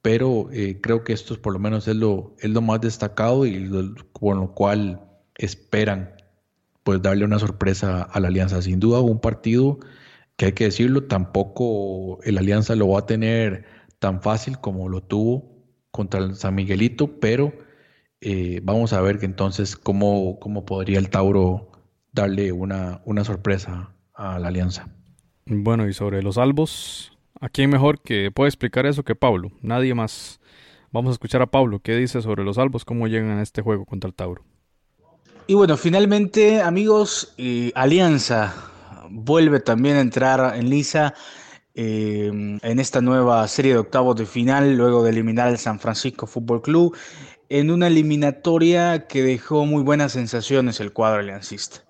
pero 0.00 0.48
eh, 0.52 0.80
creo 0.80 1.04
que 1.04 1.12
esto 1.12 1.36
por 1.42 1.52
lo 1.52 1.58
menos 1.58 1.86
es 1.86 1.96
lo, 1.96 2.34
es 2.38 2.48
lo 2.48 2.62
más 2.62 2.80
destacado 2.80 3.44
y 3.44 3.68
con 4.12 4.40
lo 4.40 4.54
cual 4.54 5.02
esperan 5.36 6.14
pues 6.82 7.02
darle 7.02 7.26
una 7.26 7.38
sorpresa 7.38 8.02
a 8.02 8.18
la 8.18 8.28
Alianza. 8.28 8.62
Sin 8.62 8.80
duda 8.80 9.00
un 9.00 9.20
partido 9.20 9.80
que 10.36 10.46
hay 10.46 10.52
que 10.52 10.64
decirlo, 10.64 11.04
tampoco 11.04 12.22
el 12.22 12.38
Alianza 12.38 12.74
lo 12.74 12.88
va 12.88 13.00
a 13.00 13.06
tener 13.06 13.66
tan 13.98 14.22
fácil 14.22 14.58
como 14.60 14.88
lo 14.88 15.02
tuvo 15.02 15.62
contra 15.90 16.20
el 16.20 16.36
San 16.36 16.54
Miguelito, 16.54 17.20
pero 17.20 17.52
eh, 18.20 18.60
vamos 18.62 18.92
a 18.92 19.00
ver 19.00 19.18
que 19.18 19.26
entonces 19.26 19.76
cómo, 19.76 20.38
cómo 20.38 20.64
podría 20.64 20.98
el 20.98 21.10
Tauro 21.10 21.70
darle 22.12 22.52
una, 22.52 23.00
una 23.04 23.24
sorpresa 23.24 23.94
a 24.14 24.38
la 24.38 24.48
alianza. 24.48 24.88
Bueno, 25.46 25.88
y 25.88 25.92
sobre 25.92 26.22
los 26.22 26.38
albos, 26.38 27.16
¿a 27.40 27.48
quién 27.48 27.70
mejor 27.70 28.00
que 28.02 28.30
puede 28.30 28.48
explicar 28.48 28.86
eso 28.86 29.04
que 29.04 29.14
Pablo? 29.14 29.50
Nadie 29.62 29.94
más. 29.94 30.40
Vamos 30.92 31.10
a 31.10 31.12
escuchar 31.12 31.40
a 31.40 31.46
Pablo, 31.46 31.80
¿qué 31.80 31.96
dice 31.96 32.20
sobre 32.20 32.44
los 32.44 32.58
albos? 32.58 32.84
¿Cómo 32.84 33.06
llegan 33.06 33.38
a 33.38 33.42
este 33.42 33.62
juego 33.62 33.84
contra 33.84 34.08
el 34.08 34.14
Tauro? 34.14 34.44
Y 35.46 35.54
bueno, 35.54 35.76
finalmente, 35.76 36.60
amigos, 36.60 37.34
eh, 37.38 37.72
Alianza 37.74 38.54
vuelve 39.08 39.60
también 39.60 39.96
a 39.96 40.00
entrar 40.00 40.56
en 40.56 40.68
lisa 40.68 41.14
eh, 41.74 42.30
en 42.62 42.80
esta 42.80 43.00
nueva 43.00 43.46
serie 43.48 43.72
de 43.72 43.78
octavos 43.78 44.16
de 44.16 44.26
final, 44.26 44.76
luego 44.76 45.02
de 45.02 45.10
eliminar 45.10 45.48
al 45.48 45.58
San 45.58 45.78
Francisco 45.80 46.26
Fútbol 46.26 46.62
Club 46.62 46.96
en 47.50 47.70
una 47.70 47.88
eliminatoria 47.88 49.08
que 49.08 49.22
dejó 49.22 49.66
muy 49.66 49.82
buenas 49.82 50.12
sensaciones 50.12 50.80
el 50.80 50.92
cuadro 50.92 51.20
aliancista. 51.20 51.84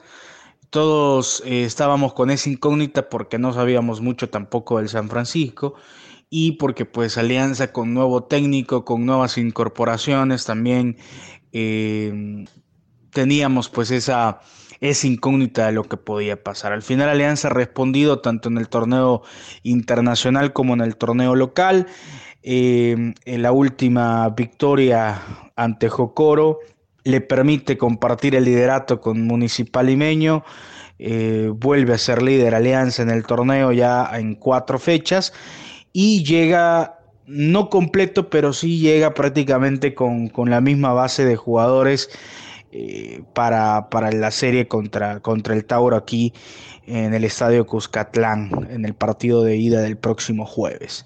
Todos 0.71 1.43
eh, 1.45 1.65
estábamos 1.65 2.15
con 2.15 2.31
esa 2.31 2.49
incógnita 2.49 3.09
porque 3.09 3.39
no 3.39 3.53
sabíamos 3.53 4.01
mucho 4.01 4.31
tampoco 4.31 4.79
del 4.79 4.89
San 4.89 5.09
Francisco 5.11 5.75
y 6.31 6.53
porque 6.53 6.87
pues 6.87 7.19
Alianza 7.19 7.73
con 7.73 7.93
nuevo 7.93 8.25
técnico, 8.25 8.85
con 8.85 9.05
nuevas 9.05 9.37
incorporaciones 9.37 10.47
también 10.47 10.97
eh, 11.53 12.47
teníamos 13.13 13.69
pues 13.69 13.91
esa, 13.91 14.41
esa 14.81 15.07
incógnita 15.07 15.67
de 15.67 15.73
lo 15.73 15.85
que 15.85 15.99
podía 15.99 16.43
pasar. 16.43 16.73
Al 16.73 16.83
final 16.83 17.11
Alianza 17.11 17.49
ha 17.49 17.53
respondido 17.53 18.21
tanto 18.21 18.49
en 18.49 18.57
el 18.57 18.69
torneo 18.69 19.23
internacional 19.63 20.55
como 20.55 20.73
en 20.73 20.81
el 20.81 20.97
torneo 20.97 21.35
local. 21.35 21.87
Eh, 22.43 23.13
en 23.27 23.43
la 23.43 23.53
última 23.53 24.31
victoria 24.31 25.21
ante 25.61 25.91
Jocoro 25.91 26.61
le 27.05 27.21
permite 27.21 27.77
compartir 27.77 28.35
el 28.35 28.45
liderato 28.45 29.01
con 29.01 29.27
Municipal 29.27 29.87
Limeño, 29.87 30.43
eh, 30.99 31.51
vuelve 31.55 31.95
a 31.95 31.99
ser 31.99 32.23
líder 32.23 32.55
Alianza 32.55 33.03
en 33.03 33.11
el 33.11 33.25
torneo 33.25 33.71
ya 33.73 34.11
en 34.15 34.35
cuatro 34.35 34.79
fechas 34.79 35.33
y 35.93 36.25
llega 36.25 36.99
no 37.27 37.69
completo, 37.69 38.31
pero 38.31 38.53
sí 38.53 38.79
llega 38.79 39.13
prácticamente 39.13 39.95
con, 39.95 40.31
la 40.47 40.61
misma 40.61 40.95
base 40.95 41.25
de 41.27 41.37
jugadores 41.37 42.09
eh, 42.73 43.23
para, 43.35 43.89
para, 43.91 44.11
la 44.13 44.31
serie 44.31 44.67
contra, 44.67 45.21
contra 45.21 45.55
el 45.55 45.65
Tauro 45.67 45.97
aquí 45.97 46.33
en 46.87 47.13
el 47.13 47.25
Estadio 47.25 47.67
Cuscatlán, 47.67 48.69
en 48.71 48.85
el 48.85 48.95
partido 48.95 49.45
de 49.45 49.57
ida 49.57 49.81
del 49.83 49.97
próximo 49.97 50.47
jueves. 50.47 51.05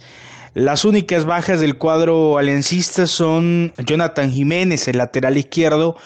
Las 0.54 0.84
únicas 0.84 1.24
bajas 1.24 1.60
del 1.60 1.78
cuadro 1.78 2.38
aliancista 2.38 3.08
son 3.08 3.72
Jonathan 3.84 4.30
Jiménez, 4.30 4.86
el 4.86 4.98
lateral 4.98 5.36
izquierdo, 5.36 5.96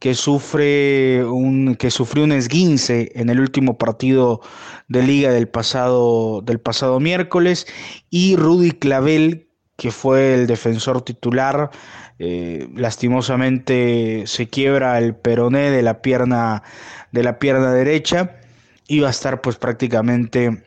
que 0.00 0.16
sufre 0.16 1.24
un 1.24 1.76
que 1.76 1.92
sufrió 1.92 2.24
un 2.24 2.32
esguince 2.32 3.12
en 3.14 3.30
el 3.30 3.38
último 3.38 3.78
partido 3.78 4.40
de 4.88 5.04
liga 5.04 5.30
del 5.30 5.48
pasado 5.48 6.42
del 6.42 6.58
pasado 6.58 6.98
miércoles 6.98 7.68
y 8.10 8.34
Rudy 8.34 8.72
Clavel 8.72 9.48
que 9.76 9.92
fue 9.92 10.34
el 10.34 10.48
defensor 10.48 11.02
titular 11.02 11.70
eh, 12.18 12.68
lastimosamente 12.74 14.24
se 14.26 14.48
quiebra 14.48 14.98
el 14.98 15.14
peroné 15.14 15.70
de 15.70 15.82
la 15.82 16.02
pierna 16.02 16.64
de 17.12 17.22
la 17.22 17.38
pierna 17.38 17.72
derecha 17.72 18.40
y 18.88 18.98
va 18.98 19.06
a 19.06 19.12
estar 19.12 19.40
pues 19.40 19.54
prácticamente 19.54 20.64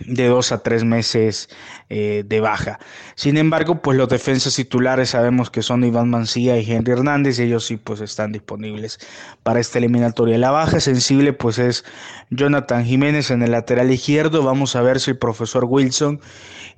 de 0.00 0.26
dos 0.28 0.52
a 0.52 0.62
tres 0.62 0.84
meses 0.84 1.48
eh, 1.88 2.24
de 2.26 2.40
baja. 2.40 2.78
Sin 3.14 3.36
embargo, 3.36 3.80
pues 3.82 3.96
los 3.96 4.08
defensas 4.08 4.54
titulares 4.54 5.10
sabemos 5.10 5.50
que 5.50 5.62
son 5.62 5.84
Iván 5.84 6.10
Mancía 6.10 6.58
y 6.58 6.70
Henry 6.70 6.92
Hernández, 6.92 7.38
y 7.38 7.42
ellos 7.42 7.66
sí 7.66 7.76
pues 7.76 8.00
están 8.00 8.32
disponibles 8.32 8.98
para 9.42 9.60
esta 9.60 9.78
eliminatoria. 9.78 10.38
La 10.38 10.50
baja 10.50 10.80
sensible 10.80 11.32
pues 11.32 11.58
es 11.58 11.84
Jonathan 12.30 12.84
Jiménez 12.84 13.30
en 13.30 13.42
el 13.42 13.52
lateral 13.52 13.90
izquierdo. 13.90 14.42
Vamos 14.42 14.76
a 14.76 14.82
ver 14.82 15.00
si 15.00 15.12
el 15.12 15.18
profesor 15.18 15.64
Wilson 15.64 16.20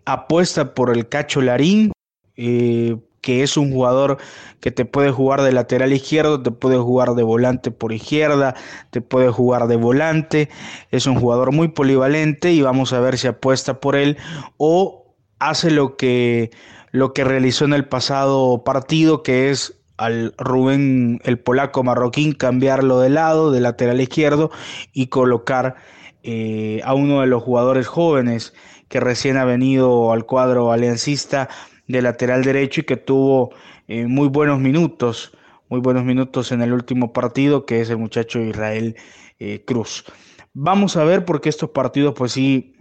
apuesta 0.04 0.74
por 0.74 0.94
el 0.96 1.08
Cacho 1.08 1.40
Larín. 1.40 1.92
Eh, 2.36 2.96
que 3.20 3.42
es 3.42 3.56
un 3.56 3.72
jugador 3.72 4.18
que 4.60 4.70
te 4.70 4.84
puede 4.84 5.10
jugar 5.10 5.42
de 5.42 5.52
lateral 5.52 5.92
izquierdo, 5.92 6.42
te 6.42 6.50
puede 6.50 6.78
jugar 6.78 7.14
de 7.14 7.22
volante 7.22 7.70
por 7.70 7.92
izquierda, 7.92 8.54
te 8.90 9.00
puede 9.00 9.30
jugar 9.30 9.66
de 9.66 9.76
volante, 9.76 10.48
es 10.90 11.06
un 11.06 11.18
jugador 11.18 11.52
muy 11.52 11.68
polivalente 11.68 12.52
y 12.52 12.62
vamos 12.62 12.92
a 12.92 13.00
ver 13.00 13.18
si 13.18 13.26
apuesta 13.26 13.80
por 13.80 13.96
él 13.96 14.16
o 14.56 15.14
hace 15.38 15.70
lo 15.70 15.96
que, 15.96 16.50
lo 16.90 17.12
que 17.12 17.24
realizó 17.24 17.64
en 17.64 17.74
el 17.74 17.86
pasado 17.86 18.64
partido, 18.64 19.22
que 19.22 19.50
es 19.50 19.74
al 19.96 20.34
Rubén, 20.38 21.20
el 21.24 21.38
polaco 21.38 21.82
marroquín, 21.82 22.32
cambiarlo 22.32 23.00
de 23.00 23.10
lado, 23.10 23.50
de 23.50 23.60
lateral 23.60 24.00
izquierdo 24.00 24.50
y 24.92 25.06
colocar 25.06 25.76
eh, 26.22 26.80
a 26.84 26.94
uno 26.94 27.20
de 27.20 27.26
los 27.26 27.42
jugadores 27.42 27.86
jóvenes 27.86 28.52
que 28.88 29.00
recién 29.00 29.36
ha 29.36 29.44
venido 29.44 30.12
al 30.12 30.26
cuadro 30.26 30.72
aliancista 30.72 31.48
de 31.88 32.02
lateral 32.02 32.44
derecho 32.44 32.80
y 32.80 32.84
que 32.84 32.96
tuvo 32.96 33.52
eh, 33.88 34.06
muy 34.06 34.28
buenos 34.28 34.60
minutos, 34.60 35.32
muy 35.68 35.80
buenos 35.80 36.04
minutos 36.04 36.52
en 36.52 36.62
el 36.62 36.72
último 36.72 37.12
partido, 37.12 37.66
que 37.66 37.80
es 37.80 37.90
el 37.90 37.98
muchacho 37.98 38.40
Israel 38.40 38.96
eh, 39.38 39.64
Cruz. 39.66 40.04
Vamos 40.52 40.96
a 40.96 41.04
ver 41.04 41.24
porque 41.24 41.48
estos 41.48 41.70
partidos 41.70 42.14
pues 42.16 42.32
sí 42.32 42.76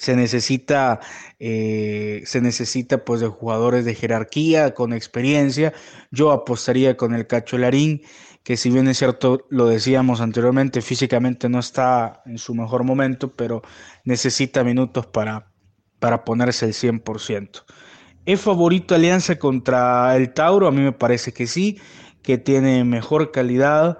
se 0.00 0.16
necesita, 0.16 1.00
eh, 1.38 2.22
se 2.24 2.40
necesita 2.40 3.04
pues 3.04 3.20
de 3.20 3.28
jugadores 3.28 3.84
de 3.84 3.94
jerarquía, 3.94 4.72
con 4.72 4.94
experiencia. 4.94 5.74
Yo 6.10 6.32
apostaría 6.32 6.96
con 6.96 7.14
el 7.14 7.26
Cacho 7.26 7.58
Larín, 7.58 8.00
que 8.42 8.56
si 8.56 8.70
bien 8.70 8.88
es 8.88 8.96
cierto, 8.96 9.46
lo 9.50 9.66
decíamos 9.66 10.22
anteriormente, 10.22 10.80
físicamente 10.80 11.50
no 11.50 11.58
está 11.58 12.22
en 12.24 12.38
su 12.38 12.54
mejor 12.54 12.84
momento, 12.84 13.36
pero 13.36 13.60
necesita 14.04 14.64
minutos 14.64 15.06
para, 15.06 15.52
para 15.98 16.24
ponerse 16.24 16.64
el 16.64 16.72
100%. 16.72 17.64
¿Es 18.26 18.40
favorito 18.40 18.94
Alianza 18.94 19.38
contra 19.38 20.14
el 20.16 20.32
Tauro? 20.32 20.68
A 20.68 20.70
mí 20.70 20.82
me 20.82 20.92
parece 20.92 21.32
que 21.32 21.46
sí, 21.46 21.78
que 22.22 22.38
tiene 22.38 22.84
mejor 22.84 23.30
calidad, 23.30 23.98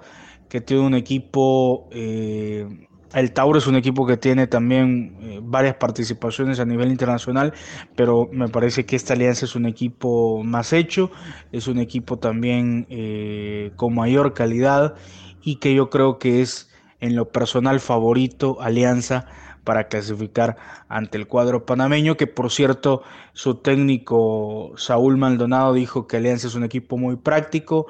que 0.49 0.61
tiene 0.61 0.83
un 0.83 0.93
equipo... 0.93 1.89
Eh, 1.91 2.87
el 3.13 3.33
Tauro 3.33 3.57
es 3.57 3.67
un 3.67 3.75
equipo 3.75 4.05
que 4.05 4.15
tiene 4.15 4.47
también 4.47 5.17
eh, 5.21 5.39
varias 5.43 5.75
participaciones 5.75 6.61
a 6.61 6.65
nivel 6.65 6.91
internacional, 6.91 7.53
pero 7.95 8.29
me 8.31 8.47
parece 8.47 8.85
que 8.85 8.95
esta 8.95 9.15
alianza 9.15 9.43
es 9.43 9.55
un 9.55 9.65
equipo 9.65 10.41
más 10.45 10.71
hecho, 10.71 11.11
es 11.51 11.67
un 11.67 11.77
equipo 11.79 12.19
también 12.19 12.87
eh, 12.89 13.71
con 13.75 13.95
mayor 13.95 14.33
calidad 14.33 14.95
y 15.43 15.57
que 15.57 15.73
yo 15.73 15.89
creo 15.89 16.19
que 16.19 16.41
es 16.41 16.69
en 17.01 17.15
lo 17.15 17.29
personal 17.29 17.81
favorito 17.81 18.61
Alianza 18.61 19.25
para 19.63 19.87
clasificar 19.87 20.57
ante 20.89 21.17
el 21.17 21.27
cuadro 21.27 21.65
panameño, 21.65 22.17
que 22.17 22.27
por 22.27 22.51
cierto 22.51 23.03
su 23.33 23.55
técnico 23.55 24.73
Saúl 24.77 25.17
Maldonado 25.17 25.73
dijo 25.73 26.07
que 26.07 26.17
Alianza 26.17 26.47
es 26.47 26.55
un 26.55 26.63
equipo 26.63 26.97
muy 26.97 27.15
práctico, 27.15 27.87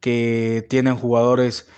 que 0.00 0.66
tienen 0.68 0.96
jugadores 0.96 1.68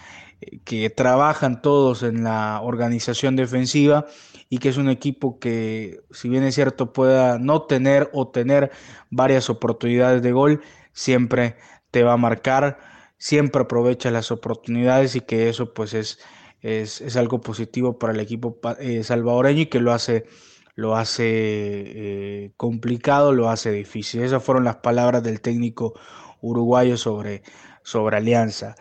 que 0.65 0.91
trabajan 0.91 1.63
todos 1.63 2.03
en 2.03 2.25
la 2.25 2.61
organización 2.63 3.37
defensiva 3.37 4.07
y 4.49 4.59
que 4.59 4.69
es 4.69 4.77
un 4.77 4.89
equipo 4.89 5.39
que, 5.39 6.01
si 6.11 6.29
bien 6.29 6.45
es 6.45 6.55
cierto, 6.55 6.93
pueda 6.93 7.39
no 7.39 7.63
tener 7.63 8.11
o 8.13 8.29
tener 8.29 8.71
varias 9.11 9.51
oportunidades 9.51 10.23
de 10.23 10.33
gol, 10.33 10.63
siempre 10.93 11.57
te 11.91 12.03
va 12.03 12.15
a 12.15 12.17
marcar, 12.17 12.79
siempre 13.19 13.63
aprovecha 13.63 14.11
las 14.11 14.31
oportunidades 14.31 15.17
y 15.17 15.21
que 15.21 15.49
eso 15.49 15.73
pues 15.73 15.95
es, 15.95 16.19
es, 16.63 17.17
algo 17.17 17.41
positivo 17.41 17.99
para 17.99 18.13
el 18.13 18.21
equipo 18.21 18.59
eh, 18.79 19.03
salvadoreño 19.03 19.63
y 19.63 19.67
que 19.67 19.81
lo 19.81 19.93
hace, 19.93 20.27
lo 20.75 20.97
hace 20.97 21.25
eh, 21.27 22.53
complicado, 22.57 23.33
lo 23.33 23.51
hace 23.51 23.73
difícil. 23.73 24.23
Esas 24.23 24.43
fueron 24.43 24.65
las 24.65 24.77
palabras 24.77 25.23
del 25.23 25.41
técnico 25.41 25.95
uruguayo 26.41 26.97
sobre, 26.97 27.43
sobre 27.83 28.17
Alianza. 28.17 28.77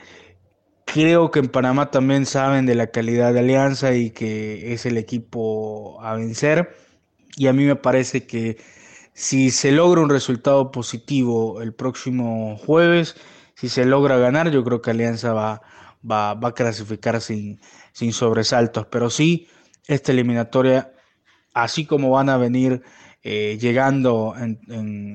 Creo 0.85 1.31
que 1.31 1.39
en 1.39 1.47
Panamá 1.47 1.89
también 1.89 2.25
saben 2.25 2.65
de 2.65 2.75
la 2.75 2.87
calidad 2.87 3.33
de 3.33 3.39
Alianza 3.39 3.93
y 3.95 4.11
que 4.11 4.73
es 4.73 4.85
el 4.85 4.97
equipo 4.97 6.01
a 6.01 6.15
vencer. 6.15 6.75
Y 7.37 7.47
a 7.47 7.53
mí 7.53 7.63
me 7.65 7.77
parece 7.77 8.27
que 8.27 8.57
si 9.13 9.51
se 9.51 9.71
logra 9.71 10.01
un 10.01 10.09
resultado 10.09 10.71
positivo 10.71 11.61
el 11.61 11.73
próximo 11.73 12.57
jueves, 12.57 13.15
si 13.55 13.69
se 13.69 13.85
logra 13.85 14.17
ganar, 14.17 14.51
yo 14.51 14.63
creo 14.63 14.81
que 14.81 14.91
Alianza 14.91 15.33
va, 15.33 15.61
va, 16.09 16.31
a 16.31 16.53
clasificar 16.53 17.21
sin, 17.21 17.59
sin 17.93 18.13
sobresaltos. 18.13 18.87
Pero 18.87 19.09
sí, 19.09 19.47
esta 19.87 20.11
eliminatoria, 20.11 20.93
así 21.53 21.85
como 21.85 22.11
van 22.11 22.29
a 22.29 22.37
venir 22.37 22.81
eh, 23.23 23.57
llegando 23.59 24.33
en, 24.37 24.59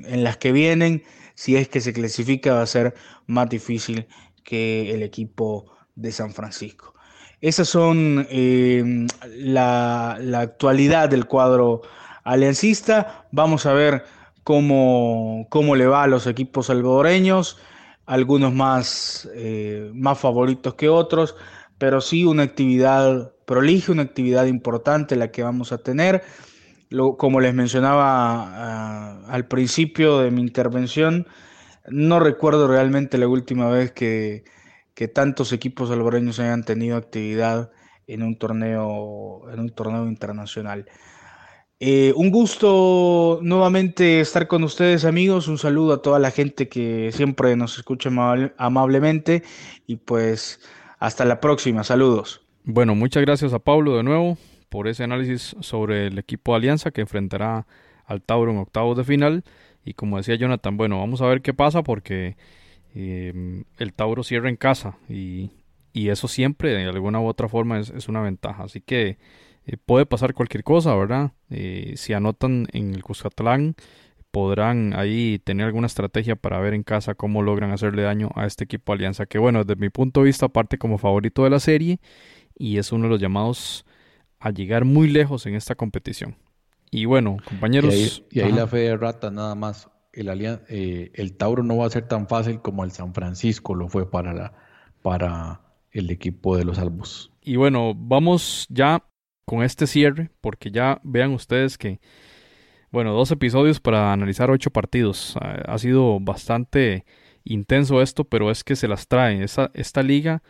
en 0.06 0.24
las 0.24 0.36
que 0.36 0.52
vienen, 0.52 1.02
si 1.34 1.56
es 1.56 1.68
que 1.68 1.80
se 1.80 1.92
clasifica, 1.92 2.54
va 2.54 2.62
a 2.62 2.66
ser 2.66 2.94
más 3.26 3.48
difícil 3.48 4.06
que 4.44 4.94
el 4.94 5.02
equipo 5.02 5.72
de 5.94 6.12
San 6.12 6.32
Francisco. 6.32 6.96
Esas 7.40 7.68
son 7.68 8.26
eh, 8.30 9.06
la, 9.28 10.12
actualidad 10.40 11.08
del 11.08 11.26
cuadro 11.26 11.82
aliancista. 12.24 13.26
Vamos 13.30 13.66
a 13.66 13.74
ver 13.74 14.04
cómo, 14.42 15.46
cómo 15.50 15.76
le 15.76 15.86
va 15.86 16.04
a 16.04 16.06
los 16.06 16.26
equipos 16.26 16.66
salvadoreños, 16.66 17.58
algunos 18.06 18.54
más, 18.54 19.28
eh, 19.34 19.90
más 19.94 20.18
favoritos 20.18 20.74
que 20.74 20.88
otros, 20.88 21.36
pero 21.78 22.00
sí 22.00 22.24
una 22.24 22.44
actividad 22.44 23.32
prolija, 23.46 23.92
una 23.92 24.02
actividad 24.02 24.46
importante 24.46 25.16
la 25.16 25.30
que 25.30 25.42
vamos 25.42 25.72
a 25.72 25.78
tener. 25.78 26.22
como 27.18 27.40
les 27.40 27.54
mencionaba 27.54 28.04
ah, 28.06 29.22
al 29.28 29.46
principio 29.48 30.18
de 30.20 30.30
mi 30.30 30.40
intervención, 30.40 31.26
no 31.88 32.20
recuerdo 32.20 32.68
realmente 32.68 33.18
la 33.18 33.28
última 33.28 33.68
vez 33.68 33.92
que, 33.92 34.44
tantos 35.14 35.52
equipos 35.52 35.88
salvadoreños 35.90 36.40
hayan 36.40 36.64
tenido 36.64 36.96
actividad 36.96 37.70
en 38.06 38.22
un 38.22 38.38
torneo, 38.38 39.42
en 39.52 39.60
un 39.60 39.70
torneo 39.70 40.06
internacional. 40.06 40.86
Eh, 41.78 42.12
un 42.16 42.30
gusto 42.30 43.38
nuevamente 43.42 44.20
estar 44.20 44.48
con 44.48 44.64
ustedes 44.64 45.04
amigos, 45.04 45.46
un 45.46 45.58
saludo 45.58 45.94
a 45.94 46.02
toda 46.02 46.18
la 46.18 46.30
gente 46.30 46.68
que 46.68 47.10
siempre 47.12 47.54
nos 47.54 47.76
escucha 47.76 48.08
amablemente 48.56 49.42
y 49.86 49.96
pues 49.96 50.60
hasta 50.98 51.26
la 51.26 51.38
próxima, 51.40 51.84
saludos. 51.84 52.40
Bueno, 52.64 52.94
muchas 52.94 53.22
gracias 53.22 53.52
a 53.52 53.58
Pablo 53.58 53.96
de 53.96 54.02
nuevo 54.02 54.38
por 54.70 54.88
ese 54.88 55.04
análisis 55.04 55.54
sobre 55.60 56.06
el 56.06 56.18
equipo 56.18 56.52
de 56.52 56.56
Alianza 56.56 56.90
que 56.90 57.02
enfrentará 57.02 57.66
al 58.06 58.22
Tauro 58.22 58.52
en 58.52 58.58
octavos 58.58 58.96
de 58.96 59.04
final. 59.04 59.44
Y 59.84 59.94
como 59.94 60.16
decía 60.16 60.34
Jonathan, 60.34 60.76
bueno, 60.76 60.98
vamos 60.98 61.22
a 61.22 61.26
ver 61.26 61.42
qué 61.42 61.54
pasa 61.54 61.82
porque 61.82 62.36
em, 62.94 63.64
el 63.78 63.92
Tauro 63.92 64.24
cierra 64.24 64.48
en 64.48 64.56
casa 64.56 64.98
y, 65.08 65.50
eso 65.94 66.28
siempre 66.28 66.74
de 66.74 66.84
alguna 66.84 67.20
u 67.20 67.26
otra 67.26 67.48
forma 67.48 67.78
es, 67.80 68.08
una 68.08 68.20
ventaja. 68.20 68.64
Así 68.64 68.82
que 68.82 69.16
eh, 69.66 69.76
puede 69.84 70.06
pasar 70.06 70.32
cualquier 70.32 70.62
cosa, 70.62 70.94
¿verdad? 70.94 71.32
Eh, 71.50 71.94
si 71.96 72.12
anotan 72.12 72.68
en 72.72 72.94
el 72.94 73.02
Cuscatlán, 73.02 73.74
podrán 74.30 74.94
ahí 74.94 75.40
tener 75.42 75.66
alguna 75.66 75.88
estrategia 75.88 76.36
para 76.36 76.60
ver 76.60 76.74
en 76.74 76.84
casa 76.84 77.14
cómo 77.14 77.42
logran 77.42 77.72
hacerle 77.72 78.02
daño 78.02 78.30
a 78.36 78.46
este 78.46 78.64
equipo 78.64 78.92
Alianza, 78.92 79.26
que 79.26 79.38
bueno, 79.38 79.64
desde 79.64 79.80
mi 79.80 79.88
punto 79.90 80.20
de 80.20 80.26
vista, 80.26 80.48
parte 80.48 80.78
como 80.78 80.98
favorito 80.98 81.42
de 81.42 81.50
la 81.50 81.58
serie 81.58 81.98
y 82.56 82.78
es 82.78 82.92
uno 82.92 83.04
de 83.04 83.10
los 83.10 83.20
llamados 83.20 83.84
a 84.38 84.50
llegar 84.50 84.84
muy 84.84 85.08
lejos 85.08 85.46
en 85.46 85.54
esta 85.54 85.74
competición. 85.74 86.36
Y 86.90 87.04
bueno, 87.04 87.38
compañeros. 87.44 88.22
Y 88.30 88.40
ahí, 88.40 88.52
la 88.52 88.66
fe 88.66 88.78
de 88.78 88.96
rata 88.96 89.30
nada 89.30 89.54
más. 89.54 89.90
El, 90.12 90.28
eh, 90.68 91.10
el 91.14 91.36
Tauro 91.36 91.62
no 91.62 91.76
va 91.78 91.86
a 91.86 91.90
ser 91.90 92.06
tan 92.08 92.28
fácil 92.28 92.60
como 92.60 92.84
el 92.84 92.92
San 92.92 93.12
Francisco 93.12 93.74
lo 93.74 93.88
fue 93.88 94.10
para, 94.10 94.32
la, 94.32 94.52
para 95.02 95.60
el 95.90 96.10
equipo 96.10 96.56
de 96.56 96.64
los 96.64 96.78
Albos. 96.78 97.32
Y 97.42 97.56
bueno, 97.56 97.92
vamos 97.94 98.66
ya 98.70 99.02
con 99.46 99.62
este 99.62 99.86
cierre, 99.86 100.28
porque 100.42 100.70
ya 100.70 101.00
vean 101.04 101.32
ustedes 101.32 101.78
que, 101.78 102.00
bueno, 102.90 103.12
dos 103.12 103.30
episodios 103.30 103.80
para 103.80 104.12
analizar 104.12 104.50
ocho 104.50 104.70
partidos. 104.70 105.36
Ha, 105.40 105.78
sido 105.78 106.18
bastante 106.20 107.06
intenso 107.44 108.02
esto, 108.02 108.24
pero 108.24 108.50
es 108.50 108.64
que 108.64 108.76
se 108.76 108.88
las 108.88 109.08
trae. 109.08 109.42
Esta, 109.42 109.70
esta 109.74 110.02
liga 110.02 110.42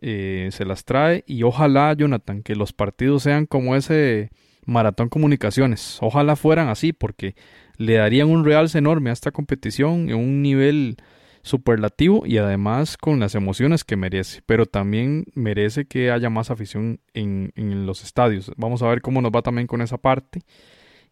eh, 0.00 0.48
se 0.52 0.64
las 0.64 0.84
trae 0.84 1.24
y 1.26 1.42
ojalá, 1.42 1.92
Jonathan, 1.94 2.42
que 2.42 2.54
los 2.54 2.72
partidos 2.72 3.24
sean 3.24 3.46
como 3.46 3.76
ese 3.76 4.30
Maratón 4.66 5.08
Comunicaciones. 5.08 5.98
Ojalá 6.00 6.36
fueran 6.36 6.68
así 6.68 6.92
porque 6.92 7.34
le 7.76 7.94
darían 7.94 8.30
un 8.30 8.44
realce 8.44 8.78
enorme 8.78 9.10
a 9.10 9.12
esta 9.12 9.32
competición 9.32 10.08
en 10.10 10.16
un 10.16 10.42
nivel 10.42 10.96
superlativo 11.44 12.24
y 12.26 12.38
además 12.38 12.96
con 12.96 13.20
las 13.20 13.36
emociones 13.36 13.84
que 13.84 13.96
merece, 13.96 14.42
pero 14.46 14.66
también 14.66 15.26
merece 15.34 15.84
que 15.84 16.10
haya 16.10 16.30
más 16.30 16.50
afición 16.50 16.98
en, 17.12 17.52
los 17.86 18.02
estadios. 18.02 18.50
Vamos 18.56 18.82
a 18.82 18.88
ver 18.88 19.02
cómo 19.02 19.20
nos 19.20 19.30
va 19.30 19.42
también 19.42 19.66
con 19.66 19.82
esa 19.82 19.98
parte 19.98 20.40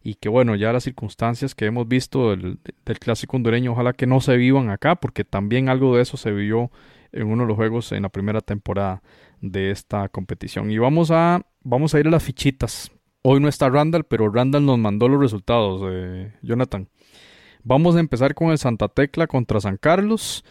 y 0.03 0.15
que 0.15 0.27
bueno, 0.27 0.55
ya 0.55 0.73
las 0.73 0.83
circunstancias 0.83 1.55
que 1.55 1.65
hemos 1.65 1.87
visto 1.87 2.31
del, 2.31 2.59
del, 2.85 2.99
clásico 2.99 3.37
hondureño, 3.37 3.71
ojalá 3.71 3.93
que 3.93 4.07
no 4.07 4.19
se 4.19 4.35
vivan 4.35 4.69
acá, 4.69 4.95
porque 4.95 5.23
también 5.23 5.69
algo 5.69 5.95
de 5.95 6.01
eso 6.01 6.17
se 6.17 6.31
vivió 6.31 6.71
en 7.11 7.27
uno 7.27 7.43
de 7.43 7.47
los 7.47 7.55
juegos 7.55 7.91
en 7.91 8.01
la 8.01 8.09
primera 8.09 8.41
temporada 8.41 9.01
de 9.39 9.71
esta 9.71 10.09
competición. 10.09 10.71
Y 10.71 10.79
vamos 10.79 11.11
a, 11.11 11.45
vamos 11.61 11.93
a 11.93 11.99
ir 11.99 12.07
a 12.07 12.11
las 12.11 12.23
fichitas 12.23 12.91
Hoy 13.25 13.39
no 13.39 13.47
está 13.47 13.69
Randall, 13.69 14.03
pero 14.03 14.29
Randall 14.29 14.65
nos 14.65 14.77
mandó 14.77 15.07
los 15.07 15.17
resultados, 15.17 15.81
eh, 15.89 16.33
Jonathan. 16.41 16.89
Vamos 17.63 17.95
a 17.95 17.99
empezar 18.01 18.35
con 18.35 18.51
el 18.51 18.57
Santa 18.57 18.89
Tecla 18.89 19.27
contra 19.27 19.61
San 19.61 19.77
Carlos. 19.77 20.43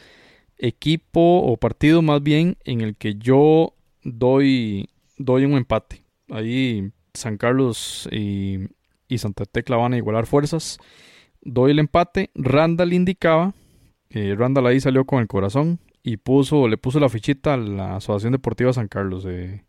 Equipo 0.57 1.41
o 1.41 1.57
partido 1.57 2.01
más 2.03 2.23
bien 2.23 2.57
en 2.65 2.81
el 2.81 2.97
que 2.97 3.17
yo 3.17 3.75
doy, 4.03 4.89
doy 5.19 5.45
un 5.45 5.53
empate. 5.53 6.05
Ahí 6.31 6.91
San 7.13 7.37
Carlos 7.37 8.09
y, 8.11 8.69
Santa 9.19 9.45
Tecla 9.45 9.77
van 9.77 9.93
a 9.93 9.99
igualar 9.99 10.27
fuerzas. 10.27 10.79
Doy 11.43 11.73
el 11.73 11.81
empate. 11.81 12.31
Randall 12.35 12.95
indicaba. 12.95 13.53
Eh, 14.09 14.35
Randall 14.37 14.67
ahí 14.67 14.81
salió 14.81 15.05
con 15.05 15.21
el 15.21 15.27
corazón 15.27 15.81
y 16.03 16.17
puso, 16.17 16.67
le 16.67 16.79
puso 16.79 16.99
la 16.99 17.11
fichita 17.11 17.55
a 17.55 17.59
la 17.59 17.97
Asociación 17.97 18.33
Deportiva 18.33 18.73
San 18.73 18.89
Carlos. 18.89 19.25
de 19.25 19.65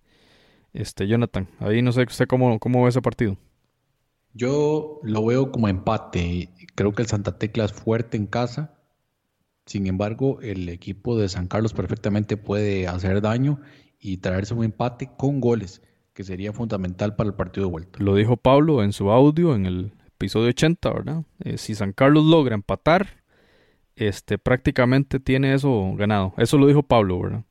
este, 0.74 1.08
Jonathan, 1.08 1.48
ahí 1.60 1.82
no 1.82 1.92
sé 1.92 2.04
usted 2.04 2.26
cómo, 2.28 2.58
cómo 2.60 2.84
ve 2.84 2.90
ese 2.90 3.02
partido. 3.02 3.38
Yo 4.34 5.00
lo 5.04 5.26
veo 5.26 5.52
como 5.52 5.68
empate. 5.68 6.50
Creo 6.76 6.94
que 6.94 7.04
el 7.04 7.08
Santa 7.08 7.38
Tecla 7.38 7.66
es 7.66 7.74
fuerte 7.74 8.18
en 8.18 8.26
casa. 8.26 8.74
Sin 9.66 9.88
embargo, 9.88 10.40
el 10.42 10.68
equipo 10.70 11.18
de 11.18 11.30
San 11.30 11.48
Carlos 11.48 11.74
perfectamente 11.74 12.36
puede 12.36 12.88
hacer 12.88 13.22
daño 13.22 13.62
y 14.00 14.18
traerse 14.18 14.54
un 14.54 14.66
empate 14.66 15.10
con 15.18 15.40
goles, 15.40 15.82
que 16.14 16.24
sería 16.24 16.52
fundamental 16.52 17.16
para 17.16 17.30
el 17.30 17.36
partido 17.36 17.68
de 17.68 17.72
vuelta. 17.72 18.00
Lo 18.04 18.16
dijo 18.16 18.36
Pablo 18.36 18.84
en 18.84 18.92
su 18.92 19.10
audio 19.12 19.56
en 19.56 19.66
el 19.66 19.94
episodio 20.08 20.50
80, 20.50 20.92
¿verdad? 20.92 21.24
Eh, 21.44 21.58
si 21.58 21.76
San 21.76 21.94
Carlos 21.94 22.26
logra 22.26 22.56
empatar, 22.56 23.24
este, 23.96 24.38
prácticamente 24.38 25.20
tiene 25.20 25.54
eso 25.54 25.94
ganado. 25.96 26.34
Eso 26.38 26.58
lo 26.58 26.68
dijo 26.68 26.84
Pablo, 26.84 27.22
¿verdad? 27.22 27.44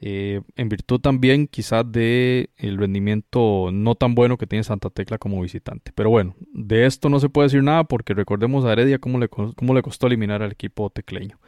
Eh, 0.00 0.42
en 0.54 0.68
virtud 0.68 1.00
también 1.00 1.48
quizás 1.48 1.90
de 1.90 2.50
el 2.56 2.78
rendimiento 2.78 3.70
no 3.72 3.96
tan 3.96 4.14
bueno 4.14 4.38
que 4.38 4.46
tiene 4.46 4.62
Santa 4.62 4.90
Tecla 4.90 5.18
como 5.18 5.40
visitante. 5.42 5.92
Pero 5.94 6.10
bueno, 6.10 6.36
de 6.52 6.86
esto 6.86 7.08
no 7.08 7.18
se 7.18 7.28
puede 7.28 7.46
decir 7.46 7.62
nada 7.62 7.84
porque 7.84 8.14
recordemos 8.14 8.64
a 8.64 8.72
Heredia 8.72 8.98
cómo 8.98 9.18
le, 9.18 9.28
cómo 9.28 9.74
le 9.74 9.82
costó 9.82 10.06
eliminar 10.06 10.42
al 10.42 10.52
equipo 10.52 10.90
tecleño. 10.90 11.40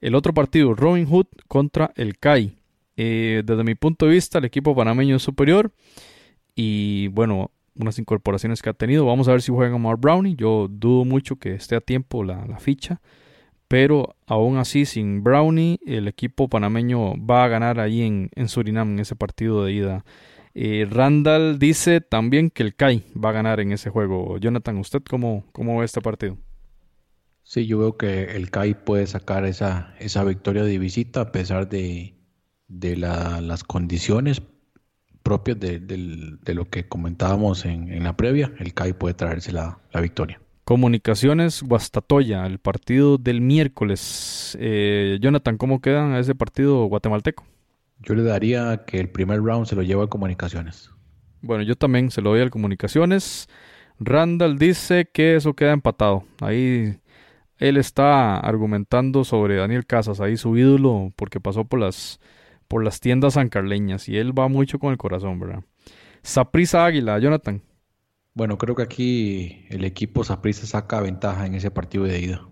El 0.00 0.14
otro 0.14 0.32
partido, 0.32 0.74
Robin 0.74 1.06
Hood 1.06 1.26
contra 1.48 1.92
el 1.96 2.18
CAI. 2.18 2.56
Eh, 2.96 3.42
desde 3.44 3.64
mi 3.64 3.74
punto 3.74 4.06
de 4.06 4.12
vista, 4.12 4.38
el 4.38 4.44
equipo 4.44 4.74
panameño 4.74 5.16
es 5.16 5.22
superior. 5.22 5.72
Y 6.54 7.08
bueno, 7.08 7.50
unas 7.74 7.98
incorporaciones 7.98 8.62
que 8.62 8.70
ha 8.70 8.74
tenido. 8.74 9.04
Vamos 9.04 9.28
a 9.28 9.32
ver 9.32 9.42
si 9.42 9.52
juega 9.52 9.76
Mark 9.78 10.00
Brownie. 10.00 10.36
Yo 10.36 10.68
dudo 10.70 11.04
mucho 11.04 11.36
que 11.36 11.54
esté 11.54 11.76
a 11.76 11.80
tiempo 11.80 12.22
la 12.24 12.58
ficha 12.60 13.00
pero 13.70 14.16
aún 14.26 14.56
así 14.56 14.84
sin 14.84 15.22
Brownie 15.22 15.78
el 15.86 16.08
equipo 16.08 16.48
panameño 16.48 17.14
va 17.24 17.44
a 17.44 17.48
ganar 17.48 17.78
ahí 17.78 18.02
en, 18.02 18.48
Surinam 18.48 18.94
en 18.94 18.98
ese 18.98 19.14
partido 19.14 19.64
de 19.64 19.72
ida. 19.72 20.04
Eh, 20.54 20.88
Randall 20.90 21.60
dice 21.60 22.00
también 22.00 22.50
que 22.50 22.64
el 22.64 22.74
CAI 22.74 23.04
va 23.14 23.28
a 23.28 23.32
ganar 23.32 23.60
en 23.60 23.70
ese 23.70 23.88
juego. 23.88 24.38
Jonathan, 24.38 24.76
¿usted 24.78 25.02
cómo, 25.08 25.44
cómo 25.52 25.78
ve 25.78 25.84
este 25.84 26.00
partido? 26.00 26.36
Sí, 27.44 27.64
yo 27.68 27.78
veo 27.78 27.96
que 27.96 28.24
el 28.34 28.50
CAI 28.50 28.74
puede 28.74 29.06
sacar 29.06 29.44
esa, 29.44 29.94
esa 30.00 30.24
victoria 30.24 30.64
de 30.64 30.76
visita 30.76 31.20
a 31.20 31.30
pesar 31.30 31.68
de, 31.68 32.16
de 32.66 32.96
las 32.96 33.62
condiciones 33.62 34.42
propias 35.22 35.60
de, 35.60 36.38
lo 36.44 36.64
que 36.64 36.88
comentábamos 36.88 37.64
en, 37.64 38.02
la 38.02 38.16
previa. 38.16 38.52
El 38.58 38.74
CAI 38.74 38.94
puede 38.94 39.14
traerse 39.14 39.52
la 39.52 39.78
victoria. 39.94 40.40
Comunicaciones 40.70 41.64
Guastatoya, 41.64 42.46
el 42.46 42.60
partido 42.60 43.18
del 43.18 43.40
miércoles. 43.40 44.56
Eh, 44.60 45.18
Jonathan, 45.20 45.56
¿cómo 45.56 45.80
quedan 45.80 46.12
a 46.12 46.20
ese 46.20 46.36
partido 46.36 46.84
guatemalteco? 46.84 47.44
Yo 47.98 48.14
le 48.14 48.22
daría 48.22 48.84
que 48.86 49.00
el 49.00 49.08
primer 49.08 49.42
round 49.42 49.66
se 49.66 49.74
lo 49.74 49.82
lleva 49.82 50.04
a 50.04 50.06
Comunicaciones. 50.06 50.92
Bueno, 51.42 51.64
yo 51.64 51.74
también 51.74 52.12
se 52.12 52.22
lo 52.22 52.30
doy 52.30 52.42
al 52.42 52.50
Comunicaciones. 52.50 53.48
Randall 53.98 54.60
dice 54.60 55.10
que 55.12 55.34
eso 55.34 55.54
queda 55.54 55.72
empatado. 55.72 56.22
Ahí 56.40 57.00
él 57.58 57.76
está 57.76 58.38
argumentando 58.38 59.24
sobre 59.24 59.56
Daniel 59.56 59.86
Casas, 59.86 60.20
ahí 60.20 60.36
su 60.36 60.56
ídolo, 60.56 61.12
porque 61.16 61.40
pasó 61.40 61.64
por 61.64 61.80
las, 61.80 62.20
por 62.68 62.84
las 62.84 63.00
tiendas 63.00 63.34
sancarleñas 63.34 64.08
y 64.08 64.18
él 64.18 64.38
va 64.38 64.46
mucho 64.46 64.78
con 64.78 64.92
el 64.92 64.98
corazón, 64.98 65.40
¿verdad? 65.40 65.64
Saprisa 66.22 66.86
Águila, 66.86 67.18
Jonathan. 67.18 67.60
Bueno, 68.34 68.58
creo 68.58 68.74
que 68.74 68.82
aquí 68.82 69.66
el 69.70 69.84
equipo 69.84 70.24
Saprissa 70.24 70.66
saca 70.66 71.00
ventaja 71.00 71.46
en 71.46 71.54
ese 71.54 71.70
partido 71.70 72.04
de 72.04 72.20
ida. 72.20 72.48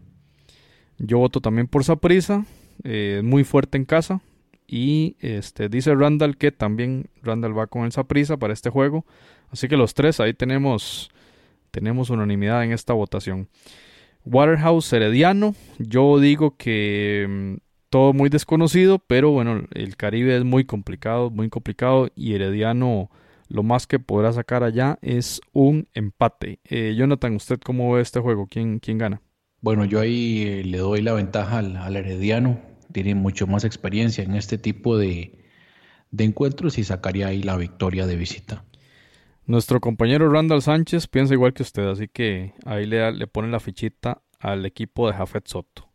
Yo 0.99 1.19
voto 1.19 1.41
también 1.41 1.69
por 1.69 1.85
Saprissa, 1.85 2.45
eh, 2.83 3.21
muy 3.25 3.45
fuerte 3.45 3.79
en 3.79 3.85
casa. 3.85 4.21
Y 4.67 5.17
este 5.21 5.71
dice 5.71 5.95
Randall 5.95 6.37
que 6.37 6.53
también 6.53 7.09
Randall 7.23 7.57
va 7.57 7.69
con 7.69 7.85
el 7.85 7.93
Saprissa 7.93 8.37
para 8.37 8.53
este 8.53 8.69
juego. 8.69 9.07
Así 9.51 9.67
que 9.67 9.77
los 9.77 9.95
tres 9.95 10.21
ahí 10.21 10.35
tenemos, 10.35 11.11
tenemos 11.71 12.11
unanimidad 12.11 12.65
en 12.65 12.73
esta 12.73 12.93
votación. 12.93 13.49
Waterhouse 14.27 14.93
Herediano, 14.93 15.55
yo 15.79 16.19
digo 16.19 16.57
que 16.57 17.27
mm, 17.29 17.55
todo 17.89 18.13
muy 18.13 18.29
desconocido, 18.29 18.99
pero 18.99 19.31
bueno, 19.31 19.63
el 19.73 19.97
Caribe 19.97 20.37
es 20.37 20.45
muy 20.45 20.65
complicado, 20.65 21.31
muy 21.31 21.49
complicado 21.49 22.11
y 22.15 22.35
Herediano 22.35 23.11
lo 23.49 23.63
más 23.63 23.87
que 23.87 23.99
podrá 23.99 24.33
sacar 24.33 24.63
allá 24.63 24.99
es 25.03 25.41
un 25.53 25.89
empate. 25.95 26.61
Eh, 26.65 26.95
Jonathan, 26.97 27.35
¿usted 27.37 27.59
cómo 27.59 27.93
ve 27.93 28.03
este 28.03 28.21
juego? 28.21 28.47
¿Quién, 28.47 28.79
quién 28.79 28.99
gana? 28.99 29.23
Bueno, 29.61 29.85
yo 29.85 30.01
ahí 30.01 30.43
eh, 30.43 30.65
le 30.65 30.79
doy 30.79 31.03
la 31.03 31.15
ventaja 31.15 31.59
al, 31.59 31.97
Herediano. 31.97 32.61
Tiene 32.93 33.15
mucho 33.15 33.47
más 33.47 33.65
experiencia 33.65 34.23
en 34.23 34.35
este 34.35 34.59
tipo 34.59 34.97
de, 34.97 35.39
encuentros 36.17 36.79
y 36.79 36.85
sacaría 36.85 37.29
ahí 37.29 37.43
la 37.43 37.57
victoria 37.57 38.07
de 38.07 38.17
visita. 38.17 38.65
Nuestro 39.47 39.81
compañero 39.81 40.31
Randall 40.31 40.63
Sánchez 40.63 41.07
piensa 41.07 41.35
igual 41.35 41.55
que 41.55 41.63
usted, 41.63 41.87
así 41.87 42.09
que 42.09 42.53
ahí 42.67 42.87
le, 42.87 43.13
le 43.13 43.27
pone 43.27 43.49
la 43.49 43.61
fichita 43.61 44.23
al 44.39 44.67
equipo 44.67 45.09
de 45.09 45.15
Jafet 45.15 45.47
Soto. 45.47 45.88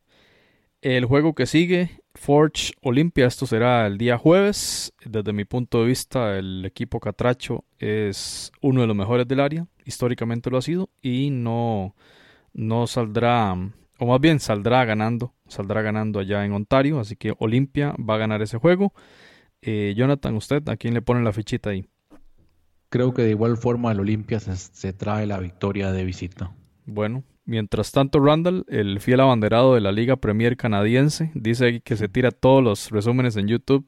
El 0.83 1.05
juego 1.05 1.33
que 1.33 1.45
sigue 1.45 2.01
Forge 2.13 2.73
Olympia, 2.81 3.25
esto 3.25 3.45
será 3.45 3.87
el 3.87 3.97
día 3.97 4.17
jueves. 4.17 4.93
Desde 5.05 5.31
mi 5.31 5.45
punto 5.45 5.79
de 5.79 5.87
vista, 5.87 6.37
el 6.37 6.65
equipo 6.65 6.99
Catracho 6.99 7.63
es 7.79 8.51
uno 8.61 8.81
de 8.81 8.87
los 8.87 8.95
mejores 8.97 9.25
del 9.25 9.39
área, 9.39 9.65
históricamente 9.85 10.49
lo 10.49 10.57
ha 10.57 10.61
sido, 10.61 10.89
y 11.01 11.29
no, 11.29 11.95
no 12.51 12.85
saldrá, 12.85 13.55
o 13.97 14.05
más 14.05 14.19
bien 14.19 14.41
saldrá 14.41 14.83
ganando, 14.83 15.33
saldrá 15.47 15.81
ganando 15.81 16.19
allá 16.19 16.43
en 16.43 16.51
Ontario, 16.51 16.99
así 16.99 17.15
que 17.15 17.33
Olympia 17.39 17.95
va 17.97 18.15
a 18.15 18.17
ganar 18.17 18.41
ese 18.41 18.57
juego. 18.57 18.91
Eh, 19.61 19.93
Jonathan, 19.95 20.35
¿usted 20.35 20.67
a 20.67 20.75
quién 20.75 20.93
le 20.93 21.01
pone 21.01 21.23
la 21.23 21.31
fichita 21.31 21.69
ahí? 21.69 21.87
Creo 22.89 23.13
que 23.13 23.21
de 23.21 23.29
igual 23.29 23.55
forma 23.55 23.93
el 23.93 24.01
Olimpia 24.01 24.41
se 24.41 24.91
trae 24.91 25.27
la 25.27 25.39
victoria 25.39 25.93
de 25.93 26.03
visita. 26.03 26.53
Bueno, 26.85 27.23
Mientras 27.45 27.91
tanto, 27.91 28.19
Randall, 28.19 28.65
el 28.69 29.01
fiel 29.01 29.19
abanderado 29.19 29.75
de 29.75 29.81
la 29.81 29.91
Liga 29.91 30.15
Premier 30.15 30.55
canadiense, 30.55 31.31
dice 31.35 31.81
que 31.81 31.97
se 31.97 32.07
tira 32.07 32.31
todos 32.31 32.63
los 32.63 32.89
resúmenes 32.89 33.35
en 33.35 33.47
YouTube. 33.47 33.85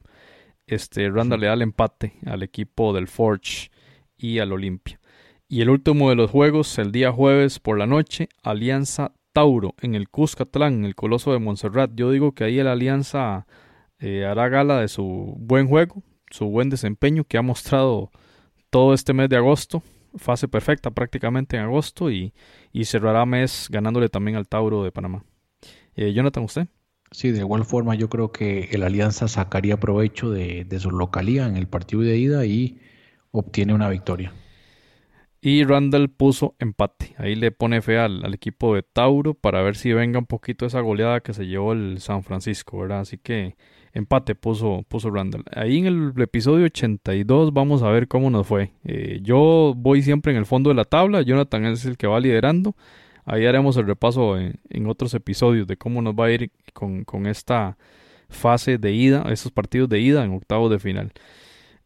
Este, 0.66 1.08
Randall 1.08 1.40
le 1.40 1.46
da 1.46 1.54
el 1.54 1.62
empate 1.62 2.14
al 2.26 2.42
equipo 2.42 2.92
del 2.92 3.08
Forge 3.08 3.70
y 4.18 4.40
al 4.40 4.52
Olimpia. 4.52 5.00
Y 5.48 5.62
el 5.62 5.70
último 5.70 6.10
de 6.10 6.16
los 6.16 6.30
juegos, 6.30 6.78
el 6.78 6.92
día 6.92 7.12
jueves 7.12 7.58
por 7.58 7.78
la 7.78 7.86
noche, 7.86 8.28
Alianza 8.42 9.12
Tauro 9.32 9.74
en 9.80 9.94
el 9.94 10.10
Cuscatlán, 10.10 10.74
en 10.74 10.84
el 10.84 10.94
Coloso 10.94 11.32
de 11.32 11.38
Montserrat. 11.38 11.92
Yo 11.94 12.10
digo 12.10 12.32
que 12.32 12.44
ahí 12.44 12.62
la 12.62 12.72
Alianza 12.72 13.46
eh, 13.98 14.26
hará 14.26 14.48
gala 14.48 14.80
de 14.80 14.88
su 14.88 15.34
buen 15.38 15.66
juego, 15.68 16.02
su 16.30 16.46
buen 16.46 16.68
desempeño 16.68 17.24
que 17.24 17.38
ha 17.38 17.42
mostrado 17.42 18.10
todo 18.68 18.92
este 18.92 19.14
mes 19.14 19.30
de 19.30 19.36
agosto 19.36 19.82
fase 20.16 20.48
perfecta 20.48 20.90
prácticamente 20.90 21.56
en 21.56 21.62
agosto 21.62 22.10
y, 22.10 22.32
cerrará 22.84 23.24
mes 23.26 23.68
ganándole 23.70 24.08
también 24.08 24.36
al 24.36 24.48
Tauro 24.48 24.84
de 24.84 24.92
Panamá. 24.92 25.24
Eh, 25.94 26.12
Jonathan, 26.12 26.44
¿usted? 26.44 26.68
Sí, 27.10 27.30
de 27.30 27.38
igual 27.38 27.64
forma 27.64 27.94
yo 27.94 28.08
creo 28.08 28.32
que 28.32 28.68
el 28.72 28.82
Alianza 28.82 29.28
sacaría 29.28 29.78
provecho 29.78 30.30
de, 30.30 30.66
su 30.78 30.90
localía 30.90 31.46
en 31.46 31.56
el 31.56 31.68
partido 31.68 32.02
de 32.02 32.18
ida 32.18 32.44
y 32.44 32.78
obtiene 33.30 33.74
una 33.74 33.88
victoria. 33.88 34.32
Y 35.40 35.64
Randall 35.64 36.10
puso 36.10 36.56
empate. 36.58 37.14
Ahí 37.18 37.36
le 37.36 37.52
pone 37.52 37.80
fe 37.80 37.98
al, 37.98 38.24
al, 38.24 38.34
equipo 38.34 38.74
de 38.74 38.82
Tauro 38.82 39.34
para 39.34 39.62
ver 39.62 39.76
si 39.76 39.92
venga 39.92 40.18
un 40.18 40.26
poquito 40.26 40.66
esa 40.66 40.80
goleada 40.80 41.20
que 41.20 41.32
se 41.34 41.46
llevó 41.46 41.72
el 41.72 42.00
San 42.00 42.24
Francisco, 42.24 42.78
¿verdad? 42.78 43.00
Así 43.00 43.18
que 43.18 43.56
Empate 43.96 44.34
puso, 44.34 44.84
puso 44.88 45.10
Randall. 45.10 45.42
Ahí 45.54 45.78
en 45.78 45.86
el 45.86 46.12
episodio 46.20 46.66
82 46.66 47.54
vamos 47.54 47.82
a 47.82 47.88
ver 47.88 48.08
cómo 48.08 48.28
nos 48.28 48.46
fue. 48.46 48.72
Eh, 48.84 49.20
yo 49.22 49.72
voy 49.74 50.02
siempre 50.02 50.32
en 50.32 50.38
el 50.38 50.44
fondo 50.44 50.68
de 50.68 50.76
la 50.76 50.84
tabla. 50.84 51.22
Jonathan 51.22 51.64
es 51.64 51.86
el 51.86 51.96
que 51.96 52.06
va 52.06 52.20
liderando. 52.20 52.76
Ahí 53.24 53.46
haremos 53.46 53.74
el 53.78 53.86
repaso 53.86 54.38
en, 54.38 54.86
otros 54.86 55.14
episodios 55.14 55.66
de 55.66 55.78
cómo 55.78 56.02
nos 56.02 56.12
va 56.12 56.26
a 56.26 56.30
ir 56.30 56.50
con, 56.74 57.26
esta 57.26 57.78
fase 58.28 58.76
de 58.76 58.92
ida, 58.92 59.24
estos 59.30 59.50
partidos 59.50 59.88
de 59.88 59.98
ida 59.98 60.26
en 60.26 60.34
octavos 60.34 60.70
de 60.70 60.78
final. 60.78 61.12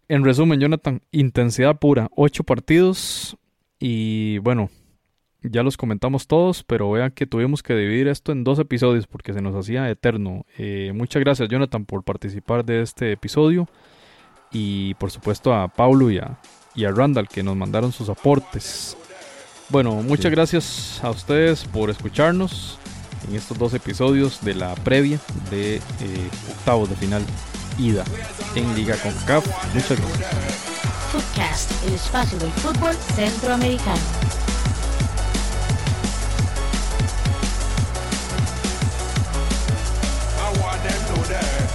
En 0.09 0.25
resumen, 0.25 0.59
Jonathan, 0.59 1.03
intensidad 1.13 1.79
pura, 1.79 2.11
ocho 2.17 2.43
partidos 2.43 3.37
y 3.79 4.39
bueno, 4.39 4.69
ya 5.43 5.63
los 5.63 5.77
comentamos 5.77 6.27
todos, 6.27 6.65
pero 6.65 6.91
vean 6.91 7.13
que 7.13 7.27
tuvimos 7.27 7.63
que 7.63 7.75
dividir 7.75 8.09
esto 8.09 8.33
en 8.33 8.45
dos 8.45 8.59
episodios 8.59 9.07
porque 9.07 9.33
se 9.33 9.41
nos 9.41 9.55
hacía 9.55 9.89
eterno. 9.91 10.45
Eh, 10.59 10.93
muchas 10.95 11.21
gracias 11.21 11.49
Jonathan 11.49 11.85
por 11.85 12.03
participar 12.05 12.65
de 12.65 12.83
este 12.83 13.13
episodio 13.13 13.69
y 14.53 14.95
por 14.95 15.11
supuesto 15.11 15.55
a 15.55 15.69
Paulo 15.69 16.11
y 16.11 16.19
a, 16.19 16.39
y 16.75 16.85
a 16.85 16.91
Randall 16.91 17.29
que 17.29 17.43
nos 17.43 17.57
mandaron 17.57 17.93
sus 17.93 18.09
aportes. 18.09 18.97
Bueno, 19.71 19.95
muchas 20.03 20.33
gracias 20.33 21.01
a 21.03 21.11
ustedes 21.11 21.65
por 21.65 21.91
escucharnos 21.91 22.79
en 23.29 23.37
estos 23.37 23.57
dos 23.57 23.75
episodios 23.75 24.45
de 24.45 24.55
la 24.55 24.75
previa 24.75 25.21
de 25.51 25.77
eh, 25.77 25.81
octavos 26.51 26.91
de 26.91 26.97
final 26.97 27.23
ida 27.79 28.05
en 28.57 28.75
Liga 28.75 28.97
CONCACAF. 28.97 29.47
Muchas 29.75 29.99
gracias. 29.99 30.71
Footcast, 31.13 31.87
el 31.87 31.95
espacio 31.95 32.39
del 32.39 32.51
fútbol 32.51 32.95
centroamericano. 32.95 34.01
murder. 41.31 41.70